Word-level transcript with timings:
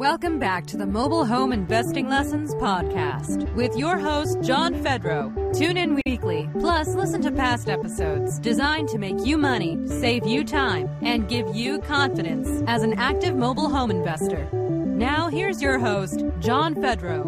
Welcome 0.00 0.38
back 0.38 0.64
to 0.68 0.78
the 0.78 0.86
Mobile 0.86 1.26
Home 1.26 1.52
Investing 1.52 2.08
Lessons 2.08 2.54
podcast 2.54 3.54
with 3.54 3.76
your 3.76 3.98
host, 3.98 4.40
John 4.40 4.74
Fedro. 4.76 5.54
Tune 5.54 5.76
in 5.76 6.00
weekly, 6.06 6.48
plus 6.58 6.94
listen 6.94 7.20
to 7.20 7.30
past 7.30 7.68
episodes 7.68 8.38
designed 8.38 8.88
to 8.88 8.98
make 8.98 9.26
you 9.26 9.36
money, 9.36 9.78
save 9.86 10.26
you 10.26 10.42
time, 10.42 10.88
and 11.02 11.28
give 11.28 11.54
you 11.54 11.80
confidence 11.80 12.62
as 12.66 12.82
an 12.82 12.94
active 12.94 13.36
mobile 13.36 13.68
home 13.68 13.90
investor. 13.90 14.48
Now, 14.54 15.28
here's 15.28 15.60
your 15.60 15.78
host, 15.78 16.24
John 16.38 16.76
Fedro. 16.76 17.22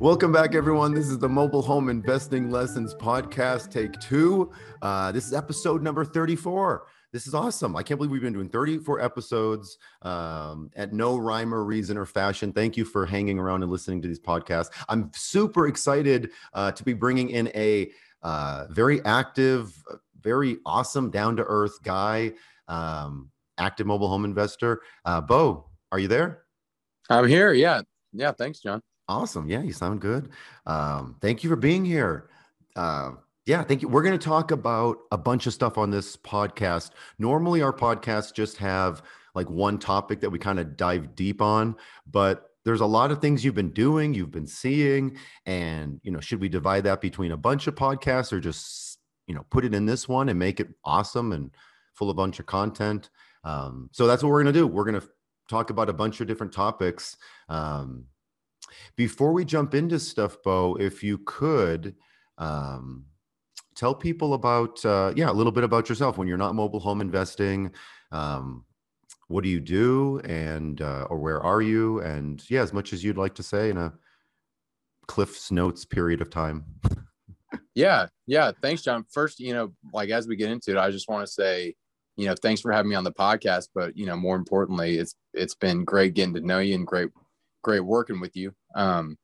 Welcome 0.00 0.32
back, 0.32 0.56
everyone. 0.56 0.94
This 0.94 1.06
is 1.10 1.20
the 1.20 1.28
Mobile 1.28 1.62
Home 1.62 1.88
Investing 1.88 2.50
Lessons 2.50 2.92
podcast, 2.92 3.70
take 3.70 3.92
two. 4.00 4.50
Uh, 4.82 5.12
this 5.12 5.28
is 5.28 5.32
episode 5.32 5.80
number 5.80 6.04
34 6.04 6.86
this 7.12 7.26
is 7.26 7.34
awesome. 7.34 7.76
I 7.76 7.82
can't 7.82 7.98
believe 7.98 8.10
we've 8.10 8.20
been 8.22 8.32
doing 8.32 8.48
34 8.48 9.00
episodes 9.00 9.78
um, 10.02 10.70
at 10.76 10.92
no 10.92 11.16
rhyme 11.16 11.52
or 11.52 11.64
reason 11.64 11.96
or 11.96 12.06
fashion. 12.06 12.52
Thank 12.52 12.76
you 12.76 12.84
for 12.84 13.04
hanging 13.04 13.38
around 13.38 13.62
and 13.62 13.72
listening 13.72 14.00
to 14.02 14.08
these 14.08 14.20
podcasts. 14.20 14.70
I'm 14.88 15.10
super 15.14 15.66
excited 15.66 16.30
uh, 16.54 16.72
to 16.72 16.84
be 16.84 16.92
bringing 16.92 17.30
in 17.30 17.48
a 17.48 17.90
uh, 18.22 18.66
very 18.70 19.04
active, 19.04 19.82
very 20.20 20.58
awesome, 20.64 21.10
down 21.10 21.36
to 21.36 21.44
earth 21.44 21.82
guy, 21.82 22.32
um, 22.68 23.30
active 23.58 23.86
mobile 23.86 24.08
home 24.08 24.24
investor. 24.24 24.82
Uh, 25.04 25.20
Bo, 25.20 25.66
are 25.90 25.98
you 25.98 26.08
there? 26.08 26.44
I'm 27.08 27.26
here. 27.26 27.52
Yeah. 27.52 27.82
Yeah. 28.12 28.32
Thanks, 28.32 28.60
John. 28.60 28.80
Awesome. 29.08 29.48
Yeah, 29.50 29.62
you 29.62 29.72
sound 29.72 30.00
good. 30.00 30.30
Um, 30.66 31.16
thank 31.20 31.42
you 31.42 31.50
for 31.50 31.56
being 31.56 31.84
here. 31.84 32.30
Uh, 32.76 33.12
yeah, 33.46 33.62
thank 33.62 33.82
you. 33.82 33.88
We're 33.88 34.02
going 34.02 34.18
to 34.18 34.24
talk 34.24 34.50
about 34.50 34.98
a 35.10 35.18
bunch 35.18 35.46
of 35.46 35.54
stuff 35.54 35.78
on 35.78 35.90
this 35.90 36.16
podcast. 36.16 36.90
Normally, 37.18 37.62
our 37.62 37.72
podcasts 37.72 38.34
just 38.34 38.58
have 38.58 39.02
like 39.34 39.48
one 39.48 39.78
topic 39.78 40.20
that 40.20 40.30
we 40.30 40.38
kind 40.38 40.60
of 40.60 40.76
dive 40.76 41.14
deep 41.14 41.40
on, 41.40 41.76
but 42.06 42.50
there's 42.64 42.82
a 42.82 42.86
lot 42.86 43.10
of 43.10 43.20
things 43.20 43.44
you've 43.44 43.54
been 43.54 43.72
doing, 43.72 44.12
you've 44.12 44.30
been 44.30 44.46
seeing, 44.46 45.16
and 45.46 46.00
you 46.02 46.10
know, 46.10 46.20
should 46.20 46.40
we 46.40 46.48
divide 46.48 46.84
that 46.84 47.00
between 47.00 47.32
a 47.32 47.36
bunch 47.36 47.66
of 47.66 47.74
podcasts 47.74 48.32
or 48.32 48.40
just 48.40 48.98
you 49.26 49.34
know 49.34 49.46
put 49.50 49.64
it 49.64 49.74
in 49.74 49.86
this 49.86 50.08
one 50.08 50.28
and 50.28 50.38
make 50.38 50.60
it 50.60 50.68
awesome 50.84 51.32
and 51.32 51.50
full 51.94 52.10
of 52.10 52.16
a 52.16 52.20
bunch 52.20 52.38
of 52.40 52.46
content? 52.46 53.08
Um, 53.44 53.88
so 53.92 54.06
that's 54.06 54.22
what 54.22 54.28
we're 54.28 54.42
going 54.42 54.52
to 54.52 54.60
do. 54.60 54.66
We're 54.66 54.84
going 54.84 55.00
to 55.00 55.08
talk 55.48 55.70
about 55.70 55.88
a 55.88 55.94
bunch 55.94 56.20
of 56.20 56.26
different 56.26 56.52
topics. 56.52 57.16
Um, 57.48 58.04
before 58.96 59.32
we 59.32 59.46
jump 59.46 59.74
into 59.74 59.98
stuff, 59.98 60.36
Bo, 60.44 60.76
if 60.78 61.02
you 61.02 61.18
could. 61.24 61.94
Um, 62.36 63.06
tell 63.80 63.94
people 63.94 64.34
about 64.34 64.84
uh, 64.84 65.10
yeah 65.16 65.30
a 65.30 65.32
little 65.32 65.52
bit 65.52 65.64
about 65.64 65.88
yourself. 65.88 66.18
When 66.18 66.28
you're 66.28 66.36
not 66.36 66.54
mobile 66.54 66.80
home 66.80 67.00
investing 67.00 67.72
um, 68.12 68.64
what 69.28 69.42
do 69.44 69.48
you 69.48 69.60
do? 69.60 70.20
And 70.24 70.82
uh, 70.82 71.06
or 71.08 71.18
where 71.18 71.40
are 71.40 71.62
you? 71.62 72.00
And 72.00 72.42
yeah 72.50 72.60
as 72.60 72.72
much 72.72 72.92
as 72.92 73.02
you'd 73.02 73.16
like 73.16 73.34
to 73.36 73.42
say 73.42 73.70
in 73.70 73.78
a 73.78 73.92
cliff's 75.06 75.50
notes 75.50 75.84
period 75.84 76.20
of 76.20 76.28
time. 76.28 76.64
Yeah 77.74 78.08
yeah. 78.26 78.52
Thanks 78.60 78.82
john. 78.82 79.04
First 79.10 79.40
you 79.40 79.54
know 79.54 79.72
like 79.94 80.10
as 80.10 80.28
we 80.28 80.36
get 80.36 80.50
into 80.50 80.72
it 80.72 80.76
i 80.76 80.90
just 80.90 81.08
want 81.08 81.26
to 81.26 81.32
say 81.32 81.74
you 82.16 82.26
know 82.26 82.34
thanks 82.42 82.60
for 82.60 82.70
having 82.70 82.90
me 82.90 82.96
on 82.96 83.04
the 83.04 83.12
podcast 83.12 83.68
but 83.74 83.96
you 83.96 84.06
know 84.06 84.16
more 84.16 84.36
importantly 84.36 84.98
it's 84.98 85.14
it's 85.32 85.54
been 85.54 85.84
great 85.84 86.14
getting 86.14 86.34
to 86.34 86.40
know 86.40 86.58
you 86.58 86.74
and 86.74 86.86
great 86.86 87.08
great 87.62 87.80
working 87.80 88.20
with 88.20 88.36
you. 88.36 88.52
Um 88.74 89.16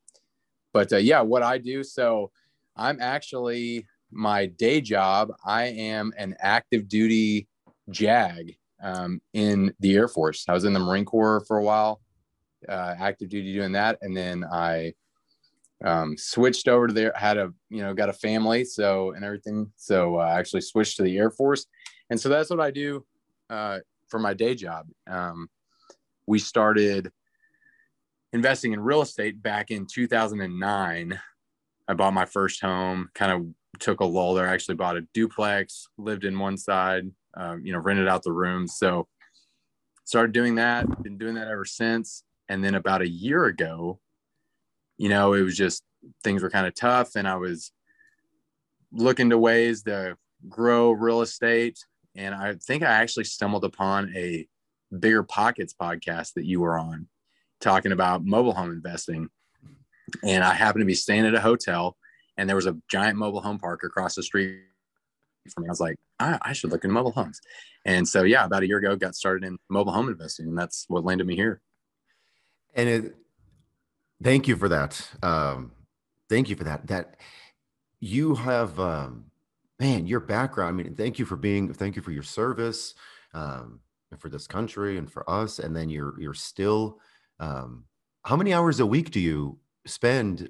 but 0.72 0.92
uh, 0.92 0.96
yeah 0.96 1.20
what 1.20 1.42
i 1.42 1.58
do 1.58 1.82
so 1.84 2.30
i'm 2.76 2.98
actually 3.00 3.86
my 4.10 4.46
day 4.46 4.80
job, 4.80 5.32
I 5.44 5.64
am 5.64 6.12
an 6.16 6.36
active 6.40 6.88
duty 6.88 7.48
JAG 7.90 8.56
um, 8.82 9.20
in 9.32 9.72
the 9.80 9.94
Air 9.94 10.08
Force. 10.08 10.44
I 10.48 10.52
was 10.52 10.64
in 10.64 10.72
the 10.72 10.80
Marine 10.80 11.04
Corps 11.04 11.44
for 11.46 11.58
a 11.58 11.62
while, 11.62 12.00
uh, 12.68 12.94
active 12.98 13.28
duty 13.28 13.52
doing 13.52 13.72
that, 13.72 13.98
and 14.02 14.16
then 14.16 14.44
I 14.44 14.94
um, 15.84 16.16
switched 16.16 16.68
over 16.68 16.86
to 16.86 16.92
there. 16.92 17.12
Had 17.14 17.36
a 17.36 17.52
you 17.68 17.82
know 17.82 17.94
got 17.94 18.08
a 18.08 18.14
family, 18.14 18.64
so 18.64 19.12
and 19.12 19.24
everything. 19.24 19.70
So 19.76 20.16
uh, 20.16 20.24
I 20.24 20.38
actually 20.38 20.62
switched 20.62 20.96
to 20.98 21.02
the 21.02 21.16
Air 21.16 21.30
Force, 21.30 21.66
and 22.10 22.20
so 22.20 22.28
that's 22.28 22.50
what 22.50 22.60
I 22.60 22.70
do 22.70 23.04
uh, 23.50 23.80
for 24.08 24.18
my 24.18 24.34
day 24.34 24.54
job. 24.54 24.86
Um, 25.06 25.48
we 26.26 26.38
started 26.38 27.10
investing 28.32 28.72
in 28.72 28.80
real 28.80 29.02
estate 29.02 29.42
back 29.42 29.70
in 29.70 29.86
2009. 29.86 31.20
I 31.88 31.94
bought 31.94 32.14
my 32.14 32.24
first 32.24 32.60
home, 32.60 33.08
kind 33.14 33.32
of 33.32 33.46
took 33.78 34.00
a 34.00 34.04
lull 34.04 34.34
there. 34.34 34.48
I 34.48 34.54
actually 34.54 34.76
bought 34.76 34.96
a 34.96 35.06
duplex, 35.14 35.88
lived 35.98 36.24
in 36.24 36.38
one 36.38 36.56
side, 36.56 37.10
um, 37.34 37.64
you 37.64 37.72
know, 37.72 37.78
rented 37.78 38.08
out 38.08 38.22
the 38.22 38.32
rooms. 38.32 38.76
So 38.78 39.08
started 40.04 40.32
doing 40.32 40.54
that, 40.56 41.02
been 41.02 41.18
doing 41.18 41.34
that 41.34 41.48
ever 41.48 41.64
since. 41.64 42.22
And 42.48 42.64
then 42.64 42.74
about 42.74 43.02
a 43.02 43.08
year 43.08 43.46
ago, 43.46 44.00
you 44.98 45.08
know, 45.08 45.34
it 45.34 45.42
was 45.42 45.56
just 45.56 45.82
things 46.22 46.42
were 46.42 46.50
kind 46.50 46.66
of 46.66 46.74
tough 46.74 47.16
and 47.16 47.26
I 47.26 47.36
was 47.36 47.72
looking 48.92 49.30
to 49.30 49.38
ways 49.38 49.82
to 49.84 50.16
grow 50.48 50.92
real 50.92 51.22
estate. 51.22 51.78
And 52.14 52.34
I 52.34 52.54
think 52.54 52.82
I 52.82 52.86
actually 52.86 53.24
stumbled 53.24 53.64
upon 53.64 54.12
a 54.16 54.46
BiggerPockets 54.94 55.72
podcast 55.80 56.34
that 56.34 56.44
you 56.44 56.60
were 56.60 56.78
on 56.78 57.08
talking 57.60 57.92
about 57.92 58.24
mobile 58.24 58.52
home 58.52 58.70
investing. 58.70 59.28
And 60.24 60.44
I 60.44 60.54
happened 60.54 60.82
to 60.82 60.86
be 60.86 60.94
staying 60.94 61.26
at 61.26 61.34
a 61.34 61.40
hotel 61.40 61.96
and 62.36 62.48
there 62.48 62.56
was 62.56 62.66
a 62.66 62.76
giant 62.88 63.16
mobile 63.16 63.40
home 63.40 63.58
park 63.58 63.82
across 63.84 64.14
the 64.14 64.22
street 64.22 64.60
from 65.52 65.64
me. 65.64 65.68
I 65.68 65.70
was 65.70 65.80
like, 65.80 65.96
I, 66.18 66.38
I 66.42 66.52
should 66.52 66.70
look 66.70 66.84
into 66.84 66.94
mobile 66.94 67.12
homes. 67.12 67.40
And 67.84 68.06
so, 68.08 68.24
yeah, 68.24 68.44
about 68.44 68.62
a 68.62 68.66
year 68.66 68.78
ago, 68.78 68.96
got 68.96 69.14
started 69.14 69.44
in 69.44 69.58
mobile 69.68 69.92
home 69.92 70.08
investing, 70.08 70.48
and 70.48 70.58
that's 70.58 70.86
what 70.88 71.04
landed 71.04 71.26
me 71.26 71.36
here. 71.36 71.60
And 72.74 72.88
it, 72.88 73.16
thank 74.22 74.48
you 74.48 74.56
for 74.56 74.68
that. 74.68 75.08
Um, 75.22 75.72
thank 76.28 76.48
you 76.48 76.56
for 76.56 76.64
that. 76.64 76.86
That 76.88 77.16
you 78.00 78.34
have, 78.34 78.78
um, 78.80 79.26
man, 79.78 80.06
your 80.06 80.20
background. 80.20 80.80
I 80.80 80.82
mean, 80.84 80.94
thank 80.94 81.18
you 81.18 81.24
for 81.24 81.36
being, 81.36 81.72
thank 81.72 81.96
you 81.96 82.02
for 82.02 82.10
your 82.10 82.22
service, 82.22 82.94
um, 83.32 83.80
for 84.18 84.28
this 84.28 84.46
country 84.46 84.98
and 84.98 85.10
for 85.10 85.28
us. 85.28 85.58
And 85.58 85.74
then 85.74 85.88
you're, 85.88 86.20
you're 86.20 86.34
still, 86.34 87.00
um, 87.40 87.84
how 88.24 88.36
many 88.36 88.52
hours 88.52 88.80
a 88.80 88.86
week 88.86 89.10
do 89.10 89.20
you 89.20 89.58
spend 89.86 90.48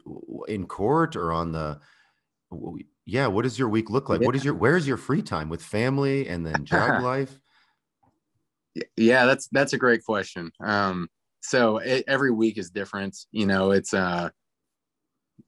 in 0.49 0.67
court 0.67 1.17
or 1.17 1.33
on 1.33 1.53
the 1.53 1.79
yeah 3.05 3.27
what 3.27 3.43
does 3.43 3.59
your 3.59 3.69
week 3.69 3.91
look 3.91 4.09
like? 4.09 4.21
Yeah. 4.21 4.27
what 4.27 4.37
is 4.37 4.45
your 4.45 4.55
where's 4.55 4.87
your 4.87 4.97
free 4.97 5.23
time? 5.23 5.49
With 5.49 5.63
family 5.63 6.29
and 6.29 6.45
then 6.47 6.65
job 6.65 7.03
life? 7.03 7.39
Yeah 8.97 9.27
that's 9.27 9.49
that's 9.53 9.73
a 9.73 9.79
great 9.79 10.05
question. 10.05 10.51
Um 10.63 11.09
so 11.41 11.79
it, 11.79 12.05
every 12.09 12.31
week 12.31 12.59
is 12.59 12.71
different 12.71 13.17
you 13.31 13.47
know 13.47 13.71
it's 13.71 13.95
uh 13.95 14.31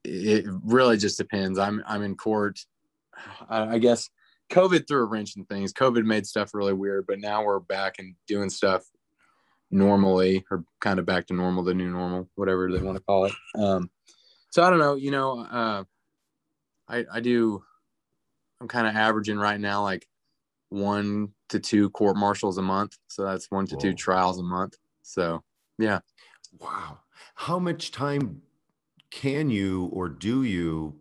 it 0.05 0.44
really 0.65 0.97
just 0.97 1.19
depends. 1.19 1.59
I'm 1.59 1.82
i'm 1.87 2.03
in 2.03 2.15
court 2.15 2.60
I, 3.49 3.75
I 3.75 3.78
guess 3.78 4.09
covid 4.50 4.87
threw 4.87 5.03
a 5.03 5.05
wrench 5.05 5.37
in 5.37 5.44
things. 5.44 5.72
Covid 5.72 6.05
made 6.05 6.26
stuff 6.26 6.55
really 6.55 6.75
weird 6.75 7.06
but 7.06 7.20
now 7.20 7.44
we're 7.44 7.60
back 7.60 7.97
and 7.99 8.15
doing 8.26 8.50
stuff 8.50 8.84
normally 9.71 10.45
or 10.51 10.65
kind 10.81 10.99
of 10.99 11.06
back 11.06 11.27
to 11.27 11.34
normal, 11.34 11.62
the 11.62 11.75
new 11.75 11.91
normal, 11.91 12.29
whatever 12.34 12.71
they 12.71 12.81
want 12.81 12.97
to 12.97 13.05
call 13.05 13.27
it. 13.27 13.33
Um, 13.56 13.91
so 14.51 14.62
I 14.62 14.71
don't 14.71 14.79
know, 14.79 14.95
you 14.95 15.11
know, 15.11 15.41
uh, 15.41 15.84
I, 16.89 17.05
I 17.12 17.21
do, 17.21 17.62
I'm 18.61 18.69
kind 18.69 18.87
of 18.87 18.97
averaging 18.97 19.39
right 19.39 19.61
now, 19.61 19.83
like 19.83 20.06
one 20.71 21.29
to 21.51 21.61
two 21.61 21.91
court 21.91 22.17
martials 22.17 22.59
a 22.59 22.62
month. 22.62 22.97
So 23.09 23.25
that's 23.25 23.51
one 23.51 23.67
to 23.67 23.75
Whoa. 23.75 23.81
two 23.81 23.95
trials 23.95 24.39
a 24.39 24.43
month. 24.43 24.77
So 25.03 25.43
yeah. 25.79 26.00
Wow. 26.59 27.00
How 27.35 27.59
much 27.59 27.93
time 27.93 28.43
can 29.11 29.50
you 29.50 29.87
or 29.93 30.09
do 30.09 30.43
you 30.43 30.99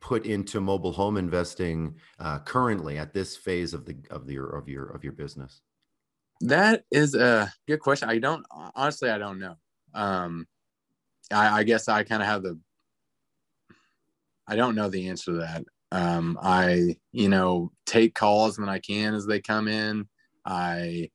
put 0.00 0.26
into 0.26 0.60
mobile 0.60 0.92
home 0.92 1.16
investing 1.16 1.94
uh, 2.18 2.38
currently 2.40 2.98
at 2.98 3.12
this 3.12 3.36
phase 3.36 3.74
of 3.74 3.84
the 3.84 3.96
of 4.10 4.26
the 4.26 4.38
of 4.38 4.68
your 4.68 4.86
of 4.86 5.02
your 5.02 5.12
business? 5.12 5.62
That 6.42 6.84
is 6.90 7.14
a 7.14 7.52
good 7.66 7.80
question. 7.80 8.08
I 8.08 8.18
don't 8.18 8.44
honestly, 8.50 9.10
I 9.10 9.18
don't 9.18 9.40
know. 9.40 9.56
Um, 9.94 10.46
I, 11.32 11.60
I 11.60 11.62
guess 11.64 11.88
I 11.88 12.04
kind 12.04 12.22
of 12.22 12.28
have 12.28 12.42
the. 12.42 12.58
I 14.46 14.56
don't 14.56 14.74
know 14.74 14.88
the 14.88 15.08
answer 15.08 15.32
to 15.32 15.38
that. 15.38 15.64
Um, 15.90 16.38
I, 16.42 16.96
you 17.12 17.28
know, 17.28 17.72
take 17.86 18.14
calls 18.14 18.58
when 18.58 18.68
I 18.68 18.78
can 18.78 19.14
as 19.14 19.26
they 19.26 19.40
come 19.40 19.68
in. 19.68 20.08
I 20.44 21.10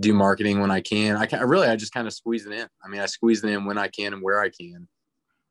do 0.00 0.12
marketing 0.12 0.60
when 0.60 0.70
I 0.70 0.80
can. 0.80 1.16
I, 1.16 1.26
can, 1.26 1.40
really, 1.48 1.68
I 1.68 1.76
just 1.76 1.92
kind 1.92 2.06
of 2.06 2.12
squeeze 2.12 2.46
it 2.46 2.52
in. 2.52 2.68
I 2.84 2.88
mean, 2.88 3.00
I 3.00 3.06
squeeze 3.06 3.42
it 3.42 3.50
in 3.50 3.64
when 3.64 3.78
I 3.78 3.88
can 3.88 4.12
and 4.12 4.22
where 4.22 4.40
I 4.40 4.50
can. 4.50 4.88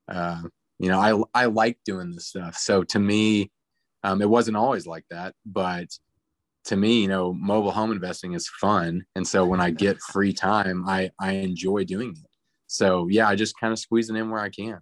Uh, 0.07 0.44
you 0.77 0.89
know, 0.89 1.00
I 1.33 1.44
I 1.44 1.45
like 1.45 1.80
doing 1.86 2.12
this 2.12 2.27
stuff. 2.27 2.57
So 2.57 2.83
to 2.83 3.00
me, 3.00 3.51
um, 4.04 4.22
it 4.22 4.30
wasn't 4.30 4.57
always 4.57 4.86
like 4.86 5.06
that, 5.10 5.33
but 5.45 5.88
to 6.65 6.75
me, 6.75 7.01
you 7.01 7.07
know, 7.07 7.33
mobile 7.33 7.71
home 7.71 7.91
investing 7.91 8.33
is 8.33 8.47
fun. 8.47 9.06
And 9.15 9.27
so 9.27 9.45
when 9.45 9.62
I 9.62 9.69
get 9.69 10.01
free 10.01 10.33
time, 10.33 10.88
I, 10.88 11.12
I 11.19 11.33
enjoy 11.33 11.83
doing 11.83 12.12
it. 12.12 12.29
So 12.67 13.07
yeah, 13.07 13.27
I 13.27 13.35
just 13.35 13.57
kind 13.59 13.71
of 13.71 13.79
squeeze 13.79 14.09
it 14.09 14.15
in 14.15 14.29
where 14.29 14.41
I 14.41 14.50
can. 14.50 14.79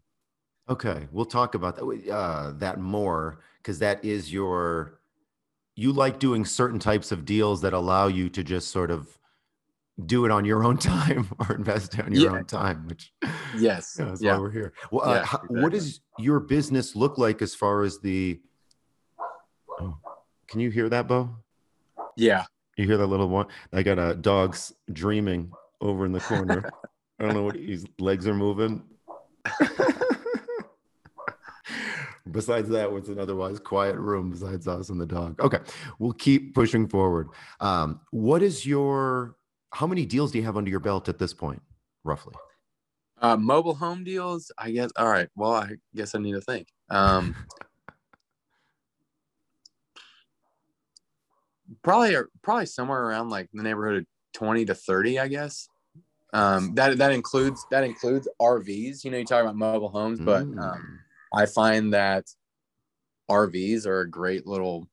Okay. 0.69 1.07
We'll 1.11 1.25
talk 1.25 1.55
about 1.55 1.75
that, 1.75 2.09
uh, 2.09 2.51
that 2.57 2.79
more 2.79 3.39
because 3.57 3.79
that 3.79 4.03
is 4.03 4.31
your, 4.31 4.99
you 5.75 5.91
like 5.91 6.19
doing 6.19 6.45
certain 6.45 6.79
types 6.79 7.11
of 7.11 7.25
deals 7.25 7.61
that 7.61 7.73
allow 7.73 8.07
you 8.07 8.29
to 8.29 8.43
just 8.43 8.69
sort 8.69 8.89
of 8.91 9.17
do 10.05 10.23
it 10.25 10.31
on 10.31 10.45
your 10.45 10.63
own 10.63 10.77
time 10.93 11.27
or 11.39 11.55
invest 11.55 11.99
on 11.99 12.13
your 12.13 12.23
Yeah. 12.31 12.37
own 12.37 12.45
time, 12.45 12.87
which 12.87 13.11
Yes. 13.57 13.95
yeah, 13.99 14.05
that's 14.05 14.21
Yeah. 14.21 14.33
why 14.35 14.39
we're 14.39 14.51
here. 14.51 14.73
Well, 14.89 15.03
uh, 15.09 15.15
Yeah, 15.15 15.25
how- 15.25 15.41
what 15.49 15.73
does 15.73 15.99
your 16.17 16.39
business 16.39 16.95
look 16.95 17.17
like 17.17 17.41
as 17.41 17.53
far 17.53 17.83
as 17.83 17.99
the? 17.99 18.39
Oh, 19.81 19.97
can 20.47 20.59
you 20.61 20.69
hear 20.69 20.87
that, 20.89 21.07
Bo? 21.07 21.35
Yeah. 22.15 22.45
You 22.77 22.85
hear 22.85 22.97
that 22.97 23.07
little 23.07 23.29
one? 23.29 23.47
I 23.71 23.83
got 23.83 23.99
a 23.99 24.15
dog's 24.15 24.73
dreaming 24.91 25.51
over 25.81 26.05
in 26.05 26.11
the 26.11 26.19
corner. 26.19 26.71
I 27.19 27.23
don't 27.23 27.35
know 27.35 27.43
what 27.43 27.55
his 27.59 27.85
legs 27.99 28.27
are 28.27 28.33
moving. 28.33 28.83
besides 32.31 32.69
that, 32.69 32.91
what's 32.91 33.09
an 33.09 33.19
otherwise 33.19 33.59
quiet 33.59 33.97
room 33.97 34.31
besides 34.31 34.67
us 34.67 34.89
and 34.89 34.99
the 34.99 35.05
dog? 35.05 35.39
Okay, 35.39 35.59
we'll 35.99 36.13
keep 36.13 36.55
pushing 36.55 36.87
forward. 36.87 37.29
Um, 37.59 38.01
what 38.11 38.41
is 38.41 38.65
your? 38.65 39.35
How 39.71 39.87
many 39.87 40.05
deals 40.05 40.31
do 40.31 40.37
you 40.37 40.43
have 40.45 40.57
under 40.57 40.69
your 40.69 40.79
belt 40.79 41.09
at 41.09 41.17
this 41.17 41.33
point, 41.33 41.61
roughly? 42.03 42.33
Uh, 43.21 43.37
mobile 43.37 43.73
home 43.73 44.03
deals, 44.03 44.51
I 44.57 44.71
guess. 44.71 44.91
All 44.97 45.07
right. 45.07 45.29
Well, 45.35 45.53
I 45.53 45.75
guess 45.95 46.13
I 46.13 46.19
need 46.19 46.33
to 46.33 46.41
think. 46.41 46.67
Um, 46.89 47.35
probably, 51.81 52.15
probably 52.41 52.65
somewhere 52.65 53.03
around 53.05 53.29
like 53.29 53.49
the 53.53 53.63
neighborhood 53.63 53.97
of 54.01 54.05
twenty 54.33 54.65
to 54.65 54.75
thirty, 54.75 55.19
I 55.19 55.27
guess. 55.27 55.67
Um, 56.33 56.73
that 56.75 56.97
that 56.97 57.11
includes 57.11 57.65
that 57.71 57.83
includes 57.83 58.27
RVs. 58.41 59.03
You 59.03 59.11
know, 59.11 59.17
you 59.17 59.25
talk 59.25 59.41
about 59.41 59.55
mobile 59.55 59.89
homes, 59.89 60.19
but 60.19 60.41
um, 60.41 60.57
Mm. 60.57 60.97
I 61.35 61.45
find 61.47 61.93
that 61.93 62.25
RVs 63.29 63.85
are 63.87 64.01
a 64.01 64.09
great 64.09 64.45
little, 64.45 64.87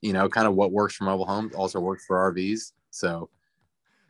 you 0.00 0.12
know, 0.12 0.28
kind 0.28 0.46
of 0.46 0.54
what 0.54 0.72
works 0.72 0.94
for 0.96 1.04
mobile 1.04 1.26
homes 1.26 1.54
also 1.54 1.80
works 1.80 2.04
for 2.06 2.16
RVs. 2.32 2.72
So 2.90 3.28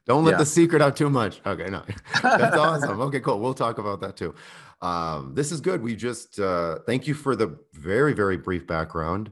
Don't 0.06 0.25
let 0.25 0.33
Yeah. 0.33 0.39
the 0.39 0.47
secret 0.47 0.83
out 0.83 0.97
too 0.97 1.11
much. 1.11 1.41
Okay, 1.47 1.69
no, 1.71 1.85
that's 2.23 2.56
awesome. 2.56 3.01
Okay, 3.01 3.21
cool. 3.21 3.39
We'll 3.39 3.55
talk 3.55 3.79
about 3.79 4.01
that 4.01 4.17
too. 4.17 4.35
Um, 4.83 5.35
this 5.35 5.53
is 5.53 5.61
good. 5.61 5.83
We 5.83 5.95
just 5.95 6.41
uh, 6.41 6.79
thank 6.87 7.06
you 7.06 7.15
for 7.15 7.37
the 7.37 7.59
very, 7.75 8.13
very 8.15 8.37
brief 8.39 8.67
background. 8.67 9.31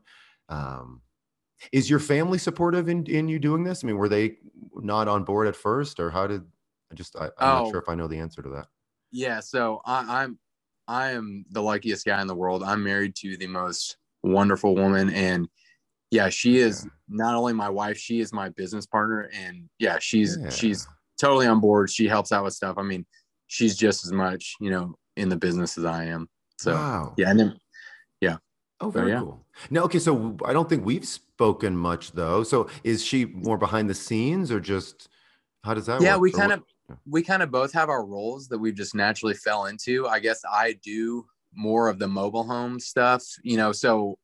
Um, 0.51 1.01
is 1.73 1.89
your 1.91 1.99
family 1.99 2.39
supportive 2.39 2.89
in, 2.89 3.05
in 3.07 3.29
you 3.29 3.39
doing 3.39 3.65
this? 3.65 3.83
I 3.83 3.87
mean, 3.87 3.97
were 3.97 4.09
they 4.09 4.37
not 4.75 5.09
on 5.09 5.25
board 5.25 5.47
at 5.49 5.57
first, 5.57 6.01
or 6.01 6.11
how 6.11 6.27
did? 6.27 6.43
I 6.91 6.95
just 6.95 7.17
I, 7.17 7.25
I'm 7.27 7.31
Oh. 7.39 7.63
not 7.65 7.71
sure 7.71 7.81
if 7.81 7.89
I 7.89 7.95
know 7.95 8.09
the 8.09 8.19
answer 8.19 8.43
to 8.43 8.49
that. 8.51 8.67
Yeah, 9.11 9.41
so 9.41 9.81
I, 9.85 10.23
I'm 10.23 10.39
I 10.87 11.11
am 11.11 11.45
the 11.51 11.63
luckiest 11.63 12.07
guy 12.07 12.21
in 12.21 12.27
the 12.27 12.35
world. 12.35 12.63
I'm 12.63 12.83
married 12.83 13.15
to 13.17 13.37
the 13.37 13.47
most 13.47 13.97
wonderful 14.23 14.75
woman, 14.75 15.11
and 15.11 15.49
yeah, 16.11 16.29
she 16.31 16.59
is 16.59 16.85
Yeah. 16.85 16.91
not 17.09 17.35
only 17.35 17.53
my 17.53 17.69
wife, 17.69 17.99
she 17.99 18.21
is 18.21 18.33
my 18.33 18.49
business 18.51 18.87
partner, 18.87 19.29
and 19.35 19.69
yeah, 19.79 19.99
she's 19.99 20.39
Yeah. 20.41 20.49
she's 20.51 20.87
totally 21.21 21.47
on 21.47 21.61
board. 21.61 21.91
She 21.91 22.07
helps 22.09 22.33
out 22.33 22.45
with 22.45 22.55
stuff. 22.55 22.77
I 22.79 22.83
mean, 22.83 23.05
she's 23.49 23.77
just 23.77 24.05
as 24.07 24.13
much 24.13 24.55
you 24.61 24.71
know 24.71 24.95
in 25.17 25.29
the 25.29 25.37
business 25.37 25.77
as 25.77 25.85
I 25.85 26.05
am. 26.05 26.29
So 26.59 26.73
wow. 26.75 27.15
yeah, 27.19 27.29
and 27.31 27.39
then 27.39 27.59
Oh, 28.81 28.91
So, 28.91 28.99
very 28.99 29.11
yeah. 29.11 29.21
cool. 29.21 29.45
No, 29.71 29.85
okay. 29.85 29.99
So 29.99 30.37
I 30.45 30.53
don't 30.53 30.69
think 30.69 30.85
we've 30.85 31.07
spoken 31.07 31.77
much 31.77 32.13
though. 32.13 32.43
So 32.43 32.69
is 32.85 33.05
she 33.05 33.25
more 33.25 33.59
behind 33.59 33.91
the 33.91 33.95
scenes, 33.95 34.51
or 34.51 34.61
just 34.61 35.09
how 35.65 35.75
does 35.75 35.87
that? 35.87 35.95
Work? 35.95 36.03
Yeah, 36.03 36.15
work? 36.15 36.23
we 36.23 36.33
kind 36.33 36.53
of 36.53 36.63
we 37.07 37.23
kind 37.23 37.43
of 37.43 37.51
both 37.51 37.73
have 37.73 37.89
our 37.89 38.05
roles 38.05 38.49
that 38.49 38.59
we've 38.59 38.75
just 38.75 38.95
naturally 38.95 39.35
fell 39.35 39.67
into. 39.67 40.07
I 40.07 40.21
guess 40.21 40.43
I 40.51 40.75
do 40.83 41.27
more 41.55 41.89
of 41.89 41.99
the 41.99 42.09
mobile 42.09 42.45
home 42.45 42.79
stuff, 42.79 43.25
you 43.43 43.57
know. 43.57 43.73
So 43.73 44.19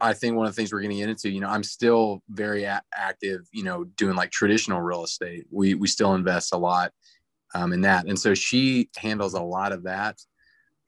I 0.00 0.12
think 0.12 0.36
one 0.36 0.46
of 0.46 0.52
the 0.52 0.56
things 0.56 0.72
we're 0.72 0.80
going 0.80 0.90
to 0.90 0.96
get 0.96 1.08
into, 1.08 1.30
you 1.30 1.40
know, 1.40 1.48
I'm 1.48 1.62
still 1.62 2.22
very 2.28 2.64
a- 2.64 2.82
active, 2.94 3.48
you 3.52 3.64
know, 3.64 3.84
doing 3.84 4.14
like 4.14 4.30
traditional 4.30 4.80
real 4.80 5.04
estate. 5.04 5.46
We 5.50 5.74
we 5.74 5.88
still 5.88 6.14
invest 6.14 6.52
a 6.54 6.58
lot 6.58 6.92
um, 7.54 7.72
in 7.72 7.82
that, 7.82 8.06
and 8.06 8.18
so 8.18 8.34
she 8.34 8.88
handles 8.96 9.34
a 9.34 9.42
lot 9.42 9.72
of 9.72 9.84
that. 9.84 10.18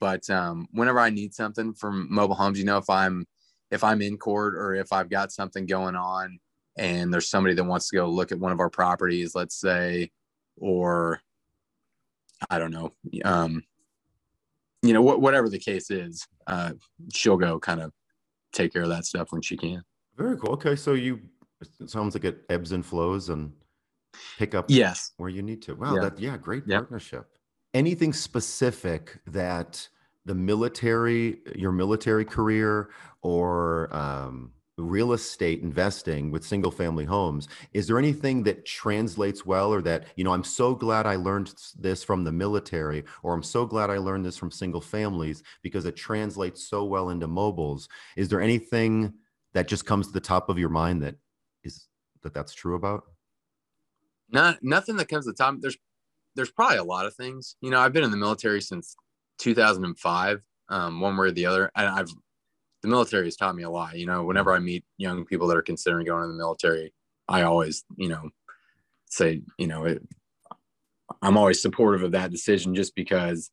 But 0.03 0.29
um, 0.31 0.67
whenever 0.73 0.99
I 0.99 1.11
need 1.11 1.33
something 1.33 1.75
from 1.75 2.13
mobile 2.13 2.35
homes, 2.35 2.59
you 2.59 2.65
know, 2.65 2.77
if 2.77 2.91
I'm 2.91 3.25
if 3.71 3.85
I'm 3.85 4.03
in 4.03 4.19
court 4.19 4.57
or 4.57 4.75
if 4.75 4.93
I've 4.93 5.09
got 5.09 5.31
something 5.31 5.65
going 5.65 5.95
on 5.95 6.41
and 6.77 7.15
there's 7.15 7.31
somebody 7.31 7.55
that 7.55 7.63
wants 7.63 7.89
to 7.91 7.97
go 7.99 8.09
look 8.09 8.33
at 8.33 8.41
one 8.41 8.51
of 8.51 8.59
our 8.59 8.69
properties, 8.69 9.37
let's 9.37 9.55
say, 9.55 10.11
or 10.57 11.21
I 12.51 12.59
don't 12.59 12.73
know, 12.73 12.95
um, 13.25 13.63
you 14.83 14.93
know, 14.93 15.03
wh- 15.09 15.21
whatever 15.21 15.49
the 15.49 15.61
case 15.61 15.89
is, 15.89 16.27
uh, 16.49 16.73
she'll 17.15 17.37
go 17.37 17.61
kind 17.61 17.81
of 17.81 17.93
take 18.53 18.73
care 18.73 18.83
of 18.83 18.89
that 18.89 19.05
stuff 19.07 19.31
when 19.31 19.41
she 19.41 19.57
can. 19.57 19.85
Very 20.17 20.37
cool. 20.37 20.51
Okay, 20.55 20.75
so 20.75 20.95
you 20.95 21.21
it 21.61 21.89
sounds 21.89 22.17
like 22.17 22.25
it 22.25 22.43
ebbs 22.49 22.73
and 22.73 22.85
flows 22.85 23.29
and 23.29 23.53
pick 24.37 24.57
up 24.57 24.65
Yes. 24.69 25.13
where 25.19 25.31
you 25.31 25.43
need 25.43 25.63
to. 25.63 25.77
Wow, 25.77 25.95
Yeah. 25.95 26.01
that 26.01 26.19
yeah, 26.19 26.37
great 26.37 26.67
partnership. 26.67 27.29
Anything 27.75 28.13
specific 28.13 29.19
that 29.27 29.89
the 30.25 30.35
military, 30.35 31.39
your 31.55 31.73
military 31.73 32.25
career, 32.25 32.91
or 33.23 33.95
um, 33.95 34.53
real 34.79 35.13
estate 35.13 35.63
investing 35.63 36.31
with 36.31 36.45
single 36.45 36.71
family 36.71 37.05
homes, 37.05 37.49
is 37.73 37.87
there 37.87 37.99
anything 37.99 38.43
that 38.43 38.67
translates 38.67 39.47
well, 39.47 39.73
or 39.73 39.81
that 39.83 40.07
you 40.17 40.25
know, 40.25 40.33
I'm 40.33 40.45
so 40.45 40.75
glad 40.75 41.07
I 41.07 41.17
learned 41.17 41.55
this 41.79 42.05
from 42.05 42.25
the 42.25 42.33
military, 42.33 43.05
or 43.23 43.33
I'm 43.35 43.43
so 43.43 43.65
glad 43.65 43.91
I 43.91 43.99
learned 43.99 44.27
this 44.27 44.37
from 44.37 44.51
single 44.51 44.81
families 44.81 45.43
because 45.63 45.87
it 45.87 45.97
translates 45.97 46.69
so 46.69 46.85
well 46.85 47.11
into 47.11 47.27
mobiles. 47.27 47.89
Is 48.17 48.29
there 48.29 48.41
anything 48.41 49.15
that 49.55 49.69
just 49.69 49.87
comes 49.87 50.07
to 50.09 50.13
the 50.13 50.21
top 50.21 50.49
of 50.49 50.59
your 50.59 50.69
mind 50.69 51.03
that 51.03 51.17
is 51.65 51.87
that 52.23 52.35
that's 52.35 52.55
true 52.55 52.75
about? 52.75 53.05
Not 54.31 54.59
nothing 54.63 54.97
that 54.97 55.09
comes 55.09 55.27
to 55.27 55.33
the 55.33 55.37
top. 55.37 55.55
There's 55.61 55.77
there's 56.35 56.51
probably 56.51 56.79
a 56.79 56.85
lot 56.85 57.07
of 57.07 57.15
things. 57.15 57.57
You 57.61 57.71
know, 57.71 57.81
I've 57.81 57.93
been 57.93 58.05
in 58.05 58.11
the 58.11 58.17
military 58.17 58.61
since 58.61 58.97
2005, 59.39 60.43
um, 60.69 61.01
one 61.01 61.17
way 61.17 61.29
or 61.29 61.31
the 61.31 61.47
other, 61.47 61.71
and 61.75 61.89
I've 61.89 62.11
the 62.83 62.89
military 62.89 63.25
has 63.27 63.37
taught 63.37 63.55
me 63.55 63.63
a 63.63 63.71
lot. 63.71 63.97
You 63.97 64.07
know, 64.07 64.25
whenever 64.25 64.53
I 64.53 64.59
meet 64.59 64.85
young 64.99 65.25
people 65.25 65.47
that 65.49 65.57
are 65.57 65.63
considering 65.63 66.05
going 66.05 66.25
in 66.25 66.31
the 66.31 66.37
military, 66.37 66.93
I 67.29 67.43
always, 67.43 67.85
you 67.97 68.09
know, 68.09 68.31
say, 69.07 69.43
you 69.57 69.69
know, 69.69 69.85
it, 69.85 70.03
I'm 71.23 71.37
always 71.37 71.63
supportive 71.63 72.03
of 72.03 72.13
that 72.13 72.33
decision 72.33 72.75
just 72.75 72.95
because 72.95 73.51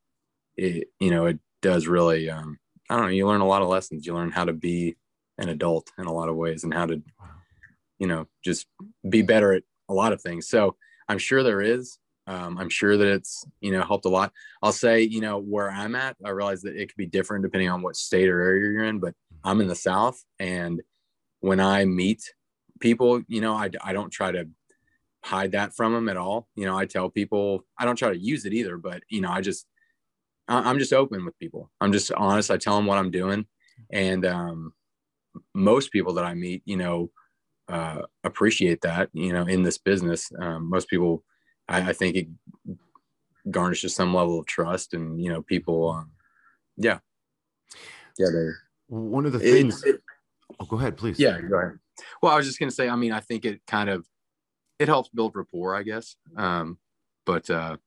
it, 0.57 0.87
you 0.99 1.11
know, 1.11 1.27
it 1.27 1.39
does 1.61 1.87
really, 1.87 2.29
um, 2.29 2.57
I 2.89 2.95
don't 2.95 3.05
know, 3.05 3.11
you 3.11 3.27
learn 3.27 3.41
a 3.41 3.47
lot 3.47 3.61
of 3.61 3.67
lessons. 3.67 4.05
You 4.05 4.15
learn 4.15 4.31
how 4.31 4.45
to 4.45 4.53
be 4.53 4.95
an 5.37 5.49
adult 5.49 5.91
in 5.99 6.05
a 6.05 6.13
lot 6.13 6.29
of 6.29 6.35
ways 6.35 6.63
and 6.63 6.73
how 6.73 6.87
to, 6.87 7.01
you 7.99 8.07
know, 8.07 8.27
just 8.43 8.65
be 9.07 9.21
better 9.21 9.53
at 9.53 9.63
a 9.89 9.93
lot 9.93 10.11
of 10.11 10.21
things. 10.21 10.49
So 10.49 10.75
I'm 11.07 11.19
sure 11.19 11.43
there 11.43 11.61
is. 11.61 11.98
Um, 12.29 12.59
I'm 12.59 12.69
sure 12.69 12.95
that 12.95 13.07
it's, 13.07 13.43
you 13.59 13.71
know, 13.71 13.81
helped 13.81 14.05
a 14.05 14.09
lot. 14.09 14.31
I'll 14.61 14.71
say, 14.71 15.01
you 15.01 15.19
know, 15.19 15.39
where 15.39 15.71
I'm 15.71 15.95
at, 15.95 16.15
I 16.23 16.29
realize 16.29 16.61
that 16.61 16.75
it 16.75 16.87
could 16.87 16.97
be 16.97 17.07
different 17.07 17.43
depending 17.43 17.69
on 17.69 17.81
what 17.81 17.95
state 17.95 18.29
or 18.29 18.39
area 18.39 18.71
you're 18.71 18.83
in, 18.83 18.99
but 18.99 19.15
I'm 19.43 19.61
in 19.61 19.67
the 19.67 19.75
South. 19.75 20.23
And 20.37 20.81
when 21.39 21.59
I 21.59 21.85
meet 21.85 22.21
people, 22.79 23.23
you 23.27 23.41
know, 23.41 23.55
I, 23.55 23.71
I 23.83 23.93
don't 23.93 24.11
try 24.11 24.31
to 24.31 24.47
hide 25.23 25.53
that 25.53 25.75
from 25.75 25.93
them 25.93 26.07
at 26.07 26.17
all. 26.17 26.47
You 26.55 26.65
know, 26.67 26.77
I 26.77 26.85
tell 26.85 27.09
people, 27.09 27.65
I 27.79 27.85
don't 27.85 27.95
try 27.95 28.11
to 28.11 28.25
use 28.31 28.45
it 28.45 28.53
either, 28.53 28.77
but, 28.77 29.01
you 29.09 29.21
know, 29.21 29.31
I 29.31 29.41
just, 29.41 29.65
I'm 30.47 30.79
just 30.79 30.93
open 30.93 31.25
with 31.25 31.37
people. 31.39 31.71
I'm 31.81 31.91
just 31.91 32.11
honest. 32.11 32.51
I 32.51 32.57
tell 32.57 32.75
them 32.75 32.85
what 32.85 32.99
I'm 32.99 33.11
doing. 33.11 33.47
And 33.91 34.25
um, 34.25 34.73
most 35.55 35.91
people 35.91 36.13
that 36.13 36.25
I 36.25 36.35
meet, 36.35 36.61
you 36.65 36.77
know, 36.77 37.09
uh, 37.67 38.03
appreciate 38.23 38.81
that, 38.81 39.09
you 39.13 39.33
know, 39.33 39.45
in 39.47 39.63
this 39.63 39.79
business. 39.79 40.31
Um, 40.39 40.69
most 40.69 40.89
people, 40.89 41.23
I, 41.69 41.89
I 41.89 41.93
think 41.93 42.15
it 42.15 42.27
garnishes 43.49 43.95
some 43.95 44.13
level 44.13 44.39
of 44.39 44.45
trust 44.45 44.93
and, 44.93 45.21
you 45.21 45.29
know, 45.29 45.41
people, 45.41 45.89
um, 45.89 46.11
yeah. 46.77 46.99
Yeah. 48.17 48.27
They're, 48.31 48.57
One 48.87 49.25
of 49.25 49.31
the 49.33 49.39
it- 49.39 49.51
things. 49.51 49.83
it- 49.83 50.01
oh, 50.59 50.65
go 50.65 50.77
ahead, 50.77 50.97
please. 50.97 51.19
yeah. 51.19 51.39
Go 51.39 51.57
ahead. 51.57 51.79
Well, 52.21 52.33
I 52.33 52.37
was 52.37 52.45
just 52.47 52.59
going 52.59 52.69
to 52.69 52.75
say, 52.75 52.89
I 52.89 52.95
mean, 52.95 53.11
I 53.11 53.19
think 53.19 53.45
it 53.45 53.61
kind 53.67 53.89
of, 53.89 54.05
it 54.79 54.87
helps 54.87 55.09
build 55.09 55.35
rapport, 55.35 55.75
I 55.75 55.83
guess. 55.83 56.15
Um, 56.35 56.77
but, 57.25 57.49
uh, 57.49 57.77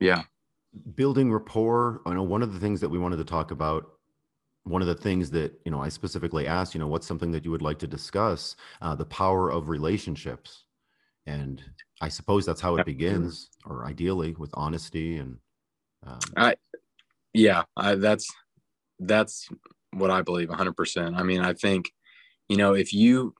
yeah. 0.00 0.22
building 0.94 1.32
rapport 1.32 2.02
i 2.06 2.12
know 2.14 2.22
one 2.22 2.42
of 2.42 2.52
the 2.52 2.60
things 2.60 2.80
that 2.80 2.88
we 2.88 2.98
wanted 2.98 3.16
to 3.16 3.24
talk 3.24 3.50
about 3.50 3.84
one 4.64 4.80
of 4.82 4.86
the 4.86 4.94
things 4.94 5.30
that 5.30 5.58
you 5.64 5.72
know 5.72 5.80
i 5.80 5.88
specifically 5.88 6.46
asked 6.46 6.72
you 6.74 6.78
know 6.78 6.86
what's 6.86 7.06
something 7.06 7.32
that 7.32 7.44
you 7.44 7.50
would 7.50 7.62
like 7.62 7.78
to 7.80 7.86
discuss 7.86 8.54
uh, 8.82 8.94
the 8.94 9.04
power 9.06 9.50
of 9.50 9.68
relationships 9.68 10.64
and 11.26 11.64
i 12.00 12.08
suppose 12.08 12.46
that's 12.46 12.60
how 12.60 12.76
it 12.76 12.86
begins 12.86 13.50
or 13.64 13.86
ideally 13.86 14.34
with 14.38 14.50
honesty 14.54 15.16
and 15.16 15.38
um, 16.06 16.18
I, 16.36 16.54
yeah, 17.32 17.64
I, 17.76 17.94
that's 17.96 18.28
that's 18.98 19.48
what 19.92 20.10
I 20.10 20.22
believe 20.22 20.48
100%. 20.48 21.16
I 21.16 21.22
mean, 21.22 21.40
I 21.40 21.54
think, 21.54 21.90
you 22.48 22.56
know, 22.56 22.74
if 22.74 22.92
you, 22.92 23.34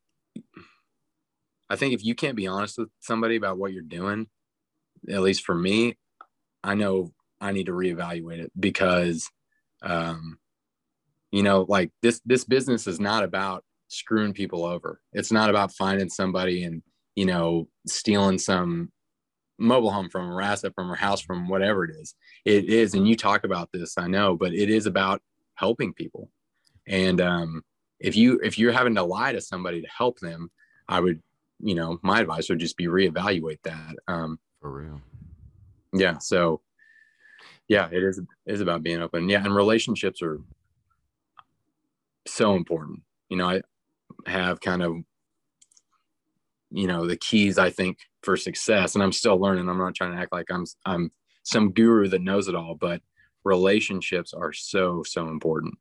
I 1.69 1.77
think 1.77 1.95
if 1.95 2.05
you 2.05 2.15
can't 2.15 2.37
be 2.37 2.47
honest 2.47 2.79
with 2.79 2.89
somebody 3.01 3.37
about 3.37 3.59
what 3.59 3.73
you're 3.73 3.83
doing, 3.83 4.29
at 5.11 5.21
least 5.21 5.45
for 5.45 5.55
me, 5.55 5.97
I 6.63 6.75
know 6.75 7.13
I 7.41 7.53
need 7.53 7.67
to 7.67 7.73
reevaluate 7.73 8.39
it 8.39 8.53
because, 8.59 9.29
um, 9.83 10.39
you 11.31 11.43
know, 11.43 11.67
like 11.69 11.91
this 12.03 12.21
this 12.25 12.45
business 12.45 12.87
is 12.87 12.99
not 12.99 13.23
about 13.23 13.65
screwing 13.89 14.33
people 14.33 14.65
over. 14.65 15.01
It's 15.13 15.31
not 15.31 15.51
about 15.51 15.73
finding 15.73 16.09
somebody 16.09 16.65
and 16.65 16.83
you 17.19 17.27
know, 17.27 17.67
stealing 17.85 18.39
some 18.39 18.93
mobile 19.59 19.91
home 19.91 20.09
from 20.09 20.29
her 20.29 20.41
asset 20.41 20.73
from 20.73 20.89
her 20.89 20.95
house 20.95 21.21
from 21.21 21.49
whatever 21.49 21.85
it 21.85 21.91
is. 21.91 22.15
It 22.45 22.67
is, 22.67 22.95
and 22.95 23.09
you 23.09 23.17
talk 23.17 23.43
about 23.43 23.71
this, 23.73 23.99
I 23.99 24.07
know, 24.07 24.37
but 24.37 24.55
it 24.55 24.71
is 24.71 24.87
about 24.87 25.21
helping 25.57 25.93
people. 25.93 26.31
And 26.87 27.21
um, 27.21 27.65
if 27.99 28.15
you 28.15 28.39
if 28.45 28.57
you're 28.57 28.71
having 28.71 28.95
to 28.95 29.03
lie 29.03 29.33
to 29.33 29.41
somebody 29.41 29.83
to 29.83 29.89
help 29.89 30.21
them, 30.21 30.49
I 30.89 31.01
would, 31.01 31.21
you 31.59 31.75
know, 31.75 31.99
my 32.05 32.21
advice 32.21 32.49
would 32.51 32.61
just 32.61 32.77
be 32.77 32.87
reevaluate 32.87 33.63
that. 33.65 33.97
Um, 34.07 34.39
For 34.61 34.71
real. 34.71 35.01
Yeah. 35.93 36.19
So 36.19 36.61
yeah, 37.67 37.89
it 37.91 38.05
is 38.05 38.19
it 38.19 38.27
is 38.47 38.61
about 38.61 38.85
being 38.85 39.03
open. 39.03 39.29
Yeah, 39.29 39.45
and 39.45 39.57
relationships 39.57 40.23
are 40.23 40.39
so 42.29 42.55
important. 42.55 43.01
You 43.29 43.39
know, 43.39 43.49
I 43.49 43.63
have 44.31 44.61
kind 44.61 44.85
of 44.85 44.99
you 46.71 46.87
know 46.87 47.07
the 47.07 47.17
keys 47.17 47.59
I 47.59 47.71
think 47.71 47.99
for 48.23 48.37
success, 48.37 48.95
and 48.95 49.03
I'm 49.03 49.13
still 49.13 49.39
learning. 49.39 49.69
I'm 49.69 49.79
not 49.79 49.95
trying 49.95 50.13
to 50.13 50.19
act 50.19 50.33
like 50.33 50.51
I'm 50.51 50.65
I'm 50.85 51.11
some 51.43 51.73
guru 51.73 52.09
that 52.09 52.23
knows 52.23 52.49
it 52.49 52.55
all, 52.55 52.75
but 52.75 53.01
relationships 53.45 54.35
are 54.35 54.53
so 54.53 55.03
so 55.03 55.29
important. 55.29 55.75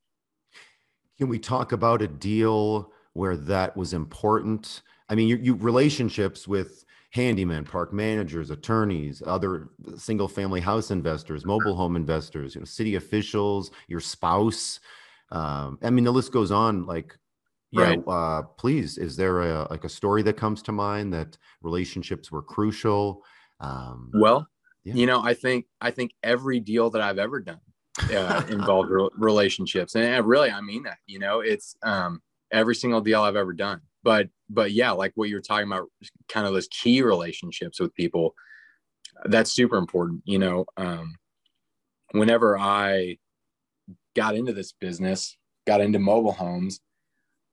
Can 1.17 1.29
we 1.29 1.39
talk 1.39 1.72
about 1.72 2.01
a 2.01 2.08
deal 2.08 2.91
where 3.13 3.36
that 3.36 3.75
was 3.75 3.94
important? 3.94 4.84
I 5.10 5.15
mean, 5.15 5.27
you, 5.27 5.38
you 5.38 5.56
relationships 5.56 6.48
with 6.48 6.86
handyman, 7.12 7.63
park 7.63 7.94
managers, 7.94 8.51
attorneys, 8.51 9.24
other 9.25 9.70
single 9.98 10.27
family 10.27 10.60
house 10.62 10.91
investors, 10.91 11.46
mobile 11.46 11.75
home 11.75 11.96
investors, 11.96 12.53
you 12.56 12.62
know, 12.62 12.65
city 12.65 12.96
officials, 12.96 13.72
your 13.88 14.00
spouse. 14.00 14.79
Um, 15.32 15.79
I 15.82 15.89
mean, 15.89 16.03
the 16.03 16.12
list 16.12 16.32
goes 16.32 16.51
on. 16.51 16.86
Like, 16.86 17.17
yeah, 17.72 17.82
right. 17.82 18.04
uh, 18.08 18.44
please, 18.58 18.98
is 18.98 19.16
there 19.16 19.42
a 19.42 19.68
like 19.70 19.84
a 19.84 19.90
story 19.90 20.24
that 20.24 20.38
comes 20.38 20.62
to 20.64 20.72
mind 20.72 21.14
that 21.14 21.38
relationships 21.62 22.32
were 22.32 22.42
crucial? 22.42 23.24
Um, 23.60 24.12
well, 24.14 24.48
yeah. 24.84 24.94
you 24.94 25.06
know, 25.06 25.22
I 25.22 25.34
think 25.34 25.66
I 25.82 25.92
think 25.92 26.12
every 26.24 26.60
deal 26.60 26.90
that 26.92 27.02
I've 27.02 27.20
ever 27.20 27.40
done 27.40 27.60
uh, 28.14 28.44
involved 28.50 28.90
re- 28.90 29.10
relationships, 29.18 29.96
and 29.96 30.26
really, 30.26 30.52
I 30.52 30.62
mean 30.62 30.84
that. 30.84 30.98
You 31.08 31.20
know, 31.20 31.42
it's 31.42 31.76
um, 31.84 32.22
every 32.52 32.76
single 32.76 33.02
deal 33.02 33.22
I've 33.22 33.36
ever 33.36 33.54
done 33.54 33.82
but 34.08 34.30
but 34.50 34.72
yeah 34.72 34.92
like 34.92 35.12
what 35.16 35.28
you're 35.28 35.42
talking 35.42 35.68
about 35.68 35.90
kind 36.30 36.48
of 36.48 36.54
those 36.54 36.70
key 36.70 37.02
relationships 37.02 37.78
with 37.78 37.94
people 37.94 38.34
that's 39.26 39.52
super 39.52 39.76
important 39.76 40.22
you 40.24 40.40
know 40.40 40.64
um, 40.78 41.14
whenever 42.12 42.58
i 42.58 43.18
got 44.16 44.34
into 44.34 44.54
this 44.54 44.72
business 44.72 45.38
got 45.66 45.82
into 45.82 46.00
mobile 46.00 46.32
homes 46.32 46.80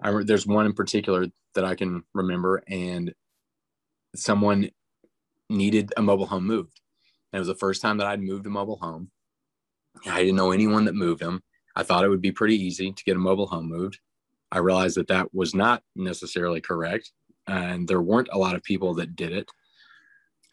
I, 0.05 0.23
there's 0.23 0.47
one 0.47 0.67
in 0.67 0.73
particular 0.73 1.27
that 1.55 1.65
i 1.65 1.75
can 1.75 2.05
remember 2.15 2.63
and 2.69 3.13
someone 4.15 4.71
needed 5.51 5.93
a 5.97 6.03
mobile 6.03 6.27
home 6.27 6.47
moved 6.47 6.81
and 7.33 7.39
it 7.39 7.41
was 7.41 7.49
the 7.49 7.55
first 7.55 7.83
time 7.83 7.99
that 7.99 8.07
i'd 8.07 8.21
moved 8.21 8.47
a 8.47 8.51
mobile 8.51 8.77
home 8.77 9.11
i 10.07 10.21
didn't 10.21 10.37
know 10.37 10.53
anyone 10.53 10.85
that 10.85 10.95
moved 10.95 11.21
them 11.21 11.43
i 11.75 11.83
thought 11.83 12.05
it 12.05 12.09
would 12.09 12.23
be 12.23 12.33
pretty 12.33 12.57
easy 12.57 12.93
to 12.93 13.05
get 13.05 13.17
a 13.17 13.21
mobile 13.21 13.47
home 13.47 13.69
moved 13.69 13.99
I 14.55 14.59
realized 14.59 14.97
that 14.99 15.09
that 15.09 15.35
was 15.35 15.53
not 15.53 15.83
necessarily 15.97 16.61
correct. 16.61 17.11
And 17.49 17.89
there 17.89 18.01
weren't 18.01 18.29
a 18.33 18.39
lot 18.39 18.55
of 18.55 18.63
people 18.63 18.95
that 18.95 19.17
did 19.17 19.33
it. 19.33 19.51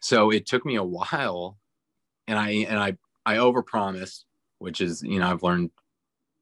So 0.00 0.30
it 0.30 0.44
took 0.44 0.66
me 0.66 0.74
a 0.74 0.82
while 0.82 1.56
and 2.26 2.36
I, 2.36 2.50
and 2.50 2.80
I, 2.80 2.96
I 3.24 3.36
overpromised, 3.36 4.24
which 4.58 4.80
is, 4.80 5.04
you 5.04 5.20
know, 5.20 5.30
I've 5.30 5.44
learned 5.44 5.70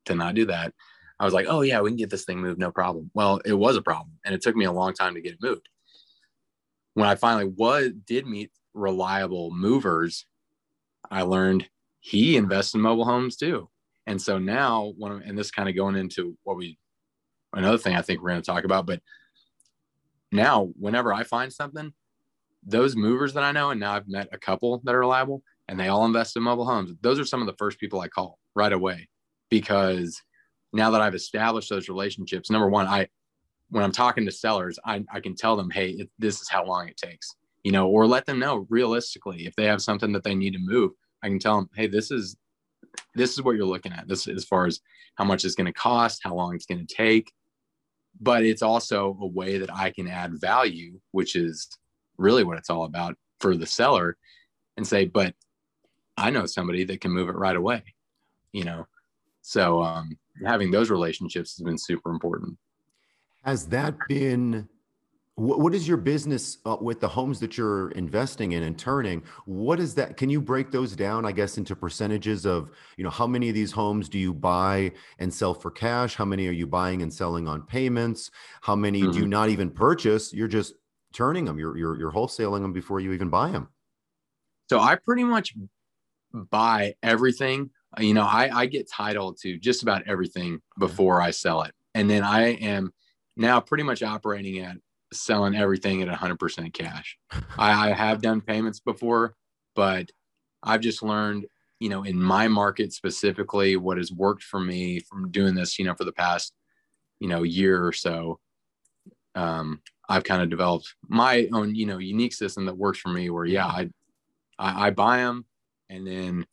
to 0.06 0.14
not 0.14 0.34
do 0.34 0.46
that. 0.46 0.72
I 1.20 1.24
was 1.24 1.34
like, 1.34 1.46
oh 1.48 1.60
yeah, 1.60 1.80
we 1.80 1.90
can 1.90 1.96
get 1.96 2.10
this 2.10 2.24
thing 2.24 2.40
moved. 2.40 2.58
No 2.58 2.72
problem. 2.72 3.10
Well, 3.14 3.40
it 3.44 3.52
was 3.52 3.76
a 3.76 3.82
problem 3.82 4.12
and 4.24 4.34
it 4.34 4.42
took 4.42 4.56
me 4.56 4.64
a 4.64 4.72
long 4.72 4.94
time 4.94 5.14
to 5.14 5.20
get 5.20 5.34
it 5.34 5.42
moved. 5.42 5.68
When 6.94 7.06
I 7.06 7.14
finally 7.14 7.44
was, 7.44 7.92
did 8.06 8.26
meet 8.26 8.50
reliable 8.74 9.50
movers, 9.52 10.26
I 11.10 11.22
learned 11.22 11.68
he 12.00 12.36
invests 12.36 12.74
in 12.74 12.80
mobile 12.80 13.04
homes 13.04 13.36
too. 13.36 13.68
And 14.06 14.20
so 14.20 14.38
now 14.38 14.94
when, 14.96 15.22
and 15.22 15.38
this 15.38 15.50
kind 15.50 15.68
of 15.68 15.76
going 15.76 15.94
into 15.94 16.36
what 16.42 16.56
we 16.56 16.78
another 17.52 17.78
thing 17.78 17.96
I 17.96 18.02
think 18.02 18.22
we're 18.22 18.30
going 18.30 18.42
to 18.42 18.46
talk 18.46 18.64
about. 18.64 18.86
But 18.86 19.00
now, 20.32 20.70
whenever 20.78 21.12
I 21.12 21.24
find 21.24 21.52
something, 21.52 21.92
those 22.64 22.96
movers 22.96 23.34
that 23.34 23.44
I 23.44 23.52
know, 23.52 23.70
and 23.70 23.80
now 23.80 23.94
I've 23.94 24.08
met 24.08 24.28
a 24.32 24.38
couple 24.38 24.80
that 24.84 24.94
are 24.94 25.00
reliable 25.00 25.42
and 25.68 25.78
they 25.78 25.88
all 25.88 26.06
invest 26.06 26.36
in 26.36 26.42
mobile 26.42 26.66
homes, 26.66 26.92
those 27.00 27.18
are 27.18 27.24
some 27.24 27.40
of 27.40 27.46
the 27.46 27.56
first 27.58 27.78
people 27.78 28.00
I 28.00 28.08
call 28.08 28.38
right 28.54 28.72
away 28.72 29.08
because 29.50 30.20
now 30.72 30.90
that 30.90 31.00
I've 31.00 31.14
established 31.14 31.70
those 31.70 31.88
relationships, 31.88 32.50
number 32.50 32.68
one, 32.68 32.86
I, 32.86 33.08
when 33.70 33.84
I'm 33.84 33.92
talking 33.92 34.24
to 34.26 34.32
sellers, 34.32 34.78
I, 34.84 35.04
I 35.12 35.20
can 35.20 35.34
tell 35.34 35.56
them, 35.56 35.70
hey, 35.70 35.90
it, 35.90 36.10
this 36.18 36.40
is 36.40 36.48
how 36.48 36.64
long 36.64 36.88
it 36.88 36.96
takes, 36.96 37.34
you 37.62 37.72
know, 37.72 37.88
or 37.88 38.06
let 38.06 38.26
them 38.26 38.38
know 38.38 38.66
realistically 38.68 39.46
if 39.46 39.54
they 39.56 39.64
have 39.64 39.82
something 39.82 40.12
that 40.12 40.24
they 40.24 40.34
need 40.34 40.52
to 40.52 40.58
move. 40.60 40.92
I 41.22 41.28
can 41.28 41.38
tell 41.38 41.56
them, 41.56 41.70
hey, 41.74 41.86
this 41.86 42.10
is 42.10 42.36
this 43.14 43.32
is 43.32 43.42
what 43.42 43.56
you're 43.56 43.66
looking 43.66 43.92
at. 43.92 44.08
This 44.08 44.26
as 44.26 44.44
far 44.44 44.66
as 44.66 44.80
how 45.16 45.24
much 45.24 45.44
it's 45.44 45.54
going 45.54 45.66
to 45.66 45.72
cost, 45.72 46.22
how 46.24 46.34
long 46.34 46.54
it's 46.54 46.66
going 46.66 46.84
to 46.84 46.94
take, 46.94 47.32
but 48.20 48.44
it's 48.44 48.62
also 48.62 49.16
a 49.20 49.26
way 49.26 49.58
that 49.58 49.72
I 49.72 49.90
can 49.90 50.08
add 50.08 50.40
value, 50.40 50.98
which 51.12 51.36
is 51.36 51.68
really 52.16 52.44
what 52.44 52.58
it's 52.58 52.70
all 52.70 52.84
about 52.84 53.16
for 53.38 53.56
the 53.56 53.66
seller 53.66 54.16
and 54.76 54.86
say, 54.86 55.06
but 55.06 55.34
I 56.16 56.30
know 56.30 56.46
somebody 56.46 56.84
that 56.84 57.00
can 57.00 57.12
move 57.12 57.28
it 57.28 57.36
right 57.36 57.56
away, 57.56 57.82
you 58.52 58.64
know? 58.64 58.86
So 59.42 59.82
um, 59.82 60.18
having 60.44 60.70
those 60.70 60.90
relationships 60.90 61.56
has 61.56 61.64
been 61.64 61.78
super 61.78 62.10
important. 62.10 62.56
Has 63.42 63.66
that 63.68 63.96
been 64.08 64.68
what 65.40 65.74
is 65.74 65.88
your 65.88 65.96
business 65.96 66.58
uh, 66.66 66.76
with 66.78 67.00
the 67.00 67.08
homes 67.08 67.40
that 67.40 67.56
you're 67.56 67.92
investing 67.92 68.52
in 68.52 68.64
and 68.64 68.78
turning? 68.78 69.22
What 69.46 69.80
is 69.80 69.94
that? 69.94 70.18
Can 70.18 70.28
you 70.28 70.38
break 70.38 70.70
those 70.70 70.94
down, 70.94 71.24
I 71.24 71.32
guess, 71.32 71.56
into 71.56 71.74
percentages 71.74 72.44
of, 72.44 72.70
you 72.98 73.04
know, 73.04 73.10
how 73.10 73.26
many 73.26 73.48
of 73.48 73.54
these 73.54 73.72
homes 73.72 74.10
do 74.10 74.18
you 74.18 74.34
buy 74.34 74.92
and 75.18 75.32
sell 75.32 75.54
for 75.54 75.70
cash? 75.70 76.14
How 76.14 76.26
many 76.26 76.46
are 76.46 76.52
you 76.52 76.66
buying 76.66 77.00
and 77.00 77.12
selling 77.12 77.48
on 77.48 77.62
payments? 77.62 78.30
How 78.60 78.76
many 78.76 79.00
mm-hmm. 79.00 79.12
do 79.12 79.16
you 79.16 79.24
mm-hmm. 79.24 79.30
not 79.30 79.48
even 79.48 79.70
purchase? 79.70 80.34
You're 80.34 80.46
just 80.46 80.74
turning 81.14 81.46
them. 81.46 81.58
You're, 81.58 81.74
you're, 81.78 81.98
you're 81.98 82.12
wholesaling 82.12 82.60
them 82.60 82.74
before 82.74 83.00
you 83.00 83.14
even 83.14 83.30
buy 83.30 83.50
them. 83.50 83.68
So 84.68 84.78
I 84.78 84.96
pretty 84.96 85.24
much 85.24 85.54
buy 86.34 86.96
everything. 87.02 87.70
You 87.98 88.14
know, 88.14 88.22
I, 88.22 88.50
I 88.52 88.66
get 88.66 88.88
title 88.88 89.34
to 89.42 89.58
just 89.58 89.82
about 89.82 90.06
everything 90.06 90.60
before 90.78 91.20
I 91.20 91.30
sell 91.32 91.62
it. 91.62 91.72
And 91.94 92.08
then 92.08 92.22
I 92.22 92.52
am 92.52 92.92
now 93.36 93.60
pretty 93.60 93.82
much 93.82 94.02
operating 94.02 94.60
at 94.60 94.76
selling 95.12 95.56
everything 95.56 96.02
at 96.02 96.08
100% 96.08 96.72
cash. 96.72 97.18
I, 97.58 97.90
I 97.90 97.92
have 97.92 98.22
done 98.22 98.40
payments 98.40 98.80
before, 98.80 99.34
but 99.74 100.10
I've 100.62 100.80
just 100.80 101.02
learned, 101.02 101.46
you 101.80 101.88
know, 101.88 102.04
in 102.04 102.20
my 102.20 102.46
market 102.46 102.92
specifically, 102.92 103.76
what 103.76 103.96
has 103.96 104.12
worked 104.12 104.44
for 104.44 104.60
me 104.60 105.00
from 105.00 105.30
doing 105.30 105.54
this, 105.54 105.78
you 105.78 105.84
know, 105.84 105.94
for 105.94 106.04
the 106.04 106.12
past, 106.12 106.52
you 107.18 107.28
know, 107.28 107.42
year 107.42 107.84
or 107.84 107.92
so. 107.92 108.38
Um, 109.34 109.80
I've 110.08 110.24
kind 110.24 110.42
of 110.42 110.50
developed 110.50 110.94
my 111.08 111.48
own, 111.52 111.74
you 111.74 111.86
know, 111.86 111.98
unique 111.98 112.34
system 112.34 112.66
that 112.66 112.76
works 112.76 112.98
for 112.98 113.08
me. 113.08 113.30
Where 113.30 113.44
yeah, 113.44 113.66
I, 113.66 113.90
I, 114.58 114.86
I 114.86 114.90
buy 114.90 115.18
them 115.18 115.46
and 115.88 116.06
then 116.06 116.46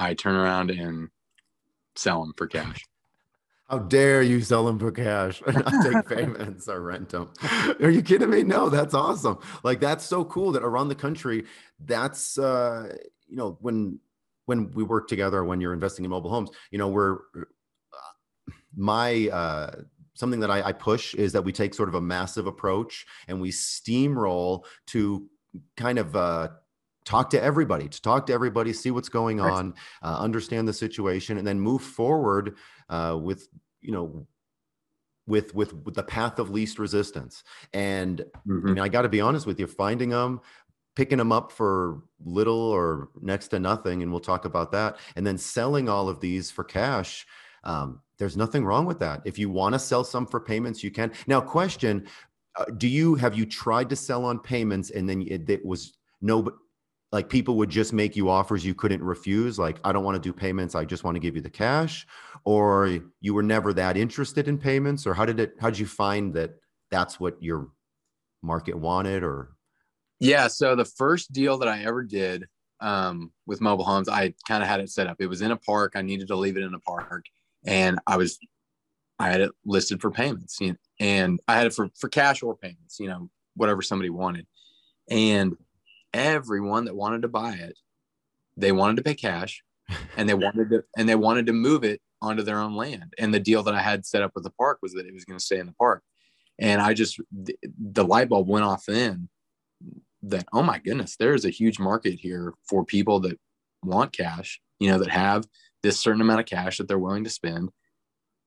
I 0.00 0.14
turn 0.14 0.34
around 0.34 0.70
and 0.70 1.10
sell 1.94 2.20
them 2.22 2.32
for 2.36 2.46
cash. 2.46 2.84
How 3.68 3.78
dare 3.78 4.22
you 4.22 4.40
sell 4.40 4.64
them 4.64 4.80
for 4.80 4.90
cash 4.90 5.40
and 5.46 5.56
not 5.64 5.84
take 5.84 6.08
payments 6.18 6.68
or 6.68 6.80
rent 6.80 7.10
them? 7.10 7.30
Are 7.80 7.90
you 7.90 8.02
kidding 8.02 8.30
me? 8.30 8.42
No, 8.42 8.68
that's 8.68 8.94
awesome. 8.94 9.38
Like 9.62 9.78
that's 9.78 10.04
so 10.04 10.24
cool 10.24 10.52
that 10.52 10.64
around 10.64 10.88
the 10.88 10.96
country, 10.96 11.44
that's 11.78 12.36
uh, 12.36 12.96
you 13.28 13.36
know 13.36 13.58
when 13.60 14.00
when 14.46 14.72
we 14.72 14.82
work 14.82 15.06
together 15.06 15.44
when 15.44 15.60
you're 15.60 15.72
investing 15.72 16.04
in 16.04 16.10
mobile 16.10 16.30
homes, 16.30 16.50
you 16.72 16.78
know 16.78 16.88
we're 16.88 17.18
uh, 17.36 18.50
my 18.76 19.28
uh, 19.28 19.70
something 20.14 20.40
that 20.40 20.50
I, 20.50 20.62
I 20.62 20.72
push 20.72 21.14
is 21.14 21.32
that 21.32 21.42
we 21.42 21.52
take 21.52 21.72
sort 21.72 21.88
of 21.88 21.94
a 21.94 22.00
massive 22.00 22.48
approach 22.48 23.06
and 23.28 23.40
we 23.40 23.50
steamroll 23.50 24.64
to 24.88 25.28
kind 25.76 25.98
of 25.98 26.16
uh, 26.16 26.48
talk 27.10 27.28
to 27.30 27.42
everybody 27.42 27.88
to 27.88 28.00
talk 28.00 28.24
to 28.26 28.32
everybody 28.32 28.72
see 28.72 28.92
what's 28.92 29.08
going 29.08 29.40
on 29.40 29.74
uh, 30.02 30.16
understand 30.20 30.68
the 30.68 30.72
situation 30.72 31.38
and 31.38 31.46
then 31.46 31.60
move 31.60 31.82
forward 31.82 32.54
uh, 32.88 33.18
with 33.20 33.48
you 33.80 33.90
know 33.90 34.26
with 35.26 35.54
with 35.54 35.74
with 35.84 35.94
the 35.94 36.02
path 36.02 36.38
of 36.38 36.50
least 36.50 36.78
resistance. 36.78 37.42
And 37.72 38.24
mm-hmm. 38.46 38.68
I, 38.68 38.70
mean, 38.70 38.78
I 38.78 38.88
got 38.88 39.02
to 39.02 39.08
be 39.08 39.20
honest 39.20 39.46
with 39.46 39.58
you 39.58 39.66
finding 39.66 40.10
them 40.10 40.40
picking 40.96 41.18
them 41.18 41.32
up 41.32 41.52
for 41.52 42.02
little 42.24 42.60
or 42.60 43.08
next 43.20 43.48
to 43.48 43.58
nothing 43.58 44.02
and 44.02 44.10
we'll 44.10 44.20
talk 44.20 44.44
about 44.44 44.72
that 44.72 44.96
and 45.14 45.24
then 45.26 45.38
selling 45.38 45.88
all 45.88 46.08
of 46.08 46.20
these 46.20 46.50
for 46.50 46.64
cash 46.64 47.26
um, 47.62 48.00
there's 48.18 48.36
nothing 48.36 48.64
wrong 48.64 48.86
with 48.86 48.98
that. 49.00 49.22
If 49.24 49.38
you 49.38 49.50
want 49.50 49.74
to 49.74 49.78
sell 49.78 50.04
some 50.04 50.26
for 50.26 50.40
payments 50.40 50.82
you 50.84 50.90
can. 50.90 51.12
Now 51.26 51.40
question 51.40 52.06
uh, 52.56 52.64
do 52.76 52.88
you 52.88 53.14
have 53.16 53.36
you 53.36 53.46
tried 53.46 53.88
to 53.90 53.96
sell 53.96 54.24
on 54.24 54.38
payments 54.38 54.90
and 54.90 55.08
then 55.08 55.22
it, 55.22 55.48
it 55.48 55.64
was 55.64 55.96
no 56.20 56.52
like 57.12 57.28
people 57.28 57.56
would 57.56 57.70
just 57.70 57.92
make 57.92 58.14
you 58.16 58.28
offers 58.28 58.64
you 58.64 58.74
couldn't 58.74 59.02
refuse 59.02 59.58
like 59.58 59.78
i 59.84 59.92
don't 59.92 60.04
want 60.04 60.14
to 60.14 60.20
do 60.20 60.32
payments 60.32 60.74
i 60.74 60.84
just 60.84 61.04
want 61.04 61.14
to 61.14 61.20
give 61.20 61.34
you 61.34 61.42
the 61.42 61.50
cash 61.50 62.06
or 62.44 63.00
you 63.20 63.34
were 63.34 63.42
never 63.42 63.72
that 63.72 63.96
interested 63.96 64.48
in 64.48 64.56
payments 64.56 65.06
or 65.06 65.14
how 65.14 65.24
did 65.24 65.40
it 65.40 65.54
how 65.60 65.68
did 65.68 65.78
you 65.78 65.86
find 65.86 66.32
that 66.34 66.54
that's 66.90 67.20
what 67.20 67.40
your 67.42 67.68
market 68.42 68.76
wanted 68.76 69.22
or 69.22 69.50
Yeah. 70.18 70.48
So 70.48 70.74
the 70.76 70.84
first 70.84 71.32
deal 71.32 71.58
that 71.58 71.68
I 71.68 71.82
ever 71.84 72.02
did 72.02 72.46
um, 72.80 73.32
with 73.46 73.60
mobile 73.60 73.84
homes, 73.84 74.08
I 74.08 74.34
kind 74.46 74.62
of 74.62 74.68
had 74.68 74.80
it 74.80 74.90
set 74.90 75.06
up. 75.06 75.16
It 75.20 75.26
was 75.26 75.42
in 75.42 75.50
a 75.50 75.56
park. 75.56 75.92
I 75.96 76.02
needed 76.02 76.28
to 76.28 76.36
leave 76.36 76.56
it 76.56 76.62
in 76.62 76.74
a 76.74 76.78
park, 76.80 77.26
and 77.66 77.98
I 78.06 78.16
was, 78.16 78.38
I 79.18 79.28
had 79.28 79.40
it 79.40 79.50
listed 79.64 80.00
for 80.00 80.10
payments, 80.10 80.58
and 80.98 81.40
I 81.46 81.56
had 81.56 81.66
it 81.66 81.74
for 81.74 81.88
for 81.98 82.08
cash 82.08 82.42
or 82.42 82.56
payments, 82.56 82.98
you 82.98 83.08
know, 83.08 83.28
whatever 83.54 83.82
somebody 83.82 84.10
wanted, 84.10 84.46
and 85.10 85.56
everyone 86.12 86.84
that 86.84 86.96
wanted 86.96 87.22
to 87.22 87.28
buy 87.28 87.54
it, 87.54 87.78
they 88.56 88.72
wanted 88.72 88.96
to 88.96 89.02
pay 89.02 89.14
cash, 89.14 89.62
and 90.16 90.28
they 90.28 90.34
wanted 90.34 90.70
to 90.70 90.84
and 90.96 91.08
they 91.08 91.14
wanted 91.14 91.46
to 91.46 91.52
move 91.52 91.84
it 91.84 92.00
onto 92.22 92.42
their 92.42 92.60
own 92.60 92.76
land. 92.76 93.14
And 93.18 93.32
the 93.32 93.40
deal 93.40 93.62
that 93.62 93.74
I 93.74 93.80
had 93.80 94.06
set 94.06 94.22
up 94.22 94.32
with 94.34 94.44
the 94.44 94.50
park 94.50 94.78
was 94.82 94.92
that 94.94 95.06
it 95.06 95.14
was 95.14 95.24
going 95.24 95.38
to 95.38 95.44
stay 95.44 95.58
in 95.58 95.66
the 95.66 95.72
park, 95.72 96.02
and 96.58 96.80
I 96.80 96.94
just 96.94 97.20
the, 97.32 97.56
the 97.78 98.04
light 98.04 98.28
bulb 98.28 98.48
went 98.48 98.64
off 98.64 98.84
then 98.86 99.28
that 100.22 100.46
oh 100.52 100.62
my 100.62 100.78
goodness 100.78 101.16
there 101.16 101.32
is 101.32 101.46
a 101.46 101.50
huge 101.50 101.78
market 101.78 102.18
here 102.20 102.52
for 102.68 102.84
people 102.84 103.20
that 103.20 103.40
want 103.82 104.12
cash 104.12 104.60
you 104.78 104.90
know 104.90 104.98
that 104.98 105.08
have 105.08 105.46
this 105.82 105.98
certain 105.98 106.20
amount 106.20 106.40
of 106.40 106.46
cash 106.46 106.78
that 106.78 106.88
they're 106.88 106.98
willing 106.98 107.24
to 107.24 107.30
spend. 107.30 107.70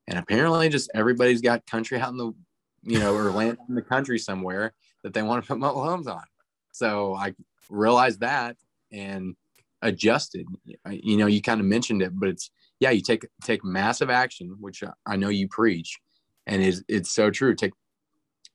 And 0.07 0.19
apparently 0.19 0.69
just 0.69 0.91
everybody's 0.93 1.41
got 1.41 1.65
country 1.65 1.99
out 1.99 2.09
in 2.09 2.17
the 2.17 2.33
you 2.81 2.99
know 2.99 3.15
or 3.15 3.31
land 3.31 3.57
in 3.69 3.75
the 3.75 3.81
country 3.81 4.19
somewhere 4.19 4.73
that 5.03 5.13
they 5.13 5.21
want 5.21 5.43
to 5.43 5.47
put 5.47 5.59
mobile 5.59 5.83
homes 5.83 6.07
on. 6.07 6.23
So 6.71 7.15
i 7.15 7.33
realized 7.69 8.19
that 8.21 8.57
and 8.91 9.35
adjusted. 9.81 10.45
You 10.89 11.17
know 11.17 11.27
you 11.27 11.41
kind 11.41 11.59
of 11.59 11.67
mentioned 11.67 12.01
it 12.01 12.11
but 12.17 12.29
it's 12.29 12.51
yeah 12.79 12.91
you 12.91 13.01
take 13.01 13.25
take 13.43 13.63
massive 13.63 14.09
action 14.09 14.55
which 14.59 14.83
i 15.05 15.15
know 15.15 15.29
you 15.29 15.47
preach 15.47 15.99
and 16.45 16.61
is 16.61 16.83
it's 16.87 17.11
so 17.11 17.29
true. 17.29 17.55
Take 17.55 17.73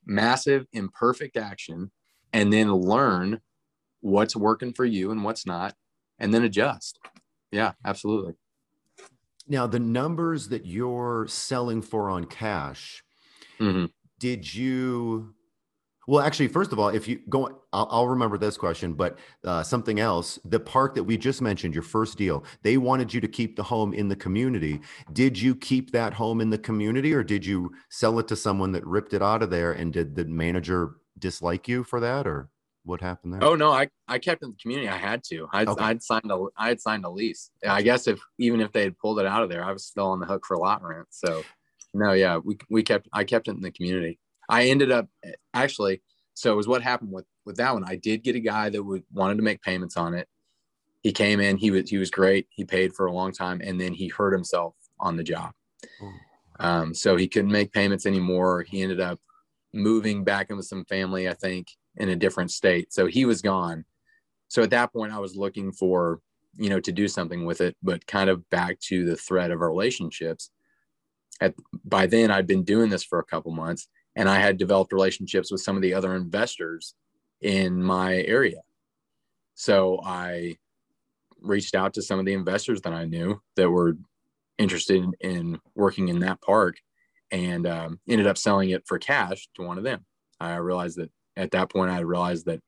massive 0.06 0.66
imperfect 0.72 1.36
action 1.36 1.90
and 2.32 2.52
then 2.52 2.72
learn 2.72 3.40
what's 4.00 4.36
working 4.36 4.72
for 4.72 4.84
you 4.84 5.10
and 5.10 5.24
what's 5.24 5.46
not 5.46 5.74
and 6.18 6.32
then 6.32 6.44
adjust. 6.44 6.98
Yeah 7.50 7.72
absolutely. 7.84 8.34
Now 9.46 9.66
the 9.66 9.78
numbers 9.78 10.48
that 10.48 10.66
you're 10.66 11.26
selling 11.28 11.82
for 11.82 12.10
on 12.10 12.24
cash 12.24 13.02
mm-hmm. 13.58 13.86
did 14.18 14.54
you 14.54 15.34
well 16.08 16.24
actually 16.24 16.48
first 16.48 16.72
of 16.72 16.78
all 16.80 16.88
if 16.88 17.06
you 17.06 17.20
go 17.28 17.60
i'll, 17.72 17.86
I'll 17.90 18.08
remember 18.08 18.38
this 18.38 18.56
question 18.56 18.94
but 18.94 19.18
uh, 19.44 19.62
something 19.62 20.00
else 20.00 20.40
the 20.44 20.58
park 20.58 20.94
that 20.96 21.04
we 21.04 21.16
just 21.16 21.40
mentioned 21.40 21.74
your 21.74 21.84
first 21.84 22.18
deal 22.18 22.44
they 22.62 22.78
wanted 22.78 23.14
you 23.14 23.20
to 23.20 23.28
keep 23.28 23.54
the 23.54 23.62
home 23.62 23.92
in 23.94 24.08
the 24.08 24.16
community 24.16 24.80
did 25.12 25.40
you 25.40 25.54
keep 25.54 25.92
that 25.92 26.14
home 26.14 26.40
in 26.40 26.50
the 26.50 26.58
community 26.58 27.14
or 27.14 27.22
did 27.22 27.46
you 27.46 27.70
sell 27.90 28.18
it 28.18 28.26
to 28.28 28.34
someone 28.34 28.72
that 28.72 28.84
ripped 28.86 29.12
it 29.12 29.22
out 29.22 29.42
of 29.42 29.50
there 29.50 29.72
and 29.72 29.92
did 29.92 30.16
the 30.16 30.24
manager 30.24 30.96
dislike 31.18 31.68
you 31.68 31.84
for 31.84 32.00
that 32.00 32.26
or 32.26 32.48
what 32.84 33.02
happened 33.02 33.34
there? 33.34 33.44
Oh 33.44 33.54
no, 33.54 33.70
I, 33.70 33.88
I 34.08 34.18
kept 34.18 34.42
in 34.42 34.50
the 34.50 34.56
community. 34.56 34.88
I 34.88 34.96
had 34.96 35.22
to. 35.24 35.46
I'd, 35.52 35.68
okay. 35.68 35.84
I'd 35.84 36.02
signed 36.02 36.30
a 36.30 36.46
I 36.56 36.68
had 36.68 36.80
signed 36.80 37.04
a 37.04 37.10
lease. 37.10 37.50
I 37.66 37.82
guess 37.82 38.06
if 38.06 38.18
even 38.38 38.60
if 38.60 38.72
they 38.72 38.82
had 38.82 38.98
pulled 38.98 39.20
it 39.20 39.26
out 39.26 39.42
of 39.42 39.50
there, 39.50 39.62
I 39.62 39.72
was 39.72 39.84
still 39.84 40.06
on 40.06 40.20
the 40.20 40.26
hook 40.26 40.46
for 40.46 40.56
lot 40.56 40.82
rent. 40.82 41.06
So 41.10 41.44
no, 41.92 42.12
yeah, 42.12 42.38
we 42.38 42.56
we 42.70 42.82
kept 42.82 43.08
I 43.12 43.24
kept 43.24 43.48
it 43.48 43.52
in 43.52 43.60
the 43.60 43.70
community. 43.70 44.18
I 44.48 44.64
ended 44.64 44.90
up 44.90 45.08
actually. 45.54 46.02
So 46.34 46.52
it 46.52 46.56
was 46.56 46.68
what 46.68 46.82
happened 46.82 47.12
with 47.12 47.26
with 47.44 47.56
that 47.56 47.74
one. 47.74 47.84
I 47.84 47.96
did 47.96 48.22
get 48.22 48.36
a 48.36 48.40
guy 48.40 48.70
that 48.70 48.82
would 48.82 49.04
wanted 49.12 49.36
to 49.36 49.42
make 49.42 49.62
payments 49.62 49.96
on 49.96 50.14
it. 50.14 50.28
He 51.02 51.12
came 51.12 51.40
in. 51.40 51.56
He 51.56 51.70
was 51.70 51.88
he 51.90 51.98
was 51.98 52.10
great. 52.10 52.46
He 52.50 52.64
paid 52.64 52.94
for 52.94 53.06
a 53.06 53.12
long 53.12 53.32
time, 53.32 53.60
and 53.62 53.80
then 53.80 53.92
he 53.92 54.08
hurt 54.08 54.32
himself 54.32 54.74
on 55.00 55.16
the 55.16 55.24
job. 55.24 55.52
Um, 56.60 56.94
so 56.94 57.16
he 57.16 57.28
couldn't 57.28 57.52
make 57.52 57.72
payments 57.72 58.06
anymore. 58.06 58.62
He 58.62 58.82
ended 58.82 59.00
up 59.00 59.20
moving 59.72 60.24
back 60.24 60.50
in 60.50 60.56
with 60.56 60.66
some 60.66 60.84
family, 60.86 61.28
I 61.28 61.34
think, 61.34 61.68
in 61.96 62.08
a 62.08 62.16
different 62.16 62.50
state. 62.50 62.92
So 62.92 63.06
he 63.06 63.24
was 63.24 63.42
gone. 63.42 63.84
So 64.48 64.62
at 64.62 64.70
that 64.70 64.92
point, 64.92 65.12
I 65.12 65.18
was 65.18 65.36
looking 65.36 65.72
for, 65.72 66.20
you 66.56 66.68
know, 66.70 66.80
to 66.80 66.90
do 66.90 67.06
something 67.06 67.44
with 67.44 67.60
it, 67.60 67.76
but 67.82 68.06
kind 68.06 68.30
of 68.30 68.48
back 68.50 68.80
to 68.80 69.04
the 69.04 69.16
thread 69.16 69.50
of 69.50 69.60
our 69.60 69.70
relationships. 69.70 70.50
At, 71.40 71.54
by 71.84 72.06
then, 72.06 72.30
I'd 72.30 72.46
been 72.46 72.64
doing 72.64 72.90
this 72.90 73.04
for 73.04 73.20
a 73.20 73.24
couple 73.24 73.52
months 73.52 73.88
and 74.18 74.28
I 74.28 74.40
had 74.40 74.58
developed 74.58 74.92
relationships 74.92 75.52
with 75.52 75.60
some 75.60 75.76
of 75.76 75.82
the 75.82 75.94
other 75.94 76.14
investors 76.16 76.94
in 77.40 77.80
my 77.80 78.16
area. 78.22 78.62
So 79.54 80.00
I 80.04 80.56
reached 81.40 81.76
out 81.76 81.94
to 81.94 82.02
some 82.02 82.18
of 82.18 82.26
the 82.26 82.32
investors 82.32 82.80
that 82.80 82.92
I 82.92 83.04
knew 83.04 83.40
that 83.54 83.70
were 83.70 83.96
interested 84.58 85.04
in 85.20 85.60
working 85.76 86.08
in 86.08 86.18
that 86.18 86.42
park 86.42 86.78
and 87.30 87.64
um, 87.64 88.00
ended 88.08 88.26
up 88.26 88.36
selling 88.36 88.70
it 88.70 88.82
for 88.88 88.98
cash 88.98 89.48
to 89.54 89.62
one 89.62 89.78
of 89.78 89.84
them. 89.84 90.04
I 90.40 90.56
realized 90.56 90.98
that 90.98 91.12
at 91.36 91.52
that 91.52 91.70
point, 91.70 91.92
I 91.92 92.00
realized 92.00 92.46
that, 92.46 92.60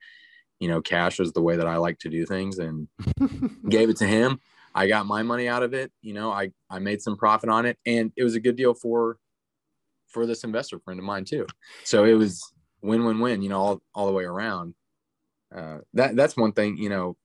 you 0.61 0.69
know, 0.69 0.81
cash 0.81 1.19
was 1.19 1.33
the 1.33 1.43
way 1.43 1.57
that 1.57 1.67
I 1.67 1.79
like 1.79 1.99
to 2.01 2.09
do 2.09 2.27
things 2.27 2.61
and 2.61 2.87
gave 3.69 3.91
it 3.91 3.97
to 3.97 4.07
him. 4.07 4.39
I 4.73 4.87
got 4.87 5.07
my 5.07 5.25
money 5.25 5.49
out 5.49 5.65
of 5.65 5.75
it. 5.75 5.91
You 6.01 6.15
know, 6.15 6.31
I, 6.31 6.53
I 6.71 6.79
made 6.79 7.03
some 7.03 7.17
profit 7.17 7.49
on 7.49 7.67
it 7.67 7.77
and 7.85 8.13
it 8.17 8.23
was 8.23 8.37
a 8.37 8.41
good 8.41 8.55
deal 8.55 8.73
for, 8.73 9.17
for 10.11 10.27
this 10.27 10.45
investor 10.45 10.79
friend 10.79 10.99
of 10.99 11.05
mine 11.05 11.25
too. 11.25 11.47
So 11.85 12.05
it 12.05 12.15
was 12.15 12.53
win, 12.83 13.05
win, 13.05 13.21
win, 13.21 13.43
you 13.43 13.49
know, 13.49 13.61
all, 13.61 13.83
all 13.95 14.07
the 14.07 14.13
way 14.13 14.25
around. 14.25 14.75
Uh, 15.55 15.79
that 15.95 16.17
that's 16.17 16.37
one 16.37 16.53
thing, 16.53 16.77
you 16.77 16.89
know, 16.89 17.17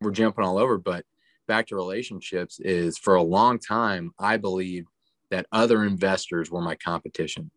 we're 0.00 0.10
jumping 0.10 0.44
all 0.44 0.58
over, 0.58 0.78
but 0.78 1.04
back 1.46 1.66
to 1.66 1.76
relationships 1.76 2.60
is 2.60 2.98
for 2.98 3.14
a 3.14 3.22
long 3.22 3.58
time, 3.58 4.12
I 4.18 4.36
believed 4.36 4.88
that 5.30 5.46
other 5.52 5.84
investors 5.84 6.50
were 6.50 6.60
my 6.60 6.74
competition 6.76 7.50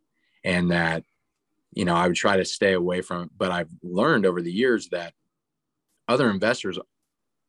and 0.43 0.71
that 0.71 1.03
you 1.71 1.85
know 1.85 1.95
i 1.95 2.07
would 2.07 2.15
try 2.15 2.37
to 2.37 2.45
stay 2.45 2.73
away 2.73 3.01
from 3.01 3.23
it 3.23 3.29
but 3.37 3.51
i've 3.51 3.69
learned 3.83 4.25
over 4.25 4.41
the 4.41 4.51
years 4.51 4.89
that 4.89 5.13
other 6.07 6.29
investors 6.29 6.77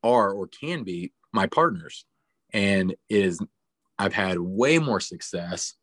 are 0.03 0.33
or 0.33 0.47
can 0.47 0.85
be 0.85 1.13
my 1.33 1.47
partners 1.47 2.05
and 2.53 2.95
is 3.09 3.41
i've 3.99 4.13
had 4.13 4.39
way 4.39 4.79
more 4.79 5.01
success 5.01 5.75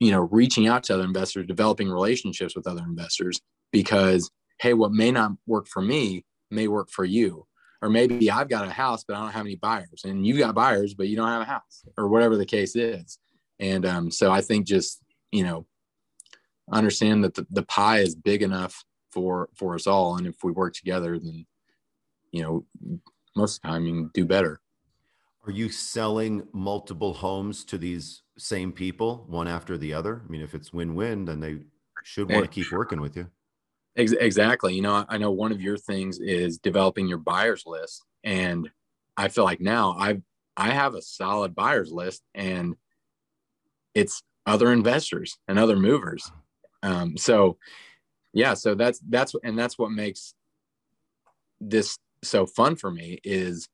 you 0.00 0.10
know 0.10 0.20
reaching 0.20 0.66
out 0.66 0.82
to 0.84 0.94
other 0.94 1.04
investors 1.04 1.46
developing 1.46 1.88
relationships 1.88 2.54
with 2.54 2.66
other 2.66 2.82
investors 2.82 3.40
because 3.72 4.30
hey 4.60 4.74
what 4.74 4.92
may 4.92 5.10
not 5.10 5.32
work 5.46 5.66
for 5.66 5.82
me 5.82 6.24
may 6.50 6.68
work 6.68 6.90
for 6.90 7.04
you 7.04 7.46
or 7.80 7.88
maybe 7.88 8.30
I've 8.30 8.48
got 8.48 8.66
a 8.66 8.70
house, 8.70 9.04
but 9.04 9.16
I 9.16 9.20
don't 9.20 9.32
have 9.32 9.46
any 9.46 9.56
buyers, 9.56 10.02
and 10.04 10.26
you've 10.26 10.38
got 10.38 10.54
buyers, 10.54 10.94
but 10.94 11.08
you 11.08 11.16
don't 11.16 11.28
have 11.28 11.42
a 11.42 11.46
house, 11.46 11.84
or 11.96 12.08
whatever 12.08 12.36
the 12.36 12.46
case 12.46 12.74
is. 12.74 13.18
And 13.60 13.86
um, 13.86 14.10
so 14.10 14.30
I 14.30 14.40
think 14.40 14.66
just 14.66 15.00
you 15.30 15.44
know 15.44 15.66
understand 16.72 17.24
that 17.24 17.34
the, 17.34 17.46
the 17.50 17.62
pie 17.62 18.00
is 18.00 18.14
big 18.14 18.42
enough 18.42 18.84
for 19.12 19.48
for 19.54 19.74
us 19.74 19.86
all, 19.86 20.16
and 20.16 20.26
if 20.26 20.36
we 20.42 20.52
work 20.52 20.74
together, 20.74 21.18
then 21.18 21.46
you 22.32 22.42
know 22.42 23.00
most 23.36 23.56
of 23.56 23.62
the 23.62 23.68
time 23.68 23.86
you 23.86 23.94
can 23.94 24.10
do 24.12 24.26
better. 24.26 24.60
Are 25.48 25.52
you 25.52 25.70
selling 25.70 26.46
multiple 26.52 27.14
homes 27.14 27.64
to 27.64 27.78
these 27.78 28.20
same 28.36 28.70
people, 28.70 29.24
one 29.28 29.48
after 29.48 29.78
the 29.78 29.94
other? 29.94 30.20
I 30.22 30.30
mean, 30.30 30.42
if 30.42 30.54
it's 30.54 30.74
win-win, 30.74 31.24
then 31.24 31.40
they 31.40 31.60
should 32.04 32.30
want 32.30 32.44
to 32.44 32.50
keep 32.50 32.70
working 32.70 33.00
with 33.00 33.16
you. 33.16 33.30
Exactly. 33.96 34.74
You 34.74 34.82
know, 34.82 35.06
I 35.08 35.16
know 35.16 35.30
one 35.30 35.50
of 35.50 35.62
your 35.62 35.78
things 35.78 36.18
is 36.18 36.58
developing 36.58 37.08
your 37.08 37.16
buyers 37.16 37.62
list, 37.64 38.04
and 38.24 38.68
I 39.16 39.28
feel 39.28 39.44
like 39.44 39.58
now 39.58 39.96
I 39.98 40.20
I 40.54 40.68
have 40.68 40.94
a 40.94 41.00
solid 41.00 41.54
buyers 41.54 41.90
list, 41.90 42.22
and 42.34 42.76
it's 43.94 44.22
other 44.44 44.70
investors 44.70 45.38
and 45.48 45.58
other 45.58 45.76
movers. 45.76 46.30
Um, 46.82 47.16
so, 47.16 47.56
yeah, 48.34 48.52
so 48.52 48.74
that's 48.74 49.00
that's 49.08 49.34
and 49.42 49.58
that's 49.58 49.78
what 49.78 49.92
makes 49.92 50.34
this 51.58 51.98
so 52.22 52.44
fun 52.44 52.76
for 52.76 52.90
me 52.90 53.18
is 53.24 53.66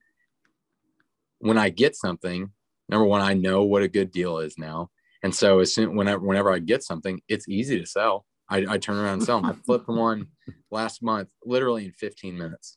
when 1.44 1.58
I 1.58 1.70
get 1.70 1.96
something. 1.96 2.50
Number 2.88 3.06
one, 3.06 3.22
I 3.22 3.34
know 3.34 3.64
what 3.64 3.82
a 3.82 3.88
good 3.88 4.10
deal 4.10 4.38
is 4.38 4.58
now, 4.58 4.90
and 5.22 5.34
so 5.34 5.60
as 5.60 5.74
soon 5.74 5.96
whenever 5.96 6.20
whenever 6.20 6.52
I 6.52 6.58
get 6.58 6.82
something, 6.82 7.20
it's 7.28 7.48
easy 7.48 7.80
to 7.80 7.86
sell 7.86 8.26
I, 8.48 8.66
I 8.68 8.78
turn 8.78 8.96
around 8.96 9.14
and 9.14 9.22
sell 9.22 9.40
them. 9.40 9.50
I 9.50 9.52
flipped 9.64 9.88
one 9.88 10.28
last 10.70 11.02
month, 11.02 11.28
literally 11.44 11.86
in 11.86 11.92
15 11.92 12.36
minutes. 12.36 12.76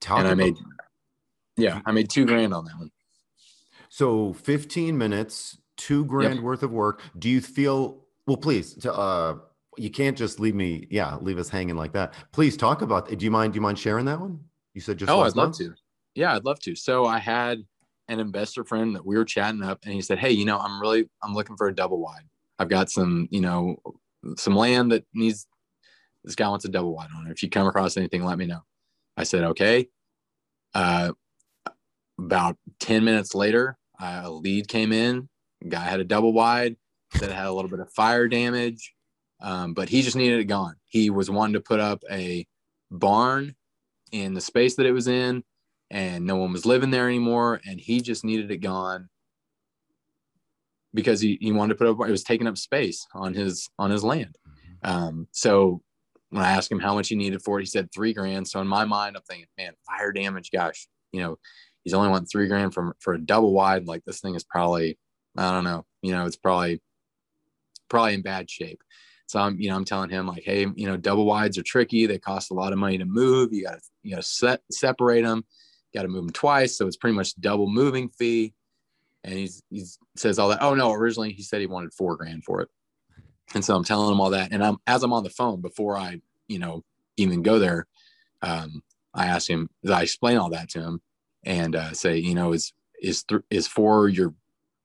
Talk 0.00 0.18
and 0.18 0.28
I 0.28 0.34
made, 0.34 0.56
yeah, 1.56 1.80
I 1.86 1.92
made 1.92 2.10
two 2.10 2.26
grand 2.26 2.52
on 2.52 2.64
that 2.64 2.76
one. 2.76 2.90
So 3.88 4.32
15 4.32 4.96
minutes, 4.96 5.58
two 5.76 6.04
grand 6.04 6.36
yep. 6.36 6.42
worth 6.42 6.62
of 6.62 6.70
work. 6.70 7.02
Do 7.18 7.28
you 7.28 7.40
feel, 7.40 8.04
well, 8.26 8.36
please, 8.36 8.74
to, 8.74 8.92
uh, 8.92 9.36
you 9.78 9.90
can't 9.90 10.16
just 10.16 10.40
leave 10.40 10.54
me, 10.54 10.86
yeah, 10.90 11.16
leave 11.16 11.38
us 11.38 11.48
hanging 11.48 11.76
like 11.76 11.92
that. 11.92 12.14
Please 12.32 12.56
talk 12.56 12.82
about, 12.82 13.08
do 13.08 13.24
you 13.24 13.30
mind, 13.30 13.52
do 13.52 13.58
you 13.58 13.62
mind 13.62 13.78
sharing 13.78 14.06
that 14.06 14.20
one? 14.20 14.40
You 14.74 14.80
said 14.80 14.98
just, 14.98 15.10
oh, 15.10 15.20
I'd 15.20 15.36
love 15.36 15.56
to. 15.58 15.74
Yeah, 16.14 16.34
I'd 16.34 16.44
love 16.44 16.58
to. 16.60 16.74
So 16.74 17.06
I 17.06 17.18
had 17.18 17.62
an 18.12 18.20
investor 18.20 18.64
friend 18.64 18.94
that 18.94 19.06
we 19.06 19.16
were 19.16 19.24
chatting 19.24 19.62
up 19.62 19.80
and 19.84 19.92
he 19.92 20.02
said, 20.02 20.18
Hey, 20.18 20.30
you 20.30 20.44
know, 20.44 20.58
I'm 20.58 20.80
really, 20.80 21.08
I'm 21.22 21.34
looking 21.34 21.56
for 21.56 21.68
a 21.68 21.74
double 21.74 22.00
wide. 22.00 22.24
I've 22.58 22.68
got 22.68 22.90
some, 22.90 23.28
you 23.30 23.40
know, 23.40 23.76
some 24.36 24.54
land 24.54 24.92
that 24.92 25.04
needs 25.14 25.46
this 26.24 26.36
guy 26.36 26.48
wants 26.48 26.64
a 26.64 26.68
double 26.68 26.94
wide 26.94 27.08
on 27.16 27.26
it. 27.26 27.32
If 27.32 27.42
you 27.42 27.50
come 27.50 27.66
across 27.66 27.96
anything, 27.96 28.24
let 28.24 28.38
me 28.38 28.46
know. 28.46 28.60
I 29.16 29.24
said, 29.24 29.44
okay. 29.44 29.88
Uh, 30.74 31.12
about 32.18 32.56
10 32.80 33.04
minutes 33.04 33.34
later, 33.34 33.76
a 34.00 34.30
lead 34.30 34.68
came 34.68 34.92
in. 34.92 35.28
Guy 35.68 35.80
had 35.80 36.00
a 36.00 36.04
double 36.04 36.32
wide 36.32 36.76
that 37.20 37.30
had 37.30 37.46
a 37.46 37.52
little 37.52 37.70
bit 37.70 37.80
of 37.80 37.92
fire 37.92 38.28
damage. 38.28 38.94
Um, 39.40 39.74
but 39.74 39.88
he 39.88 40.02
just 40.02 40.16
needed 40.16 40.38
it 40.38 40.44
gone. 40.44 40.76
He 40.86 41.10
was 41.10 41.28
wanting 41.28 41.54
to 41.54 41.60
put 41.60 41.80
up 41.80 42.02
a 42.10 42.46
barn 42.90 43.56
in 44.12 44.34
the 44.34 44.40
space 44.40 44.76
that 44.76 44.86
it 44.86 44.92
was 44.92 45.08
in, 45.08 45.42
and 45.92 46.24
no 46.24 46.36
one 46.36 46.52
was 46.52 46.66
living 46.66 46.90
there 46.90 47.06
anymore. 47.06 47.60
And 47.66 47.78
he 47.78 48.00
just 48.00 48.24
needed 48.24 48.50
it 48.50 48.56
gone 48.56 49.10
because 50.94 51.20
he, 51.20 51.38
he 51.40 51.52
wanted 51.52 51.74
to 51.74 51.78
put 51.78 51.86
up, 51.86 52.08
it 52.08 52.10
was 52.10 52.24
taking 52.24 52.46
up 52.46 52.56
space 52.58 53.06
on 53.14 53.34
his, 53.34 53.68
on 53.78 53.90
his 53.90 54.02
land. 54.02 54.36
Um, 54.82 55.28
so 55.32 55.82
when 56.30 56.42
I 56.42 56.52
asked 56.52 56.72
him 56.72 56.80
how 56.80 56.94
much 56.94 57.08
he 57.08 57.14
needed 57.14 57.42
for 57.42 57.58
it, 57.58 57.62
he 57.62 57.66
said 57.66 57.92
three 57.92 58.14
grand. 58.14 58.48
So 58.48 58.60
in 58.60 58.66
my 58.66 58.86
mind, 58.86 59.16
I'm 59.16 59.22
thinking, 59.22 59.46
man, 59.58 59.74
fire 59.86 60.12
damage, 60.12 60.50
gosh, 60.50 60.88
you 61.12 61.20
know, 61.20 61.38
he's 61.84 61.92
only 61.92 62.08
want 62.08 62.28
three 62.30 62.48
grand 62.48 62.72
from 62.72 62.94
for 62.98 63.12
a 63.12 63.20
double 63.20 63.52
wide. 63.52 63.86
Like 63.86 64.02
this 64.06 64.20
thing 64.20 64.34
is 64.34 64.44
probably, 64.44 64.98
I 65.36 65.52
don't 65.52 65.64
know, 65.64 65.84
you 66.00 66.12
know, 66.12 66.24
it's 66.24 66.36
probably 66.36 66.80
probably 67.90 68.14
in 68.14 68.22
bad 68.22 68.50
shape. 68.50 68.80
So 69.26 69.40
I'm, 69.40 69.60
you 69.60 69.68
know, 69.68 69.76
I'm 69.76 69.84
telling 69.84 70.10
him 70.10 70.26
like, 70.26 70.42
hey, 70.44 70.66
you 70.74 70.86
know, 70.86 70.96
double 70.96 71.26
wides 71.26 71.58
are 71.58 71.62
tricky. 71.62 72.06
They 72.06 72.18
cost 72.18 72.50
a 72.50 72.54
lot 72.54 72.72
of 72.72 72.78
money 72.78 72.98
to 72.98 73.04
move. 73.04 73.52
You 73.52 73.64
got 73.64 73.74
to, 73.74 73.80
you 74.02 74.14
know, 74.14 74.20
set 74.22 74.62
separate 74.70 75.22
them. 75.22 75.44
Got 75.94 76.02
to 76.02 76.08
move 76.08 76.24
them 76.24 76.32
twice, 76.32 76.76
so 76.76 76.86
it's 76.86 76.96
pretty 76.96 77.16
much 77.16 77.38
double 77.40 77.68
moving 77.68 78.08
fee. 78.08 78.54
And 79.24 79.34
he's 79.34 79.62
he 79.70 79.84
says 80.16 80.38
all 80.38 80.48
that. 80.48 80.62
Oh 80.62 80.74
no, 80.74 80.92
originally 80.92 81.32
he 81.32 81.42
said 81.42 81.60
he 81.60 81.66
wanted 81.66 81.92
four 81.92 82.16
grand 82.16 82.44
for 82.44 82.60
it. 82.60 82.68
And 83.54 83.64
so 83.64 83.76
I'm 83.76 83.84
telling 83.84 84.10
him 84.12 84.20
all 84.20 84.30
that. 84.30 84.52
And 84.52 84.64
I'm 84.64 84.78
as 84.86 85.02
I'm 85.02 85.12
on 85.12 85.24
the 85.24 85.30
phone 85.30 85.60
before 85.60 85.96
I, 85.96 86.20
you 86.48 86.58
know, 86.58 86.82
even 87.16 87.42
go 87.42 87.58
there, 87.58 87.86
um, 88.40 88.82
I 89.14 89.26
ask 89.26 89.48
him, 89.48 89.68
I 89.88 90.02
explain 90.02 90.38
all 90.38 90.50
that 90.50 90.70
to 90.70 90.80
him 90.80 91.00
and 91.44 91.76
uh, 91.76 91.92
say, 91.92 92.16
you 92.16 92.34
know, 92.34 92.52
is 92.52 92.72
is 93.00 93.24
th- 93.24 93.42
is 93.50 93.66
for 93.66 94.08
your 94.08 94.34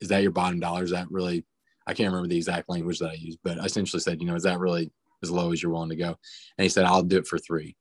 is 0.01 0.09
that 0.09 0.21
your 0.21 0.31
bottom 0.31 0.59
dollar? 0.59 0.83
Is 0.83 0.91
that 0.91 1.09
really 1.09 1.45
I 1.87 1.93
can't 1.93 2.09
remember 2.09 2.27
the 2.27 2.37
exact 2.37 2.69
language 2.69 2.99
that 2.99 3.11
I 3.11 3.13
used, 3.13 3.39
but 3.43 3.59
I 3.59 3.65
essentially 3.65 4.01
said, 4.01 4.21
you 4.21 4.27
know, 4.27 4.35
is 4.35 4.43
that 4.43 4.59
really 4.59 4.91
as 5.23 5.31
low 5.31 5.51
as 5.53 5.63
you're 5.63 5.71
willing 5.71 5.89
to 5.89 5.95
go? 5.95 6.17
And 6.57 6.63
he 6.63 6.69
said, 6.69 6.85
I'll 6.85 7.01
do 7.01 7.17
it 7.17 7.27
for 7.27 7.39
three. 7.39 7.75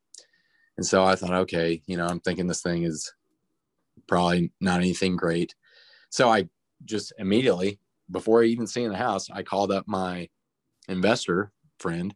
And 0.76 0.86
so 0.86 1.04
I 1.04 1.16
thought, 1.16 1.32
okay, 1.32 1.82
you 1.86 1.96
know, 1.96 2.06
I'm 2.06 2.20
thinking 2.20 2.46
this 2.46 2.62
thing 2.62 2.84
is 2.84 3.12
probably 4.06 4.52
not 4.60 4.80
anything 4.80 5.16
great. 5.16 5.54
So 6.10 6.28
I 6.30 6.48
just 6.84 7.12
immediately, 7.18 7.78
before 8.10 8.42
I 8.42 8.46
even 8.46 8.66
seeing 8.66 8.90
the 8.90 8.96
house, 8.96 9.28
I 9.30 9.42
called 9.42 9.72
up 9.72 9.88
my 9.88 10.28
investor 10.88 11.52
friend 11.78 12.14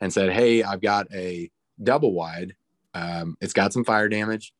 and 0.00 0.12
said, 0.12 0.32
Hey, 0.32 0.62
I've 0.62 0.80
got 0.80 1.06
a 1.12 1.50
double 1.82 2.12
wide. 2.12 2.54
Um, 2.94 3.36
it's 3.40 3.52
got 3.52 3.72
some 3.72 3.84
fire 3.84 4.08
damage. 4.08 4.52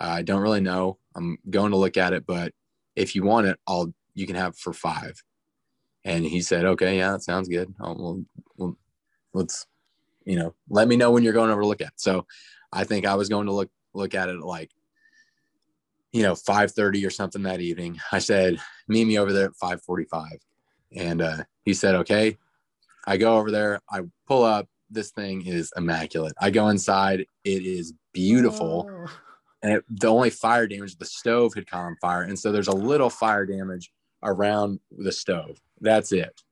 I 0.00 0.22
don't 0.22 0.42
really 0.42 0.60
know. 0.60 0.98
I'm 1.16 1.38
going 1.50 1.70
to 1.70 1.76
look 1.76 1.96
at 1.96 2.12
it, 2.12 2.26
but 2.26 2.52
if 2.94 3.14
you 3.14 3.22
want 3.24 3.46
it, 3.46 3.58
I'll 3.66 3.92
you 4.14 4.26
can 4.26 4.36
have 4.36 4.52
it 4.52 4.58
for 4.58 4.72
five. 4.72 5.22
And 6.04 6.24
he 6.24 6.40
said, 6.40 6.64
"Okay, 6.64 6.98
yeah, 6.98 7.12
that 7.12 7.22
sounds 7.22 7.48
good. 7.48 7.74
I'll, 7.80 7.96
we'll, 7.96 8.24
we'll, 8.56 8.76
let's, 9.34 9.66
you 10.24 10.36
know, 10.36 10.54
let 10.68 10.88
me 10.88 10.96
know 10.96 11.10
when 11.10 11.24
you're 11.24 11.32
going 11.32 11.50
over 11.50 11.62
to 11.62 11.66
look 11.66 11.80
at." 11.80 11.88
It. 11.88 12.00
So, 12.00 12.26
I 12.72 12.84
think 12.84 13.06
I 13.06 13.14
was 13.14 13.28
going 13.28 13.46
to 13.46 13.52
look 13.52 13.70
look 13.94 14.14
at 14.14 14.28
it 14.28 14.40
like, 14.40 14.70
you 16.12 16.22
know, 16.22 16.34
five 16.34 16.72
thirty 16.72 17.04
or 17.04 17.10
something 17.10 17.42
that 17.42 17.60
evening. 17.60 17.98
I 18.12 18.18
said, 18.18 18.58
"Meet 18.88 19.06
me 19.06 19.18
over 19.18 19.32
there 19.32 19.46
at 19.46 19.56
five 19.56 19.82
forty-five. 19.82 20.38
and 20.96 21.22
uh, 21.22 21.44
he 21.64 21.74
said, 21.74 21.94
"Okay." 21.96 22.36
I 23.06 23.16
go 23.16 23.38
over 23.38 23.50
there. 23.50 23.80
I 23.90 24.02
pull 24.26 24.44
up. 24.44 24.68
This 24.90 25.10
thing 25.12 25.46
is 25.46 25.72
immaculate. 25.76 26.34
I 26.40 26.50
go 26.50 26.68
inside. 26.68 27.24
It 27.44 27.62
is 27.62 27.94
beautiful. 28.12 28.86
Oh 28.90 29.10
and 29.62 29.72
it, 29.72 29.84
the 29.88 30.08
only 30.08 30.30
fire 30.30 30.66
damage 30.66 30.96
the 30.96 31.04
stove 31.04 31.54
had 31.54 31.66
caught 31.66 31.84
on 31.84 31.96
fire 32.00 32.22
and 32.22 32.38
so 32.38 32.52
there's 32.52 32.68
a 32.68 32.72
little 32.72 33.10
fire 33.10 33.46
damage 33.46 33.92
around 34.22 34.80
the 34.98 35.12
stove 35.12 35.60
that's 35.80 36.12
it 36.12 36.42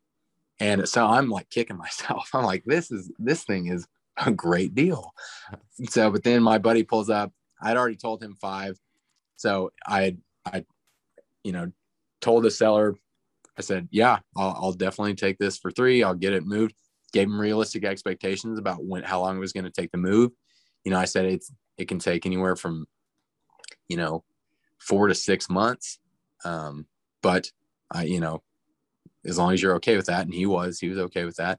and 0.61 0.88
so 0.88 1.07
i'm 1.07 1.29
like 1.29 1.48
kicking 1.50 1.76
myself 1.87 2.29
i'm 2.35 2.44
like 2.44 2.64
this 2.64 2.90
is 2.90 3.11
this 3.18 3.44
thing 3.44 3.68
is 3.68 3.87
a 4.24 4.31
great 4.31 4.74
deal. 4.74 5.12
So 5.88 6.11
but 6.11 6.22
then 6.22 6.42
my 6.42 6.59
buddy 6.59 6.83
pulls 6.83 7.11
up. 7.11 7.33
I'd 7.61 7.76
already 7.76 7.96
told 7.96 8.22
him 8.22 8.37
five. 8.40 8.79
So 9.37 9.70
i 9.87 10.16
i 10.44 10.64
you 11.44 11.52
know 11.52 11.70
told 12.20 12.42
the 12.42 12.50
seller 12.50 12.96
i 13.59 13.61
said 13.61 13.88
yeah 13.90 14.18
I'll, 14.37 14.57
I'll 14.59 14.72
definitely 14.72 15.14
take 15.14 15.38
this 15.38 15.59
for 15.59 15.70
three. 15.70 16.02
I'll 16.02 16.14
get 16.14 16.33
it 16.33 16.46
moved. 16.46 16.74
Gave 17.12 17.29
him 17.29 17.40
realistic 17.40 17.85
expectations 17.85 18.59
about 18.59 18.85
when 18.85 19.02
how 19.02 19.20
long 19.20 19.37
it 19.37 19.40
was 19.40 19.52
going 19.52 19.64
to 19.64 19.70
take 19.70 19.92
to 19.92 19.98
move. 19.98 20.33
You 20.85 20.92
know 20.92 20.98
i 20.98 21.05
said 21.05 21.26
it's 21.26 21.52
it 21.76 21.88
can 21.88 21.98
take 21.98 22.24
anywhere 22.24 22.57
from 22.57 22.87
you 23.88 23.96
know, 23.96 24.24
four 24.79 25.09
to 25.09 25.14
six 25.14 25.48
months. 25.48 25.98
Um, 26.44 26.87
but 27.22 27.50
I, 27.90 28.05
you 28.05 28.20
know, 28.20 28.42
as 29.24 29.38
long 29.38 29.52
as 29.52 29.62
you're 29.62 29.76
okay 29.76 29.96
with 29.96 30.07
that, 30.07 30.24
and 30.24 30.35
he 30.35 30.46
was, 30.46 30.79
he 30.79 30.88
was 30.88 30.98
okay 30.98 31.24
with 31.24 31.37
that. 31.37 31.59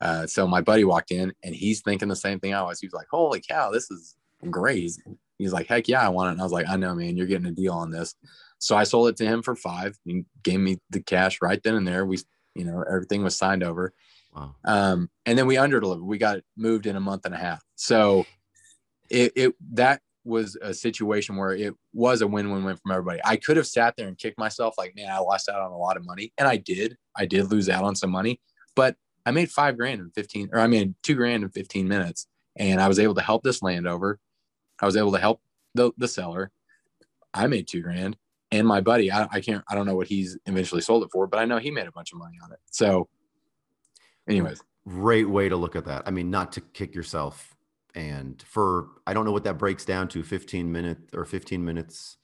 Uh, 0.00 0.26
so 0.26 0.46
my 0.46 0.60
buddy 0.60 0.84
walked 0.84 1.10
in 1.10 1.32
and 1.42 1.54
he's 1.54 1.82
thinking 1.82 2.08
the 2.08 2.16
same 2.16 2.40
thing 2.40 2.54
I 2.54 2.62
was. 2.62 2.80
He 2.80 2.86
was 2.86 2.94
like, 2.94 3.08
"Holy 3.10 3.40
cow, 3.40 3.70
this 3.70 3.90
is 3.90 4.16
great." 4.50 4.92
He's, 5.38 5.52
like, 5.52 5.66
"Heck 5.66 5.88
yeah, 5.88 6.04
I 6.04 6.08
want 6.08 6.28
it." 6.28 6.32
And 6.32 6.40
I 6.40 6.44
was 6.44 6.52
like, 6.52 6.68
"I 6.68 6.76
know, 6.76 6.94
man, 6.94 7.16
you're 7.16 7.26
getting 7.26 7.46
a 7.46 7.52
deal 7.52 7.72
on 7.72 7.90
this." 7.90 8.14
So 8.58 8.76
I 8.76 8.84
sold 8.84 9.08
it 9.08 9.16
to 9.18 9.26
him 9.26 9.42
for 9.42 9.56
five. 9.56 9.98
He 10.04 10.24
gave 10.42 10.60
me 10.60 10.78
the 10.90 11.02
cash 11.02 11.38
right 11.42 11.62
then 11.62 11.74
and 11.76 11.88
there. 11.88 12.04
We, 12.04 12.18
you 12.54 12.64
know, 12.64 12.82
everything 12.82 13.22
was 13.22 13.36
signed 13.36 13.62
over. 13.62 13.92
Wow. 14.34 14.54
Um, 14.64 15.10
and 15.26 15.38
then 15.38 15.46
we 15.46 15.56
under 15.56 15.80
delivered. 15.80 16.04
We 16.04 16.18
got 16.18 16.40
moved 16.56 16.86
in 16.86 16.96
a 16.96 17.00
month 17.00 17.24
and 17.24 17.34
a 17.34 17.38
half. 17.38 17.62
So 17.76 18.26
it, 19.10 19.32
it 19.34 19.54
that 19.72 20.02
was 20.24 20.56
a 20.60 20.74
situation 20.74 21.36
where 21.36 21.52
it 21.52 21.74
was 21.92 22.20
a 22.20 22.26
win-win-win 22.26 22.76
from 22.76 22.92
everybody. 22.92 23.20
I 23.24 23.36
could 23.36 23.56
have 23.56 23.66
sat 23.66 23.96
there 23.96 24.06
and 24.06 24.18
kicked 24.18 24.38
myself 24.38 24.74
like, 24.76 24.94
man, 24.94 25.10
I 25.10 25.18
lost 25.18 25.48
out 25.48 25.60
on 25.60 25.72
a 25.72 25.78
lot 25.78 25.96
of 25.96 26.04
money. 26.04 26.32
And 26.38 26.46
I 26.46 26.56
did. 26.56 26.96
I 27.16 27.26
did 27.26 27.50
lose 27.50 27.68
out 27.68 27.84
on 27.84 27.96
some 27.96 28.10
money, 28.10 28.40
but 28.76 28.96
I 29.26 29.30
made 29.30 29.50
five 29.50 29.76
grand 29.76 30.00
in 30.00 30.10
15, 30.10 30.50
or 30.52 30.60
I 30.60 30.66
made 30.66 30.94
two 31.02 31.14
grand 31.14 31.44
in 31.44 31.50
15 31.50 31.86
minutes. 31.86 32.26
And 32.56 32.80
I 32.80 32.88
was 32.88 32.98
able 32.98 33.14
to 33.14 33.22
help 33.22 33.42
this 33.42 33.62
landowner. 33.62 34.18
I 34.80 34.86
was 34.86 34.96
able 34.96 35.12
to 35.12 35.18
help 35.18 35.40
the, 35.74 35.92
the 35.98 36.08
seller. 36.08 36.50
I 37.32 37.46
made 37.46 37.68
two 37.68 37.80
grand. 37.80 38.16
And 38.50 38.66
my 38.66 38.80
buddy, 38.80 39.12
I, 39.12 39.28
I 39.30 39.40
can't, 39.40 39.62
I 39.68 39.74
don't 39.74 39.86
know 39.86 39.94
what 39.94 40.08
he's 40.08 40.36
eventually 40.46 40.80
sold 40.80 41.04
it 41.04 41.10
for, 41.12 41.26
but 41.26 41.38
I 41.38 41.44
know 41.44 41.58
he 41.58 41.70
made 41.70 41.86
a 41.86 41.92
bunch 41.92 42.12
of 42.12 42.18
money 42.18 42.36
on 42.42 42.50
it. 42.50 42.58
So, 42.70 43.08
anyways. 44.28 44.60
Great 44.88 45.28
way 45.28 45.48
to 45.48 45.56
look 45.56 45.76
at 45.76 45.84
that. 45.84 46.02
I 46.06 46.10
mean, 46.10 46.30
not 46.30 46.52
to 46.52 46.60
kick 46.60 46.94
yourself 46.94 47.54
and 47.94 48.42
for 48.42 48.88
I 49.06 49.14
don't 49.14 49.24
know 49.24 49.32
what 49.32 49.44
that 49.44 49.58
breaks 49.58 49.84
down 49.84 50.08
to 50.08 50.22
15 50.22 50.70
minutes 50.70 51.14
or 51.14 51.24
15 51.24 51.64
minutes 51.64 52.16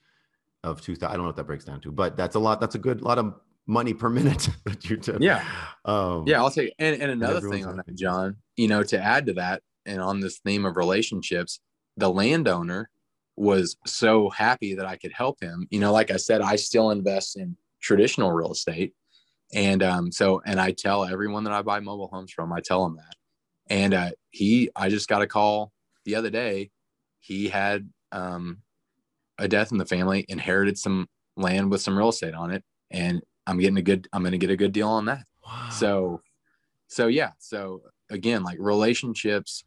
of 0.63 0.81
2000 0.81 1.09
I 1.09 1.13
don't 1.13 1.23
know 1.23 1.29
what 1.29 1.37
that 1.37 1.45
breaks 1.47 1.65
down 1.65 1.81
to 1.83 1.93
but 1.93 2.17
that's 2.17 2.37
a 2.37 2.39
lot 2.39 2.61
that's 2.61 2.75
a 2.75 2.79
good 2.79 3.03
lot 3.03 3.19
of 3.19 3.35
money 3.67 3.95
per 3.95 4.09
minute 4.09 4.49
that 4.65 4.85
you. 4.89 5.01
Yeah. 5.21 5.45
Um, 5.85 6.25
yeah, 6.27 6.39
I'll 6.39 6.51
take 6.51 6.75
and, 6.79 7.01
and 7.01 7.11
another 7.11 7.39
and 7.39 7.51
thing 7.51 7.67
on 7.67 7.77
that, 7.77 7.95
John, 7.95 8.37
you 8.57 8.69
know, 8.69 8.83
to 8.85 8.99
add 8.99 9.27
to 9.27 9.35
that 9.35 9.63
and 9.85 10.01
on 10.01 10.21
this 10.21 10.39
theme 10.39 10.65
of 10.65 10.77
relationships, 10.77 11.61
the 11.97 12.09
landowner 12.09 12.91
was 13.37 13.77
so 13.87 14.31
happy 14.31 14.75
that 14.75 14.87
I 14.87 14.97
could 14.97 15.13
help 15.13 15.41
him. 15.41 15.67
You 15.71 15.81
know, 15.81 15.93
like 15.93 16.11
I 16.11 16.17
said, 16.17 16.41
I 16.41 16.57
still 16.57 16.91
invest 16.91 17.37
in 17.37 17.57
traditional 17.81 18.33
real 18.33 18.53
estate. 18.53 18.95
And 19.55 19.83
um, 19.83 20.11
so, 20.11 20.43
and 20.45 20.61
I 20.61 20.73
tell 20.73 21.05
everyone 21.05 21.45
that 21.45 21.53
I 21.53 21.63
buy 21.63 21.81
mobile 21.81 22.09
homes 22.09 22.33
from, 22.33 22.53
I 22.53 22.61
tell 22.61 22.85
them 22.85 22.97
that. 22.97 23.15
And 23.69 23.95
uh, 23.95 24.11
he, 24.31 24.71
I 24.75 24.89
just 24.89 25.09
got 25.09 25.23
a 25.23 25.27
call 25.27 25.73
the 26.05 26.15
other 26.15 26.31
day. 26.31 26.71
He 27.21 27.49
had 27.49 27.89
um, 28.13 28.59
a 29.39 29.47
death 29.49 29.73
in 29.73 29.79
the 29.79 29.87
family, 29.87 30.25
inherited 30.29 30.79
some 30.79 31.09
land 31.37 31.71
with 31.71 31.81
some 31.81 31.97
real 31.97 32.09
estate 32.09 32.35
on 32.35 32.51
it, 32.51 32.65
and 32.91 33.21
I'm 33.47 33.59
getting 33.59 33.79
a 33.79 33.83
good. 33.83 34.09
I'm 34.13 34.23
going 34.23 34.33
to 34.33 34.39
get 34.39 34.51
a 34.51 34.57
good 34.57 34.73
deal 34.73 34.89
on 34.89 35.07
that. 35.07 35.25
Wow. 35.45 35.69
So, 35.71 36.23
so 36.89 37.07
yeah. 37.07 37.33
So 37.39 37.83
again, 38.11 38.43
like 38.43 38.59
relationships, 38.61 39.65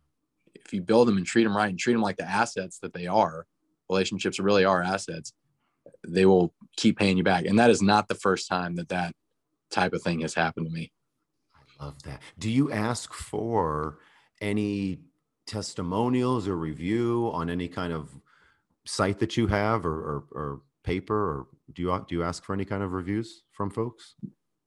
if 0.56 0.74
you 0.74 0.82
build 0.82 1.08
them 1.08 1.18
and 1.18 1.26
treat 1.26 1.44
them 1.44 1.56
right 1.56 1.70
and 1.70 1.80
treat 1.80 1.94
them 1.94 2.02
like 2.02 2.18
the 2.18 2.30
assets 2.30 2.80
that 2.80 2.94
they 2.94 3.08
are, 3.08 3.46
relationships 3.90 4.40
really 4.40 4.66
are 4.66 4.84
assets. 4.84 5.34
They 6.08 6.26
will 6.26 6.54
keep 6.78 6.98
paying 6.98 7.18
you 7.18 7.24
back, 7.24 7.46
and 7.46 7.60
that 7.60 7.70
is 7.70 7.82
not 7.82 8.08
the 8.08 8.16
first 8.16 8.48
time 8.48 8.76
that 8.76 8.90
that 8.90 9.14
type 9.72 9.94
of 9.94 10.02
thing 10.02 10.22
has 10.22 10.34
happened 10.34 10.68
to 10.68 10.72
me. 10.72 10.92
I 11.56 11.86
love 11.86 12.02
that. 12.04 12.22
Do 12.38 12.50
you 12.50 12.72
ask 12.72 13.14
for 13.14 14.00
any 14.42 15.00
testimonials 15.46 16.48
or 16.48 16.56
review 16.56 17.32
on 17.34 17.50
any 17.50 17.68
kind 17.68 17.92
of 17.92 18.10
site 18.86 19.20
that 19.20 19.36
you 19.36 19.48
have 19.48 19.86
or, 19.86 19.96
or, 19.96 20.24
or 20.32 20.62
paper 20.84 21.16
or 21.16 21.48
do 21.74 21.82
you 21.82 22.06
do 22.08 22.16
you 22.16 22.24
ask 22.24 22.44
for 22.44 22.54
any 22.54 22.66
kind 22.66 22.84
of 22.84 22.94
reviews 22.94 23.44
from 23.52 23.70
folks? 23.70 24.16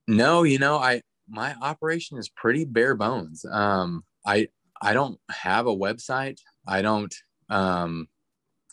No, 0.08 0.42
you 0.42 0.58
know, 0.58 0.76
I 0.76 1.02
my 1.28 1.54
operation 1.62 2.18
is 2.18 2.28
pretty 2.28 2.64
bare 2.64 2.94
bones. 2.94 3.44
Um, 3.44 4.04
I 4.26 4.48
I 4.80 4.92
don't 4.92 5.18
have 5.30 5.66
a 5.66 5.74
website. 5.74 6.38
I 6.66 6.82
don't 6.82 7.14
um, 7.48 8.08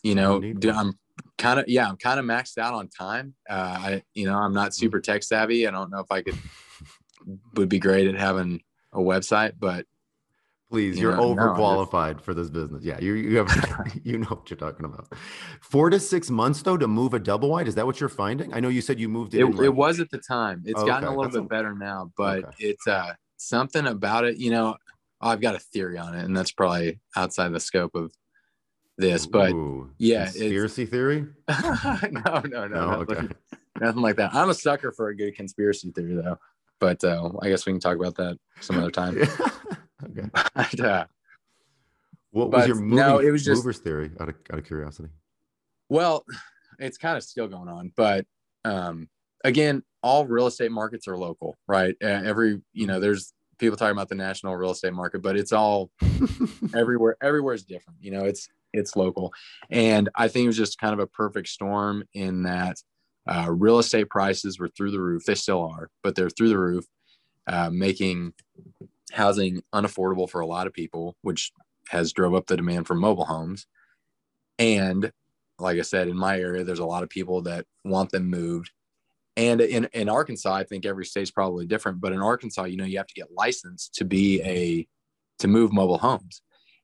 you 0.02 0.14
know, 0.14 0.40
do, 0.40 0.70
I'm 0.70 0.98
kind 1.38 1.60
of 1.60 1.68
yeah, 1.68 1.88
I'm 1.88 1.96
kind 1.96 2.18
of 2.18 2.26
maxed 2.26 2.58
out 2.58 2.74
on 2.74 2.88
time. 2.88 3.34
Uh, 3.48 3.76
I 3.78 4.02
you 4.14 4.26
know, 4.26 4.36
I'm 4.36 4.54
not 4.54 4.70
mm. 4.70 4.74
super 4.74 5.00
tech 5.00 5.22
savvy. 5.22 5.66
I 5.66 5.70
don't 5.70 5.90
know 5.90 6.00
if 6.00 6.10
I 6.10 6.22
could 6.22 6.38
would 7.54 7.68
be 7.68 7.78
great 7.78 8.08
at 8.08 8.18
having 8.18 8.62
a 8.92 8.98
website, 8.98 9.52
but 9.58 9.86
please, 10.70 10.98
you 10.98 11.10
are 11.10 11.16
overqualified 11.16 12.16
no, 12.16 12.22
for 12.22 12.34
this 12.34 12.48
business. 12.48 12.84
Yeah, 12.84 12.98
you 13.00 13.14
you 13.14 13.38
have 13.38 13.90
you 14.04 14.18
know 14.18 14.28
what 14.28 14.48
you're 14.50 14.56
talking 14.56 14.86
about. 14.86 15.08
Four 15.60 15.90
to 15.90 16.00
six 16.00 16.30
months 16.30 16.62
though 16.62 16.76
to 16.76 16.88
move 16.88 17.14
a 17.14 17.18
double 17.18 17.50
wide. 17.50 17.68
Is 17.68 17.74
that 17.74 17.86
what 17.86 18.00
you're 18.00 18.08
finding? 18.08 18.54
I 18.54 18.60
know 18.60 18.68
you 18.68 18.80
said 18.80 18.98
you 19.00 19.08
moved 19.08 19.34
it. 19.34 19.40
It, 19.40 19.60
it 19.60 19.74
was 19.74 20.00
at 20.00 20.10
the 20.10 20.18
time. 20.18 20.62
It's 20.64 20.80
oh, 20.80 20.86
gotten 20.86 21.08
a 21.08 21.10
little 21.10 21.24
That's 21.24 21.34
bit 21.36 21.44
a, 21.44 21.48
better 21.48 21.74
now, 21.74 22.12
but 22.16 22.44
okay. 22.44 22.54
it's 22.60 22.86
uh 22.86 23.12
something 23.40 23.86
about 23.86 24.24
it, 24.24 24.36
you 24.36 24.50
know, 24.50 24.76
I've 25.20 25.40
got 25.40 25.54
a 25.54 25.58
theory 25.58 25.98
on 25.98 26.14
it, 26.14 26.24
and 26.24 26.36
that's 26.36 26.52
probably 26.52 27.00
outside 27.16 27.48
the 27.52 27.60
scope 27.60 27.94
of 27.94 28.12
this, 28.96 29.26
but 29.26 29.50
Ooh, 29.50 29.90
yeah, 29.98 30.24
conspiracy 30.24 30.86
theory. 30.86 31.26
no, 31.48 32.02
no, 32.10 32.42
no, 32.44 32.66
No, 32.68 33.00
nothing, 33.00 33.16
okay. 33.16 33.28
nothing 33.80 34.02
like 34.02 34.16
that. 34.16 34.34
I'm 34.34 34.50
a 34.50 34.54
sucker 34.54 34.92
for 34.92 35.08
a 35.08 35.16
good 35.16 35.34
conspiracy 35.34 35.90
theory, 35.90 36.14
though. 36.14 36.38
But 36.78 37.02
uh, 37.04 37.30
I 37.42 37.48
guess 37.48 37.66
we 37.66 37.72
can 37.72 37.80
talk 37.80 37.96
about 37.96 38.14
that 38.16 38.38
some 38.60 38.78
other 38.78 38.90
time. 38.90 39.18
Okay. 40.04 40.28
But, 40.54 40.80
uh, 40.80 41.06
What 42.30 42.50
was 42.50 42.66
your 42.66 42.76
moving, 42.76 42.96
no, 42.96 43.18
it 43.18 43.30
was 43.30 43.44
just- 43.44 43.58
movers 43.58 43.78
theory? 43.78 44.10
Out 44.20 44.28
of 44.28 44.34
out 44.52 44.58
of 44.58 44.64
curiosity. 44.64 45.08
Well, 45.88 46.24
it's 46.78 46.96
kind 46.98 47.16
of 47.16 47.22
still 47.24 47.48
going 47.48 47.68
on, 47.68 47.92
but 47.96 48.24
um, 48.64 49.08
again, 49.44 49.82
all 50.02 50.24
real 50.26 50.46
estate 50.46 50.70
markets 50.70 51.08
are 51.08 51.16
local, 51.18 51.58
right? 51.66 51.94
Every 52.00 52.60
you 52.72 52.86
know, 52.86 53.00
there's 53.00 53.32
people 53.58 53.76
talking 53.76 53.92
about 53.92 54.08
the 54.08 54.14
national 54.14 54.56
real 54.56 54.70
estate 54.70 54.92
market, 54.94 55.20
but 55.22 55.36
it's 55.36 55.52
all 55.52 55.90
everywhere. 56.74 57.16
Everywhere 57.20 57.54
is 57.54 57.64
different. 57.64 57.98
You 58.00 58.12
know, 58.12 58.24
it's 58.24 58.48
it's 58.72 58.94
local, 58.96 59.32
and 59.68 60.08
I 60.14 60.28
think 60.28 60.44
it 60.44 60.48
was 60.48 60.56
just 60.56 60.78
kind 60.78 60.92
of 60.94 61.00
a 61.00 61.06
perfect 61.08 61.48
storm 61.48 62.04
in 62.14 62.44
that 62.44 62.76
uh, 63.28 63.48
real 63.50 63.78
estate 63.80 64.08
prices 64.08 64.58
were 64.60 64.68
through 64.68 64.92
the 64.92 65.00
roof. 65.00 65.24
They 65.24 65.34
still 65.34 65.64
are, 65.64 65.90
but 66.04 66.14
they're 66.14 66.30
through 66.30 66.50
the 66.50 66.58
roof, 66.58 66.84
uh, 67.48 67.70
making 67.70 68.32
housing 69.12 69.62
unaffordable 69.74 70.28
for 70.28 70.40
a 70.40 70.46
lot 70.46 70.66
of 70.66 70.72
people, 70.72 71.16
which 71.22 71.52
has 71.88 72.12
drove 72.12 72.34
up 72.34 72.46
the 72.46 72.56
demand 72.56 72.86
for 72.86 72.94
mobile 72.94 73.24
homes. 73.24 73.66
And 74.58 75.12
like 75.58 75.78
I 75.78 75.82
said, 75.82 76.08
in 76.08 76.16
my 76.16 76.38
area, 76.38 76.64
there's 76.64 76.78
a 76.78 76.86
lot 76.86 77.02
of 77.02 77.10
people 77.10 77.42
that 77.42 77.66
want 77.84 78.10
them 78.10 78.28
moved. 78.28 78.70
And 79.36 79.60
in, 79.60 79.88
in 79.92 80.08
Arkansas, 80.08 80.52
I 80.52 80.64
think 80.64 80.84
every 80.84 81.04
state's 81.04 81.30
probably 81.30 81.66
different, 81.66 82.00
but 82.00 82.12
in 82.12 82.20
Arkansas, 82.20 82.64
you 82.64 82.76
know, 82.76 82.84
you 82.84 82.98
have 82.98 83.06
to 83.06 83.14
get 83.14 83.32
licensed 83.32 83.94
to 83.94 84.04
be 84.04 84.42
a 84.42 84.86
to 85.38 85.48
move 85.48 85.72
mobile 85.72 85.98
homes. 85.98 86.42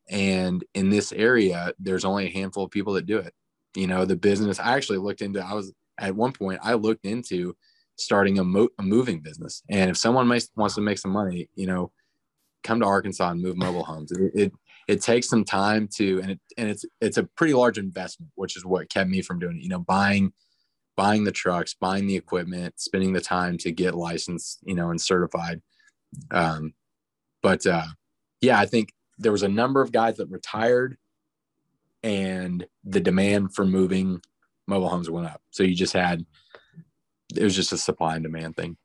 And 0.09 0.65
in 0.75 0.89
this 0.89 1.12
area, 1.12 1.73
there's 1.79 2.05
only 2.05 2.27
a 2.27 2.33
handful 2.33 2.65
of 2.65 2.71
people 2.71 2.95
that 2.95 3.07
do 3.07 3.19
it. 3.19 3.35
You 3.75 3.87
know, 3.87 4.05
the 4.05 4.17
business 4.17 4.59
I 4.59 4.75
actually 4.77 4.99
looked 4.99 5.21
into, 5.21 5.45
I 5.45 5.53
was 5.53 5.73
at 5.99 6.15
one 6.15 6.33
point, 6.33 6.61
I 6.62 6.75
looked 6.75 7.05
into 7.05 7.57
starting 7.97 8.39
a, 8.39 8.45
mo- 8.45 8.69
a 8.79 8.83
moving 8.83 9.21
business. 9.21 9.62
And 9.69 9.91
if 9.91 9.97
someone 9.97 10.29
makes, 10.29 10.49
wants 10.57 10.75
to 10.77 10.81
make 10.81 10.99
some 10.99 11.11
money, 11.11 11.49
you 11.55 11.67
know, 11.67 11.93
come 12.66 12.81
to 12.81 12.87
Arkansas 12.87 13.31
and 13.31 13.42
move 13.42 13.57
mobile 13.57 13.85
homes. 13.85 14.12
It, 14.12 14.33
it 14.35 14.52
it 14.88 15.02
takes 15.02 15.29
some 15.29 15.44
time 15.44 15.88
to 15.96 16.20
and 16.20 16.31
it 16.33 16.40
and 16.57 16.68
it's 16.68 16.85
it's 17.00 17.18
a 17.18 17.24
pretty 17.24 17.55
large 17.55 17.79
investment, 17.79 18.33
which 18.35 18.57
is 18.57 18.64
what 18.64 18.90
kept 18.90 19.11
me 19.11 19.22
from 19.22 19.38
doing 19.38 19.57
it. 19.57 19.62
You 19.62 19.68
know, 19.68 19.81
buying 19.81 20.33
buying 20.96 21.24
the 21.24 21.33
trucks, 21.33 21.74
buying 21.74 22.07
the 22.07 22.16
equipment, 22.16 22.81
spending 22.81 23.12
the 23.12 23.20
time 23.20 23.59
to 23.59 23.70
get 23.70 23.94
licensed, 23.94 24.61
you 24.64 24.74
know, 24.74 24.90
and 24.90 25.00
certified. 25.00 25.61
Um, 26.31 26.72
but 27.42 27.66
uh, 27.66 27.87
yeah, 28.40 28.59
I 28.59 28.66
think 28.66 28.92
there 29.18 29.33
was 29.33 29.42
a 29.42 29.48
number 29.48 29.83
of 29.83 29.92
guys 29.92 30.16
that 30.16 30.29
retired, 30.31 30.96
and 32.02 32.66
the 32.85 33.00
demand 33.00 33.55
for 33.55 33.64
moving 33.64 34.20
mobile 34.66 34.88
homes 34.88 35.11
went 35.11 35.26
up. 35.26 35.42
So 35.50 35.62
you 35.62 35.74
just 35.74 35.92
had 35.92 36.24
it 37.35 37.42
was 37.42 37.57
just 37.57 37.72
a 37.72 37.79
supply 37.79 38.14
and 38.14 38.24
demand 38.24 38.57
thing. 38.57 38.76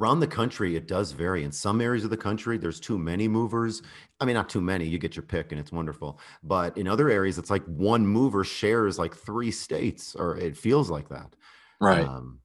Around 0.00 0.20
the 0.20 0.26
country, 0.26 0.76
it 0.76 0.86
does 0.88 1.12
vary. 1.12 1.44
In 1.44 1.52
some 1.52 1.80
areas 1.80 2.04
of 2.04 2.10
the 2.10 2.16
country, 2.16 2.58
there's 2.58 2.80
too 2.80 2.98
many 2.98 3.28
movers. 3.28 3.82
I 4.20 4.24
mean, 4.24 4.34
not 4.34 4.48
too 4.48 4.60
many. 4.60 4.86
You 4.86 4.98
get 4.98 5.16
your 5.16 5.22
pick, 5.24 5.52
and 5.52 5.60
it's 5.60 5.72
wonderful. 5.72 6.20
But 6.42 6.76
in 6.78 6.88
other 6.88 7.08
areas, 7.08 7.38
it's 7.38 7.50
like 7.50 7.64
one 7.66 8.06
mover 8.06 8.44
shares 8.44 8.98
like 8.98 9.14
three 9.14 9.50
states, 9.50 10.14
or 10.14 10.36
it 10.36 10.56
feels 10.56 10.90
like 10.90 11.08
that. 11.10 11.36
Right. 11.80 12.12
Um, 12.12 12.40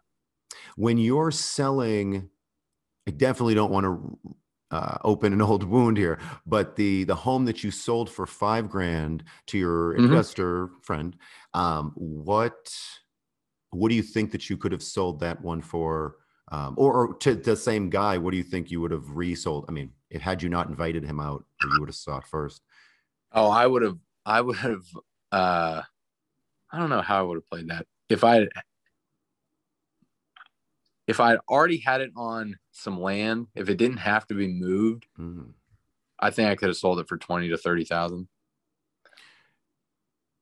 when 0.77 0.97
you're 0.97 1.31
selling, 1.31 2.29
I 3.07 3.11
definitely 3.11 3.55
don't 3.55 3.71
want 3.71 3.85
to 3.85 4.35
uh, 4.71 4.97
open 5.03 5.33
an 5.33 5.41
old 5.41 5.63
wound 5.63 5.97
here, 5.97 6.19
but 6.45 6.75
the 6.75 7.03
the 7.05 7.15
home 7.15 7.45
that 7.45 7.63
you 7.63 7.71
sold 7.71 8.09
for 8.09 8.25
five 8.25 8.69
grand 8.69 9.23
to 9.47 9.57
your 9.57 9.95
Mhm. 9.95 10.25
investor 10.33 10.69
friend, 10.81 11.17
um, 11.53 11.91
what 11.95 12.73
what 13.71 13.89
do 13.89 13.95
you 13.95 14.03
think 14.03 14.31
that 14.31 14.49
you 14.49 14.57
could 14.57 14.71
have 14.71 14.83
sold 14.83 15.19
that 15.19 15.41
one 15.41 15.61
for? 15.61 16.17
Um, 16.51 16.75
or, 16.77 16.93
or 16.93 17.13
to 17.15 17.33
the 17.35 17.55
same 17.55 17.89
guy, 17.89 18.17
what 18.17 18.31
do 18.31 18.37
you 18.37 18.43
think 18.43 18.69
you 18.69 18.79
would 18.81 18.91
have 18.91 19.09
resold? 19.15 19.65
I 19.67 19.71
mean, 19.71 19.91
if 20.11 20.21
had 20.21 20.43
you 20.43 20.49
not 20.49 20.69
invited 20.69 21.03
him 21.03 21.19
out, 21.19 21.43
or 21.63 21.69
you 21.69 21.79
would 21.79 21.89
have 21.89 21.95
it 22.19 22.27
first. 22.27 22.61
Oh, 23.31 23.49
I 23.49 23.65
would 23.65 23.81
have, 23.81 23.97
I 24.25 24.41
would 24.41 24.57
have, 24.57 24.83
uh, 25.31 25.81
I 26.71 26.77
don't 26.79 26.89
know 26.91 27.01
how 27.01 27.19
I 27.19 27.21
would 27.23 27.35
have 27.37 27.49
played 27.49 27.69
that. 27.69 27.87
If 28.09 28.23
I, 28.23 28.47
if 31.07 31.19
I'd 31.19 31.39
already 31.49 31.77
had 31.77 32.01
it 32.01 32.11
on 32.15 32.57
some 32.71 33.01
land, 33.01 33.47
if 33.55 33.69
it 33.69 33.77
didn't 33.77 33.97
have 33.97 34.27
to 34.27 34.35
be 34.35 34.47
moved, 34.47 35.07
Mhm. 35.19 35.51
I 36.19 36.29
think 36.29 36.49
I 36.49 36.55
could 36.55 36.69
have 36.69 36.77
sold 36.77 36.99
it 36.99 37.07
for 37.09 37.17
20 37.17 37.49
to 37.49 37.57
30,000. 37.57 38.27